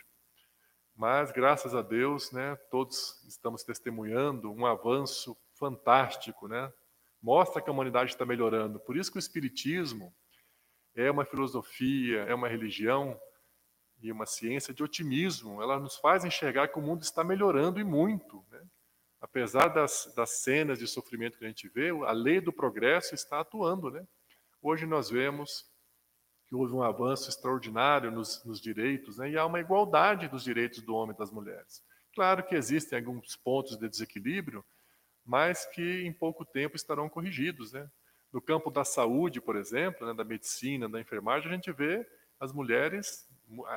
Mas, 0.94 1.32
graças 1.32 1.74
a 1.74 1.80
Deus, 1.80 2.30
né, 2.30 2.56
todos 2.70 3.24
estamos 3.26 3.64
testemunhando 3.64 4.52
um 4.52 4.66
avanço 4.66 5.34
fantástico. 5.64 6.48
Né? 6.48 6.72
Mostra 7.22 7.62
que 7.62 7.68
a 7.68 7.72
humanidade 7.72 8.10
está 8.10 8.26
melhorando. 8.26 8.80
Por 8.80 8.96
isso 8.96 9.10
que 9.10 9.18
o 9.18 9.20
Espiritismo 9.20 10.14
é 10.94 11.10
uma 11.10 11.24
filosofia, 11.24 12.22
é 12.22 12.34
uma 12.34 12.48
religião 12.48 13.18
e 14.02 14.12
uma 14.12 14.26
ciência 14.26 14.74
de 14.74 14.82
otimismo. 14.82 15.62
Ela 15.62 15.78
nos 15.78 15.96
faz 15.96 16.24
enxergar 16.24 16.68
que 16.68 16.78
o 16.78 16.82
mundo 16.82 17.02
está 17.02 17.24
melhorando 17.24 17.80
e 17.80 17.84
muito. 17.84 18.44
Né? 18.50 18.60
apesar 19.24 19.68
das, 19.68 20.12
das 20.14 20.42
cenas 20.42 20.78
de 20.78 20.86
sofrimento 20.86 21.38
que 21.38 21.46
a 21.46 21.48
gente 21.48 21.66
vê, 21.66 21.88
a 21.88 22.12
lei 22.12 22.42
do 22.42 22.52
progresso 22.52 23.14
está 23.14 23.40
atuando. 23.40 23.90
Né? 23.90 24.06
Hoje 24.60 24.84
nós 24.84 25.08
vemos 25.08 25.64
que 26.46 26.54
houve 26.54 26.74
um 26.74 26.82
avanço 26.82 27.30
extraordinário 27.30 28.10
nos, 28.10 28.44
nos 28.44 28.60
direitos, 28.60 29.16
né? 29.16 29.30
e 29.30 29.38
há 29.38 29.46
uma 29.46 29.60
igualdade 29.60 30.28
dos 30.28 30.44
direitos 30.44 30.82
do 30.82 30.94
homem 30.94 31.14
e 31.14 31.18
das 31.18 31.30
mulheres. 31.30 31.82
Claro 32.14 32.44
que 32.44 32.54
existem 32.54 32.98
alguns 32.98 33.34
pontos 33.34 33.78
de 33.78 33.88
desequilíbrio, 33.88 34.62
mas 35.24 35.64
que 35.66 36.02
em 36.02 36.12
pouco 36.12 36.44
tempo 36.44 36.76
estarão 36.76 37.08
corrigidos. 37.08 37.72
Né? 37.72 37.88
No 38.32 38.40
campo 38.40 38.70
da 38.70 38.84
saúde, 38.84 39.40
por 39.40 39.56
exemplo, 39.56 40.06
né, 40.06 40.12
da 40.12 40.24
medicina, 40.24 40.88
da 40.88 41.00
enfermagem, 41.00 41.50
a 41.50 41.54
gente 41.54 41.72
vê 41.72 42.06
as 42.38 42.52
mulheres 42.52 43.28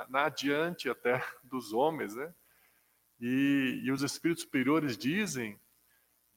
na 0.09 0.25
adiante 0.25 0.89
até 0.89 1.23
dos 1.43 1.73
homens, 1.73 2.15
né? 2.15 2.33
E, 3.19 3.81
e 3.83 3.91
os 3.91 4.03
espíritos 4.03 4.43
superiores 4.43 4.95
dizem 4.97 5.59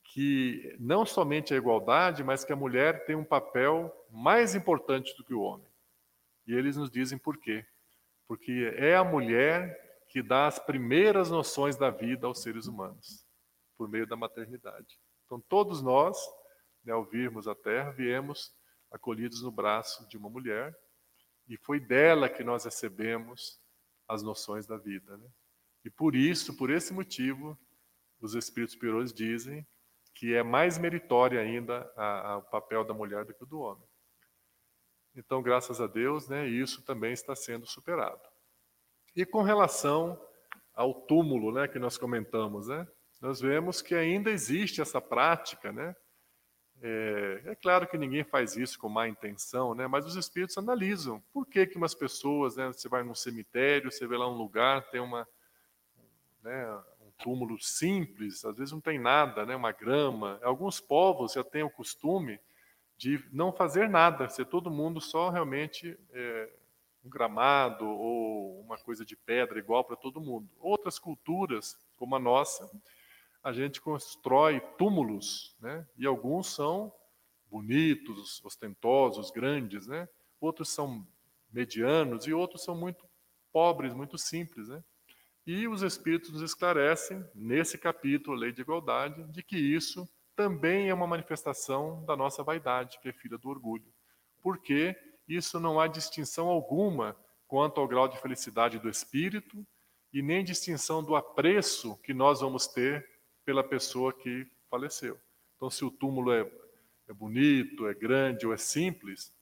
que 0.03 0.75
não 0.81 1.05
somente 1.05 1.53
a 1.53 1.57
igualdade, 1.57 2.25
mas 2.25 2.45
que 2.45 2.53
a 2.53 2.57
mulher 2.57 3.05
tem 3.05 3.15
um 3.15 3.25
papel 3.25 3.95
mais 4.11 4.55
importante 4.55 5.15
do 5.17 5.23
que 5.23 5.35
o 5.35 5.43
homem. 5.43 5.67
E 6.47 6.55
eles 6.55 6.77
nos 6.77 6.91
dizem 6.91 7.19
por 7.19 7.37
quê. 7.37 7.65
Porque 8.27 8.73
é 8.77 8.97
a 8.97 9.05
mulher 9.05 10.05
que 10.09 10.23
dá 10.23 10.47
as 10.47 10.59
primeiras 10.59 11.31
noções 11.31 11.77
da 11.77 11.91
vida 11.91 12.27
aos 12.27 12.43
seres 12.43 12.67
humanos, 12.67 13.25
por 13.81 13.89
meio 13.89 14.07
da 14.07 14.15
maternidade. 14.15 15.01
Então, 15.25 15.41
todos 15.41 15.81
nós, 15.81 16.19
né, 16.85 16.93
ao 16.93 17.03
virmos 17.03 17.49
a 17.49 17.55
Terra, 17.55 17.91
viemos 17.91 18.55
acolhidos 18.93 19.41
no 19.43 19.51
braço 19.51 20.07
de 20.07 20.19
uma 20.19 20.29
mulher, 20.29 20.79
e 21.49 21.57
foi 21.57 21.81
dela 21.81 22.29
que 22.29 22.45
nós 22.45 22.67
recebemos 22.67 23.59
as 24.07 24.23
noções 24.23 24.67
da 24.67 24.77
vida. 24.77 25.17
Né? 25.17 25.27
E 25.83 25.89
por 25.89 26.15
isso, 26.15 26.59
por 26.59 26.69
esse 26.69 26.93
motivo, 26.93 27.59
os 28.21 28.35
espíritos 28.35 28.75
superiores 28.75 29.15
dizem 29.15 29.67
que 30.15 30.35
é 30.35 30.43
mais 30.43 30.77
meritório 30.77 31.41
ainda 31.41 31.91
o 32.37 32.43
papel 32.51 32.85
da 32.85 32.93
mulher 32.93 33.25
do 33.25 33.33
que 33.33 33.45
o 33.45 33.47
do 33.47 33.61
homem. 33.61 33.89
Então, 35.17 35.41
graças 35.41 35.81
a 35.81 35.87
Deus, 35.87 36.29
né, 36.29 36.47
isso 36.47 36.85
também 36.85 37.15
está 37.15 37.35
sendo 37.35 37.65
superado. 37.65 38.29
E 39.17 39.25
com 39.25 39.41
relação 39.41 40.23
ao 40.75 40.93
túmulo, 41.07 41.51
né, 41.51 41.67
que 41.67 41.79
nós 41.79 41.97
comentamos, 41.97 42.69
né, 42.69 42.87
nós 43.21 43.41
vemos 43.41 43.83
que 43.83 43.95
ainda 43.95 44.31
existe 44.31 44.81
essa 44.81 45.01
prática, 45.01 45.71
né? 45.71 45.95
É, 46.83 47.43
é, 47.45 47.55
claro 47.55 47.87
que 47.87 47.99
ninguém 47.99 48.25
faz 48.25 48.57
isso 48.57 48.79
com 48.79 48.89
má 48.89 49.07
intenção, 49.07 49.75
né? 49.75 49.87
Mas 49.87 50.07
os 50.07 50.17
espíritos 50.17 50.57
analisam 50.57 51.23
por 51.33 51.47
que 51.47 51.67
que 51.67 51.77
umas 51.77 51.95
pessoas, 51.95 52.57
né? 52.57 52.69
Você 52.69 52.89
vai 52.89 53.03
num 53.03 53.15
cemitério, 53.15 53.93
você 53.93 54.07
vê 54.07 54.17
lá 54.17 54.27
um 54.29 54.37
lugar, 54.37 54.89
tem 54.91 55.01
uma 55.01 55.29
né, 56.43 56.75
um 57.01 57.11
túmulo 57.23 57.61
simples, 57.61 58.45
às 58.47 58.57
vezes 58.57 58.73
não 58.73 58.81
tem 58.81 58.99
nada, 58.99 59.45
né, 59.45 59.55
uma 59.55 59.73
grama. 59.73 60.39
Alguns 60.43 60.81
povos 60.81 61.35
já 61.35 61.45
têm 61.45 61.63
o 61.63 61.71
costume 61.71 62.41
de 62.97 63.23
não 63.33 63.53
fazer 63.53 63.89
nada, 63.89 64.29
ser 64.29 64.47
todo 64.47 64.71
mundo 64.71 65.01
só 65.01 65.29
realmente 65.29 65.99
é, 66.13 66.51
um 67.05 67.09
gramado 67.09 67.87
ou 67.87 68.61
uma 68.61 68.79
coisa 68.79 69.05
de 69.05 69.17
pedra 69.17 69.59
igual 69.59 69.85
para 69.85 69.97
todo 69.97 70.21
mundo. 70.21 70.49
Outras 70.59 70.99
culturas, 70.99 71.79
como 71.97 72.17
a 72.17 72.19
nossa, 72.19 72.71
a 73.43 73.53
gente 73.53 73.81
constrói 73.81 74.61
túmulos, 74.77 75.57
né, 75.61 75.87
e 75.97 76.07
alguns 76.07 76.55
são 76.55 76.93
bonitos, 77.51 78.43
ostentosos, 78.45 79.31
grandes, 79.31 79.87
né? 79.87 80.09
Outros 80.41 80.71
são 80.71 81.07
medianos 81.53 82.27
e 82.27 82.33
outros 82.33 82.63
são 82.63 82.77
muito 82.77 83.05
pobres, 83.53 83.93
muito 83.93 84.17
simples, 84.17 84.69
né? 84.69 84.83
E 85.45 85.67
os 85.67 85.83
Espíritos 85.83 86.31
nos 86.31 86.43
esclarecem, 86.43 87.25
nesse 87.35 87.77
capítulo, 87.77 88.37
Lei 88.37 88.53
de 88.53 88.61
Igualdade, 88.61 89.25
de 89.33 89.43
que 89.43 89.57
isso 89.57 90.09
também 90.37 90.89
é 90.89 90.95
uma 90.95 91.09
manifestação 91.09 92.05
da 92.05 92.17
nossa 92.17 92.43
vaidade, 92.45 93.01
que 93.01 93.09
é 93.09 93.13
filha 93.13 93.37
do 93.37 93.49
orgulho. 93.49 93.93
Porque 94.41 94.97
isso 95.27 95.59
não 95.59 95.81
há 95.81 95.89
distinção 95.89 96.49
alguma 96.49 97.17
quanto 97.49 97.81
ao 97.81 97.89
grau 97.89 98.07
de 98.07 98.21
felicidade 98.21 98.79
do 98.79 98.89
espírito 98.89 99.67
e 100.13 100.23
nem 100.23 100.45
distinção 100.45 101.03
do 101.03 101.17
apreço 101.17 101.97
que 101.99 102.15
nós 102.15 102.41
vamos 102.41 102.69
ter 102.69 103.05
pela 103.51 103.65
pessoa 103.65 104.13
que 104.13 104.47
faleceu. 104.71 105.19
Então, 105.57 105.69
se 105.69 105.85
o 105.85 105.91
túmulo 105.91 106.33
é, 106.33 106.49
é 107.09 107.13
bonito, 107.13 107.89
é 107.89 107.93
grande 107.93 108.47
ou 108.47 108.55
é 108.55 108.57
simples, 108.57 109.33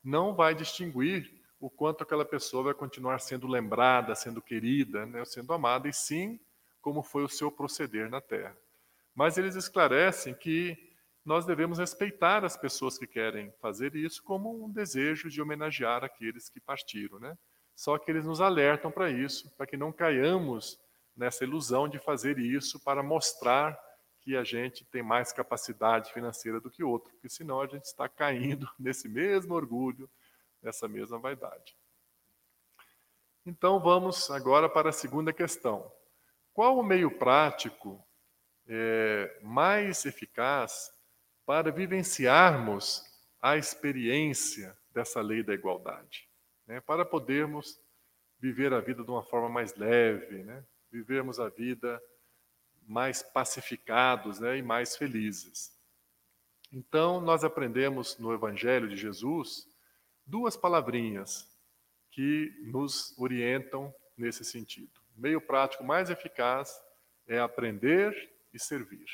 não 0.00 0.32
vai 0.32 0.54
distinguir 0.54 1.28
o 1.58 1.68
quanto 1.68 2.04
aquela 2.04 2.24
pessoa 2.24 2.62
vai 2.62 2.74
continuar 2.74 3.18
sendo 3.18 3.48
lembrada, 3.48 4.14
sendo 4.14 4.40
querida, 4.40 5.06
né, 5.06 5.24
sendo 5.24 5.52
amada, 5.52 5.88
e 5.88 5.92
sim 5.92 6.38
como 6.80 7.02
foi 7.02 7.24
o 7.24 7.28
seu 7.28 7.50
proceder 7.50 8.08
na 8.08 8.20
Terra. 8.20 8.56
Mas 9.12 9.36
eles 9.36 9.56
esclarecem 9.56 10.32
que 10.32 10.78
nós 11.24 11.44
devemos 11.44 11.78
respeitar 11.78 12.44
as 12.44 12.56
pessoas 12.56 12.96
que 12.96 13.08
querem 13.08 13.52
fazer 13.60 13.96
isso 13.96 14.22
como 14.22 14.64
um 14.64 14.70
desejo 14.70 15.28
de 15.28 15.42
homenagear 15.42 16.04
aqueles 16.04 16.48
que 16.48 16.60
partiram. 16.60 17.18
Né? 17.18 17.36
Só 17.74 17.98
que 17.98 18.08
eles 18.08 18.24
nos 18.24 18.40
alertam 18.40 18.88
para 18.88 19.10
isso, 19.10 19.50
para 19.56 19.66
que 19.66 19.76
não 19.76 19.90
caiamos 19.90 20.78
nessa 21.20 21.44
ilusão 21.44 21.86
de 21.86 21.98
fazer 21.98 22.38
isso 22.38 22.80
para 22.80 23.02
mostrar 23.02 23.78
que 24.22 24.34
a 24.34 24.42
gente 24.42 24.86
tem 24.86 25.02
mais 25.02 25.34
capacidade 25.34 26.10
financeira 26.14 26.58
do 26.58 26.70
que 26.70 26.82
outro, 26.82 27.12
porque 27.12 27.28
senão 27.28 27.60
a 27.60 27.66
gente 27.66 27.84
está 27.84 28.08
caindo 28.08 28.66
nesse 28.80 29.06
mesmo 29.06 29.52
orgulho, 29.52 30.08
nessa 30.62 30.88
mesma 30.88 31.18
vaidade. 31.18 31.76
Então 33.44 33.78
vamos 33.78 34.30
agora 34.30 34.66
para 34.66 34.88
a 34.88 34.92
segunda 34.92 35.30
questão. 35.30 35.92
Qual 36.54 36.78
o 36.78 36.82
meio 36.82 37.10
prático 37.10 38.02
é, 38.66 39.38
mais 39.42 40.06
eficaz 40.06 40.90
para 41.44 41.70
vivenciarmos 41.70 43.04
a 43.42 43.58
experiência 43.58 44.74
dessa 44.90 45.20
lei 45.20 45.42
da 45.42 45.52
igualdade? 45.52 46.26
Né? 46.66 46.80
Para 46.80 47.04
podermos 47.04 47.78
viver 48.38 48.72
a 48.72 48.80
vida 48.80 49.04
de 49.04 49.10
uma 49.10 49.22
forma 49.22 49.50
mais 49.50 49.74
leve, 49.74 50.44
né? 50.44 50.64
Vivermos 50.90 51.38
a 51.38 51.48
vida 51.48 52.02
mais 52.86 53.22
pacificados 53.22 54.40
né? 54.40 54.58
e 54.58 54.62
mais 54.62 54.96
felizes. 54.96 55.78
Então, 56.72 57.20
nós 57.20 57.44
aprendemos 57.44 58.18
no 58.18 58.32
Evangelho 58.32 58.88
de 58.88 58.96
Jesus 58.96 59.68
duas 60.26 60.56
palavrinhas 60.56 61.48
que 62.10 62.52
nos 62.62 63.16
orientam 63.18 63.94
nesse 64.16 64.44
sentido. 64.44 65.00
O 65.16 65.20
meio 65.20 65.40
prático 65.40 65.82
mais 65.84 66.10
eficaz 66.10 66.80
é 67.26 67.38
aprender 67.38 68.12
e 68.52 68.58
servir. 68.58 69.06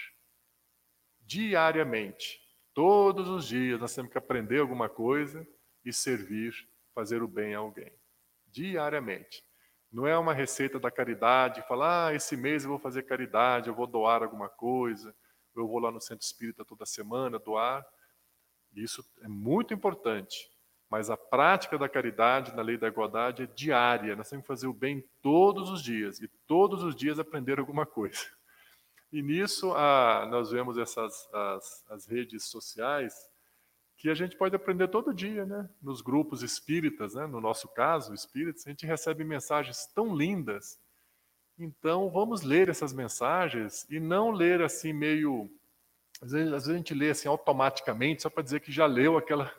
Diariamente, 1.20 2.40
todos 2.72 3.28
os 3.28 3.46
dias, 3.46 3.80
nós 3.80 3.94
temos 3.94 4.12
que 4.12 4.18
aprender 4.18 4.60
alguma 4.60 4.88
coisa 4.88 5.46
e 5.84 5.92
servir, 5.92 6.68
fazer 6.94 7.22
o 7.22 7.28
bem 7.28 7.54
a 7.54 7.58
alguém. 7.58 7.92
Diariamente. 8.46 9.45
Não 9.92 10.06
é 10.06 10.18
uma 10.18 10.34
receita 10.34 10.78
da 10.78 10.90
caridade, 10.90 11.66
falar, 11.66 12.08
ah, 12.08 12.14
esse 12.14 12.36
mês 12.36 12.64
eu 12.64 12.70
vou 12.70 12.78
fazer 12.78 13.04
caridade, 13.04 13.68
eu 13.68 13.74
vou 13.74 13.86
doar 13.86 14.22
alguma 14.22 14.48
coisa, 14.48 15.14
eu 15.54 15.66
vou 15.66 15.78
lá 15.78 15.90
no 15.90 16.00
centro 16.00 16.24
espírita 16.24 16.64
toda 16.64 16.84
semana 16.84 17.38
doar. 17.38 17.86
Isso 18.74 19.04
é 19.22 19.28
muito 19.28 19.72
importante. 19.72 20.50
Mas 20.88 21.10
a 21.10 21.16
prática 21.16 21.78
da 21.78 21.88
caridade 21.88 22.54
na 22.54 22.62
lei 22.62 22.76
da 22.76 22.86
igualdade 22.86 23.42
é 23.42 23.46
diária. 23.46 24.14
Nós 24.14 24.28
temos 24.28 24.44
que 24.44 24.48
fazer 24.48 24.66
o 24.66 24.72
bem 24.72 25.04
todos 25.20 25.70
os 25.70 25.82
dias 25.82 26.20
e 26.20 26.28
todos 26.46 26.82
os 26.82 26.94
dias 26.94 27.18
aprender 27.18 27.58
alguma 27.58 27.84
coisa. 27.84 28.26
E 29.12 29.22
nisso 29.22 29.72
a, 29.72 30.26
nós 30.30 30.50
vemos 30.50 30.78
essas 30.78 31.28
as, 31.32 31.84
as 31.90 32.06
redes 32.06 32.44
sociais 32.44 33.14
que 33.96 34.10
a 34.10 34.14
gente 34.14 34.36
pode 34.36 34.54
aprender 34.54 34.88
todo 34.88 35.14
dia, 35.14 35.46
né? 35.46 35.68
Nos 35.80 36.00
grupos 36.00 36.42
espíritas, 36.42 37.14
né? 37.14 37.26
No 37.26 37.40
nosso 37.40 37.68
caso, 37.68 38.12
espíritas, 38.12 38.66
a 38.66 38.70
gente 38.70 38.86
recebe 38.86 39.24
mensagens 39.24 39.86
tão 39.86 40.14
lindas. 40.14 40.78
Então, 41.58 42.10
vamos 42.10 42.42
ler 42.42 42.68
essas 42.68 42.92
mensagens 42.92 43.86
e 43.88 43.98
não 43.98 44.30
ler 44.30 44.60
assim 44.60 44.92
meio 44.92 45.50
às 46.20 46.32
vezes, 46.32 46.52
às 46.52 46.62
vezes 46.64 46.74
a 46.74 46.76
gente 46.76 46.94
lê 46.94 47.10
assim 47.10 47.28
automaticamente 47.28 48.22
só 48.22 48.30
para 48.30 48.42
dizer 48.42 48.60
que 48.60 48.72
já 48.72 48.86
leu 48.86 49.18
aquela 49.18 49.52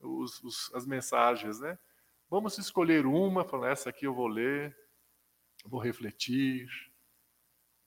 os, 0.00 0.42
os, 0.44 0.74
as 0.74 0.86
mensagens, 0.86 1.58
né? 1.60 1.78
Vamos 2.30 2.58
escolher 2.58 3.06
uma, 3.06 3.44
falar 3.44 3.70
essa 3.70 3.90
aqui 3.90 4.06
eu 4.06 4.14
vou 4.14 4.28
ler, 4.28 4.76
vou 5.64 5.80
refletir, 5.80 6.68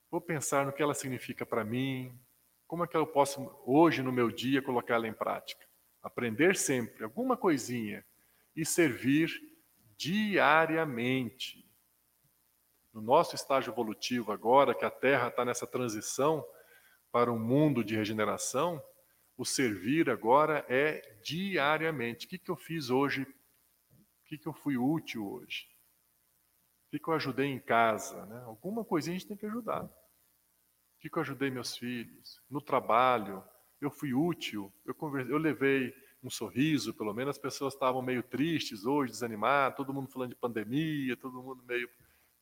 vou 0.09 0.19
pensar 0.19 0.65
no 0.65 0.73
que 0.73 0.81
ela 0.81 0.93
significa 0.93 1.45
para 1.45 1.63
mim, 1.63 2.19
como 2.67 2.83
é 2.83 2.87
que 2.87 2.97
eu 2.97 3.07
posso 3.07 3.49
hoje 3.65 4.01
no 4.01 4.11
meu 4.11 4.29
dia 4.29 4.61
colocá-la 4.61 5.07
em 5.07 5.13
prática. 5.13 5.65
Aprender 6.01 6.55
sempre 6.55 7.03
alguma 7.03 7.37
coisinha 7.37 8.05
e 8.55 8.65
servir 8.65 9.31
diariamente. 9.97 11.63
No 12.93 13.01
nosso 13.01 13.35
estágio 13.35 13.71
evolutivo 13.71 14.31
agora, 14.31 14.75
que 14.75 14.83
a 14.83 14.91
Terra 14.91 15.27
está 15.27 15.45
nessa 15.45 15.65
transição 15.65 16.45
para 17.11 17.31
um 17.31 17.39
mundo 17.39 17.83
de 17.83 17.95
regeneração, 17.95 18.83
o 19.37 19.45
servir 19.45 20.09
agora 20.09 20.65
é 20.67 21.01
diariamente. 21.23 22.25
O 22.25 22.29
que, 22.29 22.37
que 22.37 22.51
eu 22.51 22.55
fiz 22.55 22.89
hoje? 22.89 23.23
O 23.23 24.23
que, 24.25 24.37
que 24.37 24.47
eu 24.47 24.53
fui 24.53 24.77
útil 24.77 25.27
hoje? 25.27 25.67
O 26.87 26.91
que, 26.91 26.99
que 26.99 27.07
eu 27.07 27.13
ajudei 27.13 27.47
em 27.47 27.59
casa? 27.59 28.25
Né? 28.25 28.41
Alguma 28.45 28.83
coisinha 28.83 29.15
a 29.15 29.19
gente 29.19 29.27
tem 29.27 29.37
que 29.37 29.45
ajudar. 29.45 29.83
O 29.83 29.89
que, 30.99 31.09
que 31.09 31.17
eu 31.17 31.21
ajudei 31.21 31.49
meus 31.49 31.75
filhos? 31.75 32.41
No 32.49 32.61
trabalho, 32.61 33.43
eu 33.81 33.91
fui 33.91 34.13
útil, 34.13 34.71
eu, 34.85 34.93
conversei, 34.93 35.33
eu 35.33 35.37
levei 35.37 35.93
um 36.23 36.29
sorriso, 36.29 36.93
pelo 36.93 37.13
menos 37.13 37.31
as 37.35 37.41
pessoas 37.41 37.73
estavam 37.73 38.01
meio 38.01 38.21
tristes 38.21 38.85
hoje, 38.85 39.11
desanimadas, 39.11 39.75
todo 39.75 39.93
mundo 39.93 40.07
falando 40.07 40.29
de 40.29 40.35
pandemia, 40.35 41.17
todo 41.17 41.41
mundo 41.41 41.63
meio. 41.63 41.89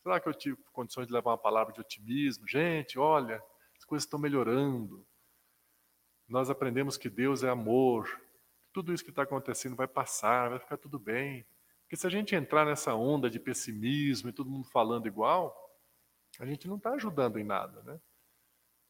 Será 0.03 0.19
que 0.19 0.27
eu 0.27 0.33
tive 0.33 0.57
condições 0.73 1.07
de 1.07 1.13
levar 1.13 1.31
uma 1.31 1.37
palavra 1.37 1.73
de 1.73 1.79
otimismo? 1.79 2.47
Gente, 2.47 2.99
olha, 2.99 3.41
as 3.77 3.85
coisas 3.85 4.05
estão 4.05 4.19
melhorando 4.19 5.05
nós 6.29 6.47
aprendemos 6.47 6.95
que 6.95 7.09
Deus 7.09 7.43
é 7.43 7.49
amor. 7.49 8.21
Tudo 8.71 8.93
isso 8.93 9.03
que 9.03 9.09
está 9.09 9.23
acontecendo 9.23 9.75
vai 9.75 9.87
passar, 9.87 10.49
vai 10.49 10.59
ficar 10.59 10.77
tudo 10.77 10.99
bem. 10.99 11.43
Porque 11.81 11.97
se 11.97 12.05
a 12.05 12.09
gente 12.09 12.35
entrar 12.35 12.65
nessa 12.65 12.93
onda 12.93 13.31
de 13.31 13.39
pessimismo 13.39 14.29
e 14.29 14.33
todo 14.33 14.49
mundo 14.49 14.65
falando 14.65 15.07
igual, 15.07 15.57
a 16.39 16.45
gente 16.45 16.67
não 16.67 16.77
está 16.77 16.91
ajudando 16.91 17.39
em 17.39 17.43
nada, 17.43 17.81
né? 17.81 17.99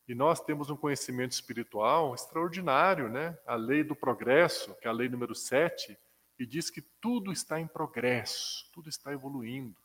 E 0.09 0.15
nós 0.15 0.41
temos 0.41 0.71
um 0.71 0.75
conhecimento 0.75 1.33
espiritual 1.33 2.15
extraordinário, 2.15 3.07
né? 3.09 3.37
A 3.45 3.53
lei 3.53 3.83
do 3.83 3.95
progresso, 3.95 4.73
que 4.81 4.87
é 4.87 4.89
a 4.89 4.91
lei 4.91 5.07
número 5.07 5.35
7, 5.35 5.95
que 6.35 6.47
diz 6.47 6.71
que 6.71 6.81
tudo 6.81 7.31
está 7.31 7.59
em 7.59 7.67
progresso, 7.67 8.67
tudo 8.73 8.89
está 8.89 9.13
evoluindo. 9.13 9.77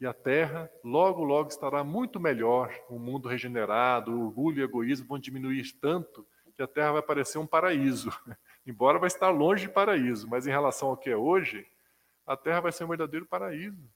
E 0.00 0.06
a 0.06 0.12
Terra 0.12 0.68
logo, 0.82 1.22
logo 1.22 1.48
estará 1.48 1.84
muito 1.84 2.18
melhor, 2.18 2.74
um 2.90 2.98
mundo 2.98 3.28
regenerado, 3.28 4.10
o 4.10 4.26
orgulho 4.26 4.58
e 4.58 4.62
o 4.62 4.64
egoísmo 4.64 5.06
vão 5.06 5.18
diminuir 5.18 5.78
tanto 5.80 6.26
que 6.56 6.62
a 6.62 6.66
Terra 6.66 6.94
vai 6.94 7.02
parecer 7.02 7.38
um 7.38 7.46
paraíso. 7.46 8.10
Embora 8.66 8.98
vai 8.98 9.06
estar 9.06 9.30
longe 9.30 9.68
de 9.68 9.72
paraíso, 9.72 10.26
mas 10.26 10.48
em 10.48 10.50
relação 10.50 10.88
ao 10.88 10.96
que 10.96 11.08
é 11.08 11.16
hoje, 11.16 11.64
a 12.26 12.36
Terra 12.36 12.62
vai 12.62 12.72
ser 12.72 12.82
um 12.82 12.88
verdadeiro 12.88 13.24
paraíso. 13.24 13.88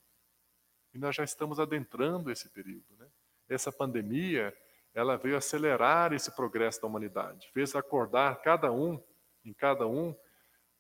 E 0.95 0.99
nós 0.99 1.17
já 1.17 1.25
estamos 1.25 1.59
adentrando 1.59 2.31
esse 2.31 2.49
período. 2.51 2.87
Né? 2.97 3.07
Essa 3.49 3.73
pandemia, 3.73 4.57
ela 5.01 5.17
veio 5.17 5.37
acelerar 5.37 6.13
esse 6.13 6.31
progresso 6.31 6.81
da 6.81 6.87
humanidade, 6.87 7.49
fez 7.53 7.75
acordar 7.75 8.41
cada 8.43 8.71
um, 8.71 9.03
em 9.45 9.53
cada 9.53 9.87
um, 9.87 10.15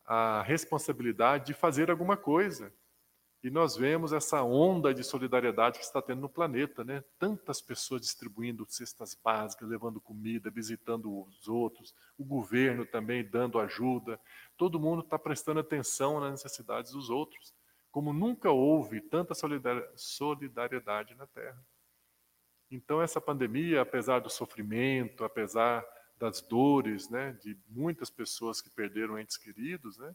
a 0.05 0.43
responsabilidade 0.43 1.47
de 1.47 1.55
fazer 1.55 1.91
alguma 1.91 2.17
coisa. 2.17 2.73
E 3.43 3.49
nós 3.49 3.75
vemos 3.75 4.13
essa 4.13 4.43
onda 4.43 4.93
de 4.93 5.03
solidariedade 5.03 5.79
que 5.79 5.85
está 5.85 6.03
tendo 6.03 6.21
no 6.21 6.29
planeta, 6.29 6.85
né? 6.85 7.03
Tantas 7.19 7.63
pessoas 7.63 8.03
distribuindo 8.03 8.67
cestas 8.69 9.15
básicas, 9.15 9.67
levando 9.67 9.99
comida, 9.99 10.51
visitando 10.51 11.23
os 11.23 11.49
outros, 11.49 11.95
o 12.19 12.25
governo 12.25 12.85
também 12.85 13.25
dando 13.25 13.59
ajuda. 13.59 14.21
Todo 14.59 14.79
mundo 14.79 15.01
está 15.01 15.19
prestando 15.19 15.61
atenção 15.61 16.21
nas 16.21 16.33
necessidades 16.33 16.93
dos 16.93 17.09
outros, 17.09 17.55
como 17.91 18.13
nunca 18.13 18.51
houve 18.51 19.01
tanta 19.01 19.33
solidariedade 19.97 21.15
na 21.15 21.27
Terra. 21.27 21.65
Então 22.71 23.03
essa 23.03 23.21
pandemia, 23.21 23.83
apesar 23.83 24.21
do 24.21 24.31
sofrimento, 24.31 25.25
apesar 25.25 25.85
das 26.19 26.41
dores, 26.41 27.09
né, 27.09 27.33
de 27.43 27.59
muitas 27.69 28.11
pessoas 28.11 28.61
que 28.61 28.71
perderam 28.71 29.19
entes 29.19 29.37
queridos, 29.37 29.99
né? 29.99 30.15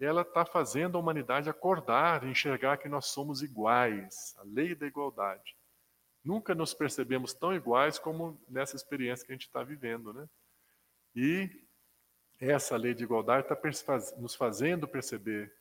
ela 0.00 0.22
está 0.22 0.44
fazendo 0.44 0.96
a 0.96 1.00
humanidade 1.00 1.48
acordar, 1.48 2.24
enxergar 2.24 2.76
que 2.78 2.88
nós 2.88 3.06
somos 3.06 3.42
iguais, 3.42 4.34
a 4.38 4.42
lei 4.42 4.74
da 4.74 4.86
igualdade. 4.86 5.56
Nunca 6.22 6.54
nos 6.54 6.74
percebemos 6.74 7.32
tão 7.32 7.54
iguais 7.54 7.98
como 7.98 8.40
nessa 8.48 8.76
experiência 8.76 9.24
que 9.24 9.32
a 9.32 9.34
gente 9.34 9.46
está 9.46 9.62
vivendo, 9.62 10.12
né? 10.12 10.28
E 11.14 11.48
essa 12.40 12.76
lei 12.76 12.94
de 12.94 13.04
igualdade 13.04 13.46
está 13.46 13.96
nos 14.18 14.34
fazendo 14.34 14.88
perceber 14.88 15.54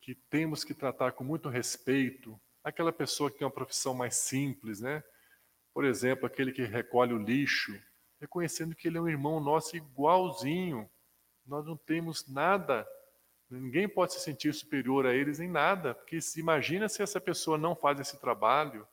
que 0.00 0.14
temos 0.14 0.64
que 0.64 0.74
tratar 0.74 1.12
com 1.12 1.24
muito 1.24 1.48
respeito 1.48 2.38
aquela 2.62 2.92
pessoa 2.92 3.30
que 3.30 3.38
tem 3.38 3.46
uma 3.46 3.52
profissão 3.52 3.94
mais 3.94 4.16
simples, 4.16 4.80
né? 4.80 5.02
Por 5.78 5.84
exemplo, 5.84 6.26
aquele 6.26 6.50
que 6.50 6.64
recolhe 6.64 7.14
o 7.14 7.22
lixo, 7.22 7.72
reconhecendo 8.20 8.74
que 8.74 8.88
ele 8.88 8.98
é 8.98 9.00
um 9.00 9.08
irmão 9.08 9.38
nosso 9.38 9.76
igualzinho. 9.76 10.90
Nós 11.46 11.64
não 11.64 11.76
temos 11.76 12.26
nada 12.26 12.84
Ninguém 13.48 13.88
pode 13.88 14.12
se 14.12 14.20
sentir 14.20 14.52
superior 14.52 15.06
a 15.06 15.14
eles 15.14 15.38
em 15.38 15.48
nada, 15.48 15.94
porque 15.94 16.20
se 16.20 16.40
imagina 16.40 16.88
se 16.88 17.00
essa 17.00 17.20
pessoa 17.20 17.56
não 17.56 17.76
faz 17.76 18.00
esse 18.00 18.20
trabalho, 18.20 18.86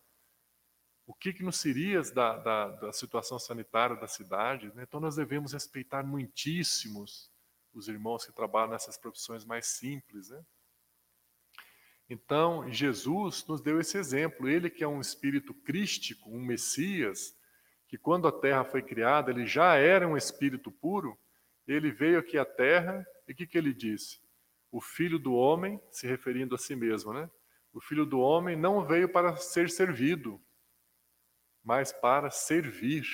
o 1.07 1.13
que, 1.13 1.33
que 1.33 1.43
nos 1.43 1.59
seria 1.59 2.01
da, 2.13 2.37
da, 2.37 2.67
da 2.67 2.93
situação 2.93 3.39
sanitária 3.39 3.95
da 3.95 4.07
cidade? 4.07 4.71
Né? 4.75 4.83
Então 4.83 4.99
nós 4.99 5.15
devemos 5.15 5.53
respeitar 5.53 6.03
muitíssimos 6.03 7.31
os 7.73 7.87
irmãos 7.87 8.25
que 8.25 8.31
trabalham 8.31 8.69
nessas 8.69 8.95
profissões 8.95 9.43
mais 9.43 9.65
simples. 9.65 10.29
Né? 10.29 10.45
Então 12.09 12.69
Jesus 12.71 13.45
nos 13.47 13.61
deu 13.61 13.79
esse 13.79 13.97
exemplo. 13.97 14.47
Ele 14.47 14.69
que 14.69 14.83
é 14.83 14.87
um 14.87 15.01
espírito 15.01 15.53
crístico, 15.53 16.29
um 16.29 16.43
Messias, 16.43 17.35
que 17.87 17.97
quando 17.97 18.27
a 18.27 18.31
Terra 18.31 18.63
foi 18.63 18.81
criada 18.81 19.31
ele 19.31 19.45
já 19.45 19.75
era 19.75 20.07
um 20.07 20.17
espírito 20.17 20.71
puro. 20.71 21.17
Ele 21.67 21.91
veio 21.91 22.19
aqui 22.19 22.37
à 22.37 22.45
Terra 22.45 23.05
e 23.27 23.31
o 23.31 23.35
que, 23.35 23.47
que 23.47 23.57
ele 23.57 23.73
disse? 23.73 24.25
o 24.75 24.81
filho 24.81 25.17
do 25.17 25.33
homem, 25.33 25.79
se 25.89 26.05
referindo 26.05 26.53
a 26.53 26.57
si 26.57 26.75
mesmo, 26.75 27.13
né? 27.13 27.31
O 27.71 27.79
filho 27.79 28.05
do 28.05 28.19
homem 28.19 28.57
não 28.57 28.85
veio 28.85 29.07
para 29.07 29.33
ser 29.37 29.69
servido, 29.69 30.37
mas 31.63 31.93
para 31.93 32.29
servir 32.29 33.05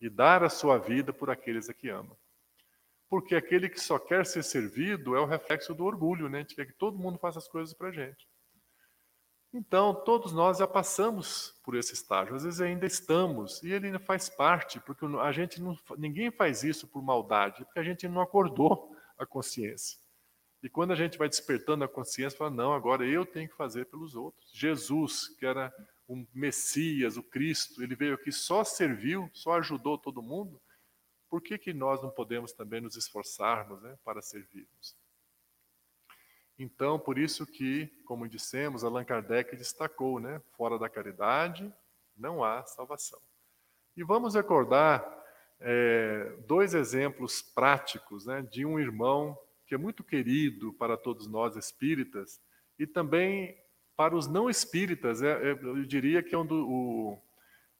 e 0.00 0.10
dar 0.10 0.42
a 0.42 0.48
sua 0.48 0.76
vida 0.76 1.12
por 1.12 1.30
aqueles 1.30 1.70
a 1.70 1.72
que 1.72 1.88
ama. 1.88 2.18
Porque 3.08 3.36
aquele 3.36 3.68
que 3.68 3.80
só 3.80 3.96
quer 3.96 4.26
ser 4.26 4.42
servido 4.42 5.14
é 5.14 5.20
o 5.20 5.24
reflexo 5.24 5.72
do 5.72 5.84
orgulho, 5.84 6.28
né? 6.28 6.38
A 6.38 6.40
gente 6.40 6.56
quer 6.56 6.66
que 6.66 6.72
todo 6.72 6.98
mundo 6.98 7.16
faça 7.16 7.38
as 7.38 7.46
coisas 7.46 7.72
para 7.72 7.92
gente. 7.92 8.26
Então, 9.56 9.94
todos 9.94 10.32
nós 10.32 10.58
já 10.58 10.66
passamos 10.66 11.54
por 11.62 11.76
esse 11.76 11.94
estágio, 11.94 12.34
às 12.34 12.42
vezes 12.42 12.60
ainda 12.60 12.86
estamos, 12.86 13.62
e 13.62 13.70
ele 13.70 13.86
ainda 13.86 14.00
faz 14.00 14.28
parte, 14.28 14.80
porque 14.80 15.06
a 15.06 15.30
gente 15.30 15.62
não, 15.62 15.78
ninguém 15.96 16.28
faz 16.32 16.64
isso 16.64 16.88
por 16.88 17.00
maldade, 17.00 17.64
porque 17.64 17.78
a 17.78 17.84
gente 17.84 18.08
não 18.08 18.20
acordou 18.20 18.92
a 19.16 19.24
consciência. 19.24 19.96
E 20.60 20.68
quando 20.68 20.90
a 20.90 20.96
gente 20.96 21.16
vai 21.16 21.28
despertando 21.28 21.84
a 21.84 21.88
consciência, 21.88 22.36
fala: 22.36 22.50
não, 22.50 22.72
agora 22.72 23.06
eu 23.06 23.24
tenho 23.24 23.48
que 23.48 23.54
fazer 23.54 23.86
pelos 23.86 24.16
outros. 24.16 24.50
Jesus, 24.52 25.28
que 25.38 25.46
era 25.46 25.72
o 26.08 26.26
Messias, 26.34 27.16
o 27.16 27.22
Cristo, 27.22 27.80
ele 27.80 27.94
veio 27.94 28.14
aqui 28.14 28.32
só 28.32 28.64
serviu, 28.64 29.30
só 29.32 29.52
ajudou 29.58 29.96
todo 29.96 30.20
mundo, 30.20 30.60
por 31.30 31.40
que, 31.40 31.58
que 31.58 31.72
nós 31.72 32.02
não 32.02 32.10
podemos 32.10 32.52
também 32.52 32.80
nos 32.80 32.96
esforçarmos 32.96 33.80
né, 33.82 33.96
para 34.04 34.20
servirmos? 34.20 34.96
Então, 36.58 36.98
por 36.98 37.18
isso 37.18 37.44
que, 37.46 37.86
como 38.04 38.28
dissemos, 38.28 38.84
Allan 38.84 39.04
Kardec 39.04 39.56
destacou, 39.56 40.20
né, 40.20 40.40
fora 40.56 40.78
da 40.78 40.88
caridade 40.88 41.72
não 42.16 42.44
há 42.44 42.64
salvação. 42.64 43.20
E 43.96 44.04
vamos 44.04 44.34
recordar 44.34 45.04
é, 45.60 46.36
dois 46.46 46.74
exemplos 46.74 47.42
práticos 47.42 48.26
né, 48.26 48.42
de 48.42 48.64
um 48.64 48.78
irmão 48.78 49.38
que 49.66 49.74
é 49.74 49.78
muito 49.78 50.04
querido 50.04 50.72
para 50.74 50.96
todos 50.96 51.26
nós 51.26 51.56
espíritas 51.56 52.40
e 52.78 52.86
também 52.86 53.56
para 53.96 54.14
os 54.14 54.26
não 54.26 54.50
espíritas. 54.50 55.22
É, 55.22 55.30
é, 55.30 55.52
eu 55.52 55.84
diria 55.84 56.22
que 56.22 56.34
é, 56.34 56.38
um 56.38 56.46
do, 56.46 56.68
o, 56.68 57.22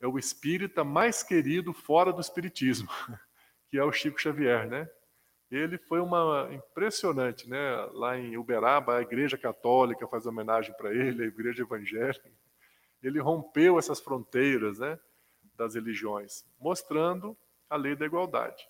é 0.00 0.06
o 0.06 0.18
espírita 0.18 0.84
mais 0.84 1.22
querido 1.22 1.72
fora 1.72 2.12
do 2.12 2.20
espiritismo, 2.20 2.88
que 3.68 3.78
é 3.78 3.84
o 3.84 3.92
Chico 3.92 4.20
Xavier, 4.20 4.68
né? 4.68 4.88
Ele 5.50 5.78
foi 5.78 6.00
uma 6.00 6.48
impressionante, 6.52 7.48
né? 7.48 7.76
Lá 7.92 8.18
em 8.18 8.36
Uberaba, 8.36 8.96
a 8.96 9.02
Igreja 9.02 9.38
Católica 9.38 10.06
faz 10.08 10.26
homenagem 10.26 10.74
para 10.76 10.92
ele, 10.92 11.22
a 11.24 11.26
Igreja 11.26 11.62
Evangélica. 11.62 12.30
Ele 13.02 13.20
rompeu 13.20 13.78
essas 13.78 14.00
fronteiras, 14.00 14.78
né? 14.78 14.98
Das 15.56 15.74
religiões, 15.74 16.44
mostrando 16.58 17.36
a 17.68 17.76
lei 17.76 17.94
da 17.94 18.06
igualdade. 18.06 18.66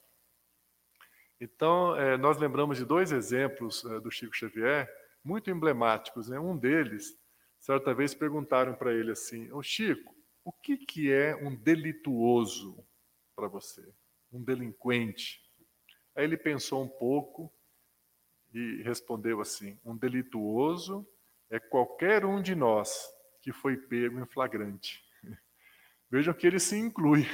Então, 1.41 1.97
é, 1.97 2.17
nós 2.17 2.39
lembramos 2.39 2.79
de 2.79 2.85
dois 2.85 3.13
exemplos 3.13 3.85
é, 3.85 4.01
do 4.01 4.11
Chico 4.11 4.37
Xavier, 4.37 4.89
muito 5.23 5.51
emblemáticos. 5.51 6.29
Né? 6.29 6.39
Um 6.39 6.57
deles, 6.57 7.19
certa 7.59 7.95
vez 7.95 8.15
perguntaram 8.15 8.75
para 8.75 8.93
ele 8.93 9.13
assim: 9.13 9.51
Ô 9.53 9.63
Chico, 9.63 10.15
o 10.45 10.53
que, 10.53 10.77
que 10.77 11.13
é 11.13 11.35
um 11.37 11.55
delituoso 11.55 12.77
para 13.35 13.49
você? 13.49 13.87
Um 14.33 14.43
delinquente? 14.43 15.44
Aí 16.15 16.25
ele 16.25 16.37
pensou 16.37 16.83
um 16.83 16.89
pouco 16.89 17.53
e 18.53 18.83
respondeu 18.83 19.41
assim: 19.41 19.79
Um 19.85 19.97
delituoso 19.97 21.07
é 21.51 21.59
qualquer 21.59 22.25
um 22.25 22.41
de 22.41 22.55
nós 22.55 23.13
que 23.43 23.53
foi 23.53 23.77
pego 23.77 24.21
em 24.21 24.27
flagrante. 24.27 25.05
Vejam 26.11 26.33
que 26.33 26.47
ele 26.47 26.61
se 26.61 26.77
inclui, 26.79 27.27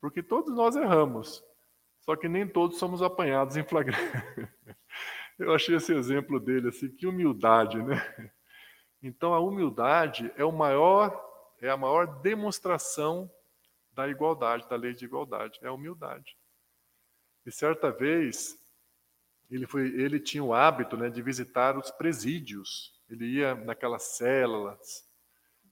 porque 0.00 0.22
todos 0.22 0.54
nós 0.54 0.74
erramos, 0.74 1.44
só 2.00 2.16
que 2.16 2.28
nem 2.28 2.48
todos 2.48 2.78
somos 2.78 3.02
apanhados 3.02 3.56
em 3.56 3.64
flagrante. 3.64 4.00
Eu 5.38 5.54
achei 5.54 5.76
esse 5.76 5.94
exemplo 5.94 6.40
dele 6.40 6.68
assim, 6.68 6.88
que 6.88 7.06
humildade, 7.06 7.80
né? 7.80 8.32
Então 9.00 9.32
a 9.32 9.38
humildade 9.38 10.32
é 10.36 10.44
o 10.44 10.50
maior 10.50 11.26
é 11.60 11.68
a 11.68 11.76
maior 11.76 12.20
demonstração 12.20 13.30
da 13.92 14.08
igualdade, 14.08 14.68
da 14.68 14.76
lei 14.76 14.94
de 14.94 15.04
igualdade, 15.04 15.58
é 15.62 15.66
a 15.66 15.72
humildade. 15.72 16.36
E 17.48 17.50
certa 17.50 17.90
vez, 17.90 18.58
ele, 19.50 19.66
foi, 19.66 19.86
ele 19.98 20.20
tinha 20.20 20.44
o 20.44 20.52
hábito 20.52 20.98
né, 20.98 21.08
de 21.08 21.22
visitar 21.22 21.78
os 21.78 21.90
presídios. 21.90 22.92
Ele 23.08 23.24
ia 23.24 23.54
naquelas 23.54 24.02
células 24.02 25.08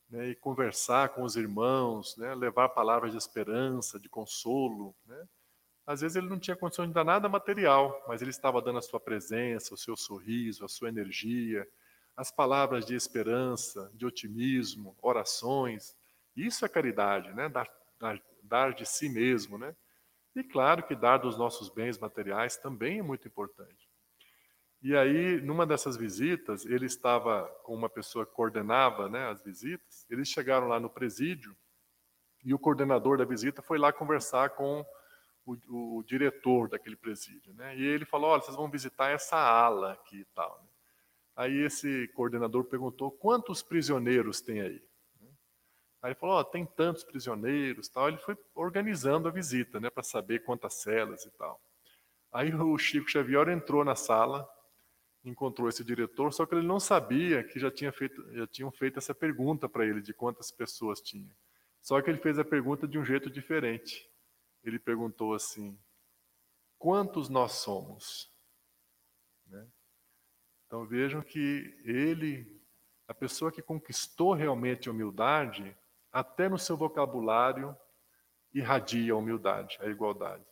né, 0.09 0.29
e 0.31 0.35
conversar 0.35 1.11
com 1.11 1.23
os 1.23 1.37
irmãos, 1.37 2.17
né, 2.17 2.35
levar 2.35 2.71
palavras 2.71 3.13
de 3.13 3.19
esperança, 3.19 4.01
de 4.01 4.09
consolo. 4.09 4.97
Né. 5.05 5.29
Às 5.87 6.01
vezes 6.01 6.17
ele 6.17 6.31
não 6.31 6.39
tinha 6.39 6.57
condição 6.57 6.87
de 6.87 6.95
dar 6.95 7.05
nada 7.05 7.29
material, 7.29 8.03
mas 8.09 8.23
ele 8.23 8.31
estava 8.31 8.63
dando 8.63 8.79
a 8.79 8.83
sua 8.83 8.99
presença, 8.99 9.75
o 9.75 9.77
seu 9.77 9.99
sorriso, 9.99 10.65
a 10.65 10.69
sua 10.69 10.89
energia, 10.89 11.69
as 12.17 12.31
palavras 12.31 12.87
de 12.87 12.95
esperança, 12.95 13.93
de 13.93 14.07
otimismo, 14.07 14.97
orações. 15.03 15.95
Isso 16.35 16.65
é 16.65 16.71
caridade, 16.71 17.35
né? 17.35 17.51
dar, 17.51 17.69
dar, 18.01 18.19
dar 18.43 18.73
de 18.73 18.87
si 18.87 19.11
mesmo. 19.11 19.59
Né? 19.59 19.77
E 20.37 20.45
claro 20.45 20.83
que 20.83 20.95
dar 20.95 21.17
dos 21.17 21.39
nossos 21.39 21.71
bens 21.71 21.99
materiais 21.99 22.59
também 22.59 22.99
é 22.99 23.03
muito 23.03 23.27
importante. 23.27 23.89
E 24.83 24.95
aí, 24.95 25.41
numa 25.41 25.67
dessas 25.67 25.97
visitas, 25.97 26.67
ele 26.67 26.85
estava 26.85 27.49
com 27.65 27.75
uma 27.75 27.89
pessoa 27.89 28.27
que 28.27 28.33
coordenava 28.33 29.09
né, 29.09 29.31
as 29.31 29.43
visitas. 29.43 30.07
Eles 30.11 30.29
chegaram 30.29 30.69
lá 30.69 30.79
no 30.79 30.91
presídio 30.91 31.57
e 32.45 32.53
o 32.53 32.59
coordenador 32.59 33.17
da 33.17 33.25
visita 33.25 33.63
foi 33.63 33.79
lá 33.79 33.91
conversar 33.95 34.51
com 34.51 34.85
o, 35.47 35.57
o, 35.69 35.99
o 35.99 36.03
diretor 36.05 36.69
daquele 36.69 36.97
presídio. 36.97 37.55
Né? 37.55 37.75
E 37.79 37.83
ele 37.83 38.05
falou: 38.05 38.31
Olha, 38.31 38.43
vocês 38.43 38.57
vão 38.57 38.71
visitar 38.71 39.09
essa 39.09 39.37
ala 39.37 39.95
aqui 39.95 40.19
e 40.21 40.25
tal. 40.27 40.61
Né? 40.63 40.69
Aí 41.35 41.65
esse 41.65 42.09
coordenador 42.09 42.65
perguntou: 42.65 43.11
Quantos 43.11 43.63
prisioneiros 43.63 44.43
tem 44.43 44.61
aí? 44.61 44.83
Aí 46.07 46.13
ele 46.13 46.21
falou, 46.21 46.39
oh, 46.39 46.45
tem 46.45 46.65
tantos 46.65 47.03
prisioneiros, 47.03 47.89
tal. 47.89 48.07
Ele 48.07 48.19
foi 48.19 48.39
organizando 48.55 49.27
a 49.27 49.31
visita, 49.33 49.81
né, 49.81 49.91
para 49.91 50.05
saber 50.05 50.45
quantas 50.45 50.75
celas 50.75 51.25
e 51.25 51.31
tal. 51.33 51.61
Aí 52.31 52.55
o 52.55 52.79
Chico 52.79 53.11
Xavier 53.11 53.49
entrou 53.49 53.85
na 53.85 53.97
sala, 53.97 54.49
encontrou 55.25 55.69
esse 55.69 55.83
diretor, 55.83 56.33
só 56.33 56.47
que 56.47 56.55
ele 56.55 56.65
não 56.65 56.79
sabia 56.79 57.43
que 57.43 57.59
já, 57.59 57.73
tinha 57.73 57.91
feito, 57.91 58.23
já 58.33 58.47
tinham 58.47 58.71
feito 58.71 59.01
essa 59.01 59.13
pergunta 59.13 59.69
para 59.69 59.85
ele 59.85 60.01
de 60.01 60.15
quantas 60.15 60.53
pessoas 60.53 61.01
tinha. 61.01 61.37
Só 61.83 62.01
que 62.01 62.09
ele 62.09 62.19
fez 62.19 62.39
a 62.39 62.45
pergunta 62.45 62.87
de 62.87 62.97
um 63.01 63.05
jeito 63.05 63.29
diferente. 63.29 64.09
Ele 64.63 64.79
perguntou 64.79 65.35
assim: 65.35 65.77
quantos 66.79 67.29
nós 67.29 67.51
somos? 67.55 68.31
Né? 69.49 69.67
Então 70.67 70.87
vejam 70.87 71.21
que 71.21 71.77
ele, 71.85 72.63
a 73.09 73.15
pessoa 73.15 73.51
que 73.51 73.61
conquistou 73.61 74.35
realmente 74.35 74.89
a 74.89 74.93
humildade, 74.93 75.77
até 76.17 76.49
no 76.49 76.59
seu 76.59 76.79
vocabulário, 76.79 77.77
irradia 78.55 79.13
a 79.13 79.17
humildade, 79.17 79.77
a 79.83 79.87
igualdade. 79.87 80.47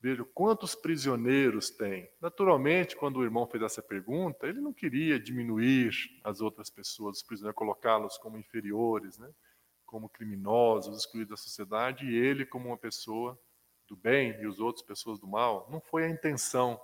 Veja 0.00 0.24
quantos 0.32 0.74
prisioneiros 0.74 1.68
tem. 1.68 2.10
Naturalmente, 2.18 2.96
quando 2.96 3.18
o 3.18 3.22
irmão 3.22 3.46
fez 3.46 3.62
essa 3.62 3.82
pergunta, 3.82 4.46
ele 4.46 4.58
não 4.58 4.72
queria 4.72 5.20
diminuir 5.20 5.90
as 6.24 6.40
outras 6.40 6.70
pessoas, 6.70 7.18
os 7.18 7.22
prisioneiros, 7.22 7.58
colocá-los 7.58 8.16
como 8.16 8.38
inferiores, 8.38 9.18
né? 9.18 9.30
como 9.84 10.08
criminosos, 10.08 10.96
excluídos 10.96 11.30
da 11.32 11.36
sociedade, 11.36 12.06
e 12.06 12.16
ele 12.16 12.46
como 12.46 12.68
uma 12.68 12.78
pessoa 12.78 13.38
do 13.86 13.94
bem 13.94 14.30
e 14.40 14.46
os 14.46 14.60
outros 14.60 14.82
pessoas 14.82 15.18
do 15.18 15.26
mal. 15.26 15.68
Não 15.70 15.82
foi 15.82 16.04
a 16.04 16.08
intenção. 16.08 16.80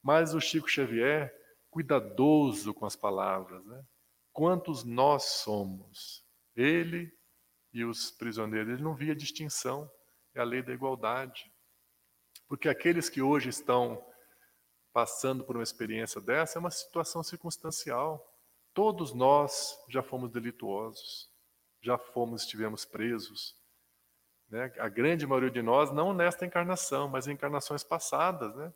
Mas 0.00 0.34
o 0.34 0.40
Chico 0.40 0.70
Xavier, 0.70 1.34
cuidadoso 1.68 2.72
com 2.72 2.86
as 2.86 2.94
palavras, 2.94 3.66
né? 3.66 3.84
Quantos 4.32 4.84
nós 4.84 5.24
somos? 5.24 6.24
Ele 6.54 7.12
e 7.74 7.84
os 7.84 8.12
prisioneiros. 8.12 8.72
Ele 8.72 8.82
não 8.82 8.94
via 8.94 9.14
distinção, 9.14 9.90
é 10.32 10.40
a 10.40 10.44
lei 10.44 10.62
da 10.62 10.72
igualdade. 10.72 11.52
Porque 12.48 12.68
aqueles 12.68 13.10
que 13.10 13.20
hoje 13.20 13.48
estão 13.48 14.02
passando 14.92 15.42
por 15.42 15.56
uma 15.56 15.62
experiência 15.62 16.20
dessa 16.20 16.56
é 16.56 16.60
uma 16.60 16.70
situação 16.70 17.22
circunstancial. 17.22 18.24
Todos 18.72 19.12
nós 19.12 19.76
já 19.88 20.02
fomos 20.02 20.30
delituosos, 20.30 21.28
já 21.82 21.98
fomos, 21.98 22.42
estivemos 22.42 22.84
presos. 22.84 23.56
Né? 24.48 24.72
A 24.78 24.88
grande 24.88 25.26
maioria 25.26 25.50
de 25.50 25.62
nós, 25.62 25.90
não 25.90 26.14
nesta 26.14 26.46
encarnação, 26.46 27.08
mas 27.08 27.26
em 27.26 27.32
encarnações 27.32 27.82
passadas. 27.82 28.54
Né? 28.54 28.72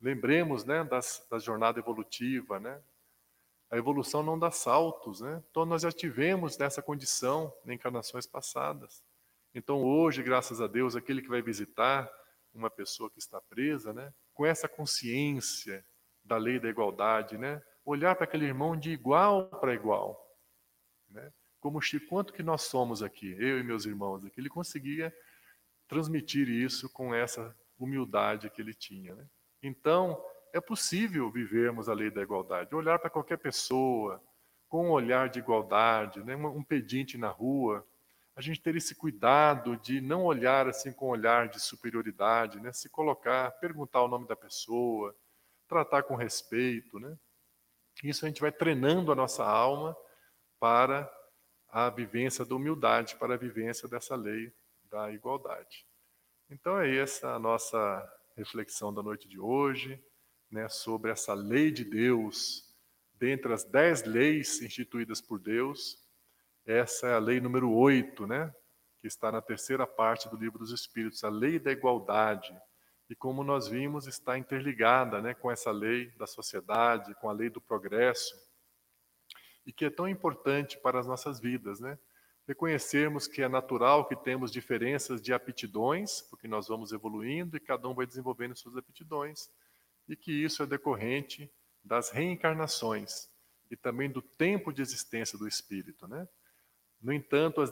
Lembremos 0.00 0.64
né, 0.64 0.82
das, 0.82 1.26
da 1.30 1.38
jornada 1.38 1.78
evolutiva, 1.78 2.58
né? 2.58 2.82
A 3.70 3.76
evolução 3.76 4.22
não 4.22 4.38
dá 4.38 4.50
saltos, 4.50 5.20
né? 5.20 5.42
Então 5.50 5.64
nós 5.64 5.82
já 5.82 5.90
tivemos 5.90 6.56
nessa 6.58 6.82
condição 6.82 7.52
em 7.66 7.74
encarnações 7.74 8.26
passadas. 8.26 9.02
Então 9.54 9.82
hoje, 9.82 10.22
graças 10.22 10.60
a 10.60 10.66
Deus, 10.66 10.96
aquele 10.96 11.22
que 11.22 11.28
vai 11.28 11.42
visitar 11.42 12.10
uma 12.52 12.70
pessoa 12.70 13.10
que 13.10 13.18
está 13.18 13.40
presa, 13.40 13.92
né, 13.92 14.12
com 14.32 14.46
essa 14.46 14.68
consciência 14.68 15.84
da 16.24 16.36
lei 16.36 16.60
da 16.60 16.68
igualdade, 16.68 17.36
né, 17.36 17.60
olhar 17.84 18.14
para 18.14 18.24
aquele 18.24 18.46
irmão 18.46 18.76
de 18.76 18.90
igual 18.90 19.48
para 19.60 19.74
igual, 19.74 20.18
né? 21.08 21.32
Como 21.60 21.80
Chico, 21.80 22.06
quanto 22.08 22.32
que 22.32 22.42
nós 22.42 22.62
somos 22.62 23.02
aqui, 23.02 23.34
eu 23.38 23.58
e 23.58 23.62
meus 23.62 23.86
irmãos 23.86 24.24
aqui, 24.24 24.38
ele 24.38 24.50
conseguia 24.50 25.14
transmitir 25.88 26.48
isso 26.48 26.90
com 26.92 27.14
essa 27.14 27.56
humildade 27.78 28.50
que 28.50 28.60
ele 28.60 28.74
tinha, 28.74 29.14
né? 29.14 29.26
Então, 29.62 30.22
é 30.54 30.60
possível 30.60 31.28
vivermos 31.32 31.88
a 31.88 31.92
lei 31.92 32.12
da 32.12 32.22
igualdade, 32.22 32.76
olhar 32.76 32.96
para 33.00 33.10
qualquer 33.10 33.36
pessoa 33.38 34.22
com 34.68 34.86
um 34.86 34.92
olhar 34.92 35.28
de 35.28 35.40
igualdade, 35.40 36.22
né? 36.22 36.36
um 36.36 36.62
pedinte 36.62 37.18
na 37.18 37.28
rua, 37.28 37.84
a 38.36 38.40
gente 38.40 38.60
ter 38.60 38.76
esse 38.76 38.94
cuidado 38.94 39.76
de 39.76 40.00
não 40.00 40.24
olhar 40.24 40.68
assim 40.68 40.92
com 40.92 41.06
um 41.06 41.10
olhar 41.10 41.48
de 41.48 41.58
superioridade, 41.58 42.60
né? 42.60 42.72
se 42.72 42.88
colocar, 42.88 43.50
perguntar 43.58 44.02
o 44.02 44.08
nome 44.08 44.28
da 44.28 44.36
pessoa, 44.36 45.12
tratar 45.66 46.04
com 46.04 46.14
respeito. 46.14 47.00
Né? 47.00 47.18
Isso 48.04 48.24
a 48.24 48.28
gente 48.28 48.40
vai 48.40 48.52
treinando 48.52 49.10
a 49.10 49.16
nossa 49.16 49.44
alma 49.44 49.96
para 50.60 51.12
a 51.68 51.90
vivência 51.90 52.44
da 52.44 52.54
humildade, 52.54 53.16
para 53.16 53.34
a 53.34 53.38
vivência 53.38 53.88
dessa 53.88 54.14
lei 54.14 54.54
da 54.88 55.10
igualdade. 55.10 55.84
Então 56.48 56.78
é 56.78 56.96
essa 56.96 57.34
a 57.34 57.40
nossa 57.40 58.08
reflexão 58.36 58.94
da 58.94 59.02
noite 59.02 59.28
de 59.28 59.40
hoje 59.40 60.00
né, 60.50 60.68
sobre 60.68 61.10
essa 61.10 61.34
lei 61.34 61.70
de 61.70 61.84
Deus, 61.84 62.74
dentre 63.14 63.52
as 63.52 63.64
dez 63.64 64.04
leis 64.04 64.60
instituídas 64.60 65.20
por 65.20 65.38
Deus, 65.38 65.98
essa 66.66 67.08
é 67.08 67.14
a 67.14 67.18
lei 67.18 67.40
número 67.40 67.70
oito, 67.72 68.26
né, 68.26 68.54
que 68.98 69.06
está 69.06 69.30
na 69.30 69.42
terceira 69.42 69.86
parte 69.86 70.28
do 70.28 70.36
livro 70.36 70.58
dos 70.58 70.72
Espíritos, 70.72 71.22
a 71.24 71.28
lei 71.28 71.58
da 71.58 71.70
igualdade. 71.70 72.56
E 73.08 73.14
como 73.14 73.44
nós 73.44 73.68
vimos, 73.68 74.06
está 74.06 74.38
interligada 74.38 75.20
né, 75.20 75.34
com 75.34 75.50
essa 75.50 75.70
lei 75.70 76.10
da 76.12 76.26
sociedade, 76.26 77.14
com 77.16 77.28
a 77.28 77.32
lei 77.32 77.50
do 77.50 77.60
progresso, 77.60 78.34
e 79.66 79.72
que 79.72 79.84
é 79.84 79.90
tão 79.90 80.08
importante 80.08 80.78
para 80.78 80.98
as 80.98 81.06
nossas 81.06 81.38
vidas. 81.38 81.80
Né? 81.80 81.98
Reconhecermos 82.46 83.26
que 83.26 83.42
é 83.42 83.48
natural 83.48 84.06
que 84.06 84.16
temos 84.16 84.50
diferenças 84.50 85.20
de 85.20 85.32
aptidões, 85.32 86.22
porque 86.22 86.48
nós 86.48 86.68
vamos 86.68 86.92
evoluindo 86.92 87.56
e 87.56 87.60
cada 87.60 87.88
um 87.88 87.94
vai 87.94 88.06
desenvolvendo 88.06 88.56
suas 88.56 88.76
aptidões, 88.76 89.50
e 90.08 90.16
que 90.16 90.32
isso 90.32 90.62
é 90.62 90.66
decorrente 90.66 91.50
das 91.82 92.10
reencarnações 92.10 93.28
e 93.70 93.76
também 93.76 94.10
do 94.10 94.22
tempo 94.22 94.72
de 94.72 94.82
existência 94.82 95.38
do 95.38 95.48
espírito. 95.48 96.06
Né? 96.06 96.28
No 97.00 97.12
entanto, 97.12 97.60
as, 97.60 97.70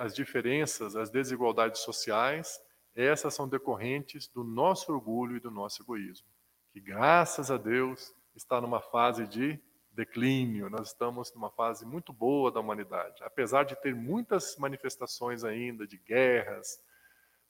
as 0.00 0.14
diferenças, 0.14 0.96
as 0.96 1.10
desigualdades 1.10 1.80
sociais, 1.80 2.60
essas 2.94 3.34
são 3.34 3.48
decorrentes 3.48 4.28
do 4.28 4.44
nosso 4.44 4.92
orgulho 4.92 5.36
e 5.36 5.40
do 5.40 5.50
nosso 5.50 5.82
egoísmo, 5.82 6.26
que 6.72 6.80
graças 6.80 7.50
a 7.50 7.56
Deus 7.56 8.14
está 8.34 8.60
numa 8.60 8.80
fase 8.80 9.26
de 9.26 9.60
declínio, 9.92 10.68
nós 10.68 10.88
estamos 10.88 11.32
numa 11.34 11.50
fase 11.50 11.86
muito 11.86 12.12
boa 12.12 12.50
da 12.50 12.58
humanidade. 12.58 13.22
Apesar 13.22 13.64
de 13.64 13.76
ter 13.76 13.94
muitas 13.94 14.56
manifestações 14.56 15.44
ainda 15.44 15.86
de 15.86 15.96
guerras, 15.98 16.80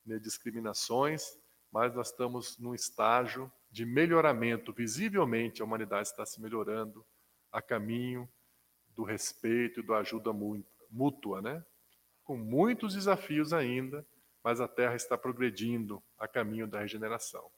de 0.05 0.13
né, 0.13 0.19
discriminações, 0.19 1.39
mas 1.73 1.95
nós 1.95 2.09
estamos 2.09 2.59
num 2.59 2.75
estágio 2.75 3.51
de 3.75 3.85
melhoramento. 3.85 4.73
Visivelmente 4.73 5.61
a 5.61 5.65
humanidade 5.65 6.07
está 6.07 6.25
se 6.25 6.41
melhorando 6.41 7.05
a 7.51 7.61
caminho 7.61 8.29
do 8.95 9.03
respeito 9.03 9.81
e 9.81 9.83
da 9.83 9.99
ajuda 9.99 10.31
mútua, 10.89 11.43
né? 11.43 11.65
Com 12.23 12.37
muitos 12.37 12.95
desafios 12.95 13.53
ainda, 13.53 14.07
mas 14.45 14.61
a 14.61 14.69
Terra 14.69 14.95
está 14.95 15.19
progredindo 15.19 16.01
a 16.17 16.29
caminho 16.29 16.69
da 16.69 16.79
regeneração. 16.79 17.51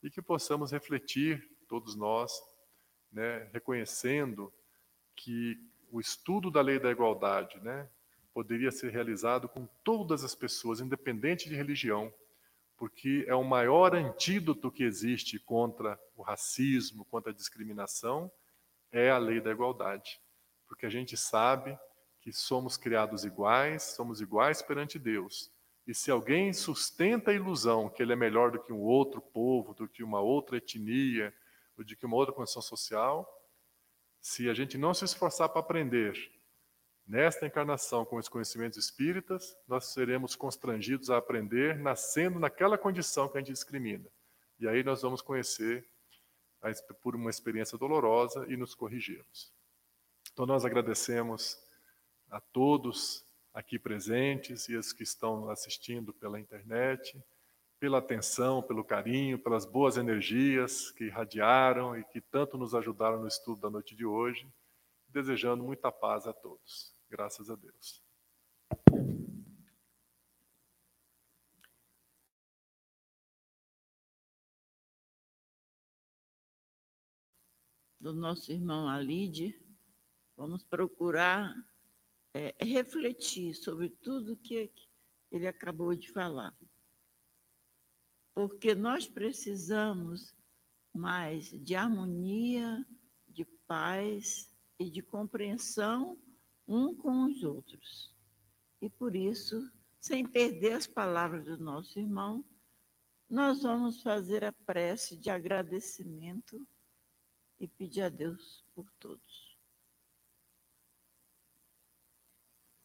E 0.00 0.08
que 0.08 0.22
possamos 0.22 0.70
refletir, 0.70 1.44
todos 1.68 1.96
nós, 1.96 2.40
né, 3.10 3.50
reconhecendo 3.52 4.52
que 5.16 5.58
o 5.90 5.98
estudo 5.98 6.52
da 6.52 6.60
lei 6.60 6.78
da 6.78 6.90
igualdade 6.90 7.58
né, 7.60 7.88
poderia 8.32 8.70
ser 8.70 8.92
realizado 8.92 9.48
com 9.48 9.66
todas 9.82 10.22
as 10.22 10.36
pessoas, 10.36 10.78
independente 10.78 11.48
de 11.48 11.56
religião, 11.56 12.14
porque 12.84 13.24
é 13.26 13.34
o 13.34 13.42
maior 13.42 13.94
antídoto 13.94 14.70
que 14.70 14.84
existe 14.84 15.38
contra 15.38 15.98
o 16.14 16.20
racismo, 16.20 17.06
contra 17.06 17.32
a 17.32 17.34
discriminação, 17.34 18.30
é 18.92 19.08
a 19.08 19.16
lei 19.16 19.40
da 19.40 19.50
igualdade. 19.50 20.20
Porque 20.68 20.84
a 20.84 20.90
gente 20.90 21.16
sabe 21.16 21.78
que 22.20 22.30
somos 22.30 22.76
criados 22.76 23.24
iguais, 23.24 23.94
somos 23.96 24.20
iguais 24.20 24.60
perante 24.60 24.98
Deus. 24.98 25.50
E 25.86 25.94
se 25.94 26.10
alguém 26.10 26.52
sustenta 26.52 27.30
a 27.30 27.34
ilusão 27.34 27.88
que 27.88 28.02
ele 28.02 28.12
é 28.12 28.16
melhor 28.16 28.50
do 28.50 28.62
que 28.62 28.70
um 28.70 28.82
outro 28.82 29.22
povo, 29.22 29.72
do 29.72 29.88
que 29.88 30.04
uma 30.04 30.20
outra 30.20 30.58
etnia, 30.58 31.32
ou 31.78 31.84
de 31.84 31.96
que 31.96 32.04
uma 32.04 32.16
outra 32.16 32.34
condição 32.34 32.60
social, 32.60 33.26
se 34.20 34.50
a 34.50 34.52
gente 34.52 34.76
não 34.76 34.92
se 34.92 35.06
esforçar 35.06 35.48
para 35.48 35.60
aprender 35.60 36.12
nesta 37.06 37.46
encarnação 37.46 38.04
com 38.04 38.16
os 38.16 38.28
conhecimentos 38.28 38.78
espíritas, 38.78 39.56
nós 39.68 39.86
seremos 39.86 40.34
constrangidos 40.34 41.10
a 41.10 41.18
aprender 41.18 41.78
nascendo 41.78 42.38
naquela 42.38 42.78
condição 42.78 43.28
que 43.28 43.36
a 43.36 43.40
gente 43.40 43.52
discrimina. 43.52 44.08
E 44.58 44.68
aí 44.68 44.82
nós 44.82 45.02
vamos 45.02 45.20
conhecer 45.20 45.86
por 47.02 47.14
uma 47.14 47.28
experiência 47.28 47.76
dolorosa 47.76 48.46
e 48.48 48.56
nos 48.56 48.74
corrigirmos. 48.74 49.52
Então 50.32 50.46
nós 50.46 50.64
agradecemos 50.64 51.58
a 52.30 52.40
todos 52.40 53.24
aqui 53.52 53.78
presentes 53.78 54.68
e 54.68 54.76
os 54.76 54.92
que 54.92 55.02
estão 55.02 55.50
assistindo 55.50 56.12
pela 56.14 56.40
internet 56.40 57.22
pela 57.84 57.98
atenção, 57.98 58.62
pelo 58.62 58.82
carinho, 58.82 59.38
pelas 59.38 59.66
boas 59.66 59.98
energias 59.98 60.90
que 60.92 61.04
irradiaram 61.04 61.94
e 61.94 62.02
que 62.02 62.18
tanto 62.18 62.56
nos 62.56 62.74
ajudaram 62.74 63.20
no 63.20 63.28
estudo 63.28 63.60
da 63.60 63.68
noite 63.68 63.94
de 63.94 64.06
hoje, 64.06 64.48
desejando 65.06 65.62
muita 65.62 65.92
paz 65.92 66.26
a 66.26 66.32
todos. 66.32 66.93
Graças 67.16 67.48
a 67.48 67.54
Deus. 67.54 68.02
Do 78.00 78.12
nosso 78.12 78.50
irmão 78.50 78.88
Alide, 78.88 79.56
vamos 80.36 80.64
procurar 80.64 81.54
é, 82.34 82.52
refletir 82.60 83.54
sobre 83.54 83.90
tudo 83.90 84.36
que 84.36 84.72
ele 85.30 85.46
acabou 85.46 85.94
de 85.94 86.10
falar 86.10 86.52
porque 88.34 88.74
nós 88.74 89.06
precisamos 89.06 90.34
mais 90.92 91.48
de 91.50 91.76
harmonia, 91.76 92.84
de 93.28 93.44
paz 93.68 94.52
e 94.80 94.90
de 94.90 95.00
compreensão 95.00 96.18
um 96.66 96.94
com 96.94 97.24
os 97.26 97.42
outros. 97.42 98.14
E 98.80 98.88
por 98.88 99.14
isso, 99.14 99.70
sem 100.00 100.26
perder 100.26 100.74
as 100.74 100.86
palavras 100.86 101.44
do 101.44 101.58
nosso 101.58 101.98
irmão, 101.98 102.44
nós 103.28 103.62
vamos 103.62 104.02
fazer 104.02 104.44
a 104.44 104.52
prece 104.52 105.16
de 105.16 105.30
agradecimento 105.30 106.66
e 107.58 107.66
pedir 107.66 108.02
a 108.02 108.08
Deus 108.08 108.64
por 108.74 108.90
todos. 108.98 109.56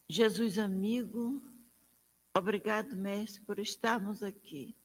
Jesus 0.08 0.58
amigo, 0.58 1.42
obrigado, 2.36 2.96
mestre, 2.96 3.42
por 3.44 3.58
estarmos 3.58 4.22
aqui 4.22 4.76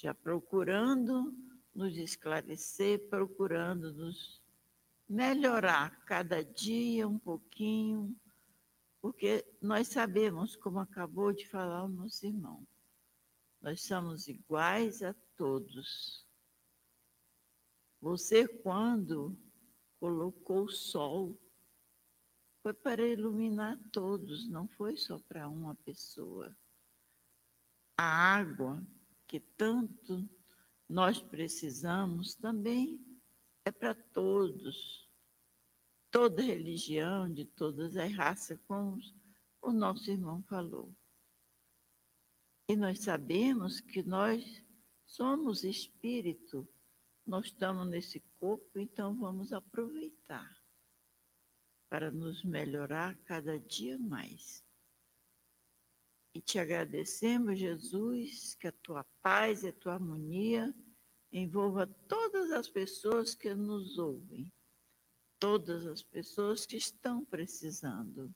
já 0.00 0.14
procurando 0.14 1.34
nos 1.74 1.96
esclarecer, 1.96 3.08
procurando 3.08 3.92
nos 3.92 4.37
melhorar 5.08 6.04
cada 6.04 6.44
dia 6.44 7.08
um 7.08 7.18
pouquinho, 7.18 8.14
porque 9.00 9.44
nós 9.62 9.88
sabemos, 9.88 10.54
como 10.56 10.78
acabou 10.78 11.32
de 11.32 11.48
falar 11.48 11.84
o 11.84 11.88
nosso 11.88 12.26
irmão, 12.26 12.66
nós 13.60 13.82
somos 13.82 14.28
iguais 14.28 15.02
a 15.02 15.14
todos. 15.36 16.26
Você, 18.00 18.46
quando 18.46 19.36
colocou 19.98 20.64
o 20.64 20.70
sol, 20.70 21.40
foi 22.62 22.74
para 22.74 23.06
iluminar 23.06 23.78
todos, 23.90 24.48
não 24.48 24.68
foi 24.68 24.96
só 24.96 25.18
para 25.20 25.48
uma 25.48 25.74
pessoa. 25.76 26.54
A 27.96 28.04
água 28.04 28.86
que 29.26 29.40
tanto 29.40 30.28
nós 30.88 31.20
precisamos 31.20 32.34
também 32.34 33.07
é 33.68 33.72
para 33.72 33.94
todos, 33.94 35.06
toda 36.10 36.42
religião, 36.42 37.30
de 37.30 37.44
todas 37.44 37.96
as 37.96 38.12
raças, 38.14 38.58
como 38.66 38.98
o 39.60 39.72
nosso 39.72 40.10
irmão 40.10 40.42
falou. 40.44 40.94
E 42.66 42.74
nós 42.74 43.00
sabemos 43.00 43.80
que 43.80 44.02
nós 44.02 44.64
somos 45.06 45.64
espírito, 45.64 46.66
nós 47.26 47.46
estamos 47.46 47.86
nesse 47.86 48.20
corpo, 48.38 48.78
então 48.78 49.14
vamos 49.18 49.52
aproveitar 49.52 50.50
para 51.90 52.10
nos 52.10 52.42
melhorar 52.44 53.16
cada 53.24 53.58
dia 53.58 53.98
mais. 53.98 54.64
E 56.34 56.40
te 56.40 56.58
agradecemos, 56.58 57.58
Jesus, 57.58 58.54
que 58.54 58.68
a 58.68 58.72
tua 58.72 59.04
paz 59.22 59.62
e 59.62 59.68
a 59.68 59.72
tua 59.72 59.94
harmonia 59.94 60.74
envolva 61.32 61.86
todas 62.08 62.50
as 62.52 62.68
pessoas 62.68 63.34
que 63.34 63.54
nos 63.54 63.98
ouvem, 63.98 64.52
todas 65.38 65.86
as 65.86 66.02
pessoas 66.02 66.66
que 66.66 66.76
estão 66.76 67.24
precisando. 67.24 68.34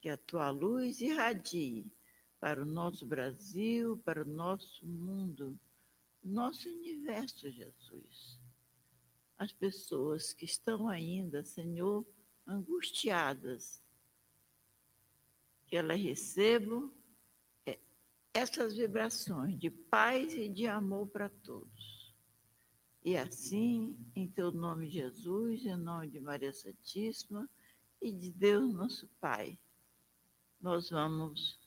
Que 0.00 0.08
a 0.08 0.16
tua 0.16 0.50
luz 0.50 1.00
irradie 1.00 1.90
para 2.38 2.62
o 2.62 2.66
nosso 2.66 3.04
Brasil, 3.04 3.98
para 4.04 4.22
o 4.22 4.28
nosso 4.28 4.86
mundo, 4.86 5.58
nosso 6.22 6.68
universo, 6.68 7.50
Jesus. 7.50 8.38
As 9.36 9.52
pessoas 9.52 10.32
que 10.32 10.44
estão 10.44 10.88
ainda, 10.88 11.42
Senhor, 11.42 12.06
angustiadas, 12.46 13.82
que 15.66 15.76
elas 15.76 16.00
recebam 16.00 16.92
essas 18.38 18.76
vibrações 18.76 19.58
de 19.58 19.68
paz 19.68 20.32
e 20.34 20.48
de 20.48 20.66
amor 20.66 21.08
para 21.08 21.28
todos. 21.28 21.97
E 23.08 23.16
assim, 23.16 23.96
em 24.14 24.28
teu 24.28 24.52
nome, 24.52 24.86
Jesus, 24.86 25.64
em 25.64 25.76
nome 25.78 26.10
de 26.10 26.20
Maria 26.20 26.52
Santíssima 26.52 27.48
e 28.02 28.12
de 28.12 28.30
Deus, 28.30 28.74
nosso 28.74 29.08
Pai, 29.18 29.58
nós 30.60 30.90
vamos 30.90 31.58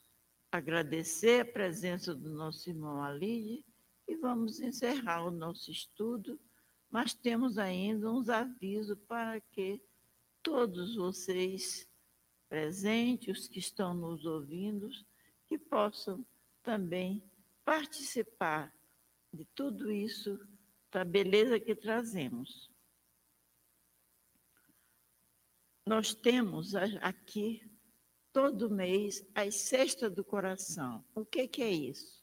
agradecer 0.52 1.42
a 1.42 1.52
presença 1.52 2.14
do 2.14 2.30
nosso 2.30 2.70
irmão 2.70 3.02
Alide 3.02 3.66
e 4.08 4.16
vamos 4.18 4.60
encerrar 4.60 5.26
o 5.26 5.32
nosso 5.32 5.72
estudo, 5.72 6.40
mas 6.92 7.16
temos 7.16 7.58
ainda 7.58 8.12
uns 8.12 8.30
avisos 8.30 9.00
para 9.08 9.42
que 9.42 9.82
todos 10.44 10.96
vocês 10.96 11.90
presentes, 12.50 13.36
os 13.36 13.48
que 13.48 13.58
estão 13.58 13.96
nos 13.96 14.28
ouvindo, 14.28 14.92
que 15.48 15.58
possam 15.58 16.24
também 16.62 17.24
participar 17.66 18.72
de 19.34 19.44
tudo 19.56 19.92
isso, 19.92 20.40
da 20.92 21.06
beleza 21.06 21.60
que 21.60 21.76
trazemos. 21.76 22.70
Nós 25.88 26.14
temos 26.14 26.76
aqui, 26.76 27.62
todo 28.32 28.70
mês, 28.70 29.26
as 29.34 29.56
cestas 29.56 30.14
do 30.14 30.24
coração. 30.24 31.04
O 31.16 31.26
que, 31.26 31.48
que 31.48 31.64
é 31.64 31.72
isso? 31.72 32.22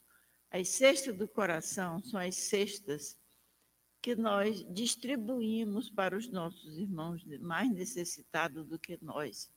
As 0.51 0.69
cestas 0.69 1.17
do 1.17 1.27
coração 1.27 2.01
são 2.03 2.19
as 2.19 2.35
cestas 2.35 3.17
que 4.01 4.15
nós 4.15 4.63
distribuímos 4.73 5.89
para 5.89 6.17
os 6.17 6.29
nossos 6.29 6.77
irmãos 6.77 7.23
mais 7.41 7.69
necessitados 7.71 8.65
do 8.65 8.79
que 8.79 8.97
nós. 9.03 9.51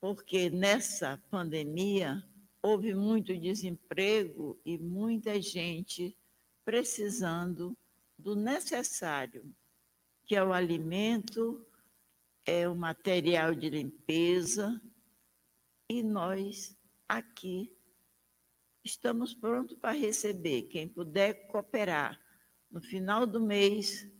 Porque 0.00 0.48
nessa 0.48 1.22
pandemia 1.30 2.22
houve 2.62 2.94
muito 2.94 3.36
desemprego 3.36 4.58
e 4.64 4.78
muita 4.78 5.40
gente 5.40 6.16
precisando 6.64 7.76
do 8.18 8.34
necessário, 8.34 9.54
que 10.24 10.34
é 10.34 10.42
o 10.42 10.52
alimento, 10.52 11.66
é 12.46 12.68
o 12.68 12.74
material 12.74 13.54
de 13.54 13.70
limpeza, 13.70 14.80
e 15.88 16.02
nós 16.02 16.76
aqui 17.08 17.74
estamos 18.82 19.34
prontos 19.34 19.76
para 19.76 19.96
receber. 19.96 20.62
Quem 20.62 20.88
puder 20.88 21.46
cooperar 21.48 22.20
no 22.70 22.80
final 22.80 23.26
do 23.26 23.40
mês, 23.40 24.10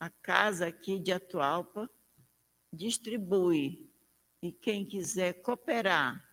a 0.00 0.08
casa 0.08 0.66
aqui 0.68 0.98
de 0.98 1.12
Atualpa 1.12 1.90
distribui. 2.72 3.86
E 4.40 4.52
quem 4.52 4.86
quiser 4.86 5.42
cooperar 5.42 6.24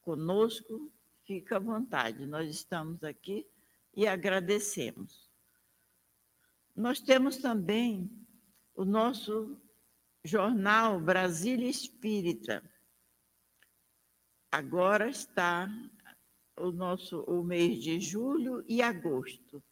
conosco, 0.00 0.90
fica 1.24 1.56
à 1.56 1.60
vontade. 1.60 2.26
Nós 2.26 2.48
estamos 2.48 3.04
aqui 3.04 3.46
e 3.94 4.06
agradecemos. 4.06 5.25
Nós 6.76 7.00
temos 7.00 7.38
também 7.38 8.10
o 8.74 8.84
nosso 8.84 9.58
jornal 10.22 11.00
Brasília 11.00 11.70
Espírita. 11.70 12.62
Agora 14.52 15.08
está 15.08 15.68
o 16.58 16.70
nosso 16.70 17.22
o 17.22 17.42
mês 17.42 17.82
de 17.82 17.98
julho 17.98 18.62
e 18.68 18.82
agosto. 18.82 19.64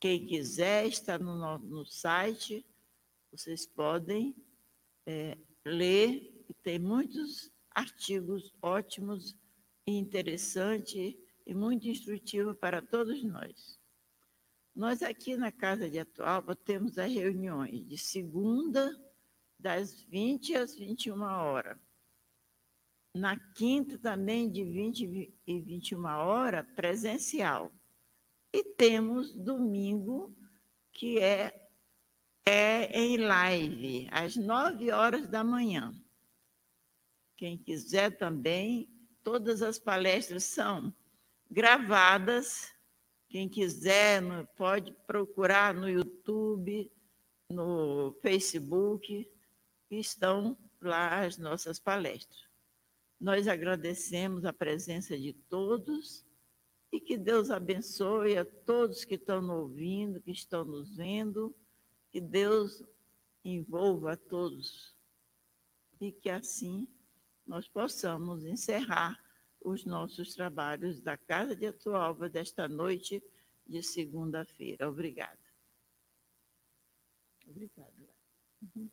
Quem 0.00 0.26
quiser, 0.26 0.86
está 0.86 1.18
no, 1.18 1.58
no 1.58 1.84
site, 1.84 2.64
vocês 3.30 3.66
podem 3.66 4.34
é, 5.04 5.36
ler, 5.62 6.42
tem 6.62 6.78
muitos 6.78 7.50
artigos 7.70 8.50
ótimos 8.62 9.36
e 9.86 9.92
interessantes 9.92 11.14
e 11.46 11.54
muito 11.54 11.86
instrutivos 11.86 12.56
para 12.56 12.80
todos 12.80 13.22
nós. 13.22 13.75
Nós 14.76 15.02
aqui 15.02 15.38
na 15.38 15.50
Casa 15.50 15.88
de 15.88 15.98
Atualpa 15.98 16.54
temos 16.54 16.98
as 16.98 17.10
reuniões 17.10 17.82
de 17.88 17.96
segunda, 17.96 18.94
das 19.58 20.02
20 20.02 20.54
às 20.54 20.76
21 20.76 21.22
horas. 21.22 21.78
Na 23.14 23.38
quinta 23.54 23.96
também, 23.96 24.50
de 24.50 24.62
20 24.62 25.34
e 25.46 25.60
21 25.62 26.04
horas, 26.04 26.66
presencial. 26.76 27.72
E 28.52 28.62
temos 28.62 29.32
domingo, 29.32 30.36
que 30.92 31.20
é, 31.20 31.70
é 32.44 33.00
em 33.00 33.16
live, 33.16 34.08
às 34.10 34.36
nove 34.36 34.92
horas 34.92 35.26
da 35.26 35.42
manhã. 35.42 35.98
Quem 37.34 37.56
quiser 37.56 38.18
também, 38.18 38.90
todas 39.24 39.62
as 39.62 39.78
palestras 39.78 40.44
são 40.44 40.94
gravadas. 41.50 42.75
Quem 43.28 43.48
quiser 43.48 44.22
pode 44.56 44.92
procurar 45.06 45.74
no 45.74 45.88
YouTube, 45.88 46.90
no 47.50 48.12
Facebook, 48.22 49.28
estão 49.90 50.56
lá 50.80 51.24
as 51.24 51.36
nossas 51.36 51.78
palestras. 51.78 52.46
Nós 53.20 53.48
agradecemos 53.48 54.44
a 54.44 54.52
presença 54.52 55.18
de 55.18 55.32
todos 55.32 56.24
e 56.92 57.00
que 57.00 57.16
Deus 57.16 57.50
abençoe 57.50 58.36
a 58.36 58.44
todos 58.44 59.04
que 59.04 59.14
estão 59.14 59.40
nos 59.40 59.56
ouvindo, 59.56 60.20
que 60.20 60.30
estão 60.30 60.64
nos 60.64 60.96
vendo, 60.96 61.54
que 62.10 62.20
Deus 62.20 62.82
envolva 63.44 64.12
a 64.12 64.16
todos 64.16 64.94
e 66.00 66.12
que 66.12 66.28
assim 66.28 66.86
nós 67.46 67.68
possamos 67.68 68.44
encerrar 68.44 69.18
os 69.66 69.84
nossos 69.84 70.32
trabalhos 70.32 71.00
da 71.00 71.16
Casa 71.16 71.56
de 71.56 71.66
Atualva 71.66 72.28
desta 72.28 72.68
noite 72.68 73.20
de 73.66 73.82
segunda-feira. 73.82 74.88
Obrigada. 74.88 75.38
Obrigada. 77.44 78.08
Uhum. 78.62 78.88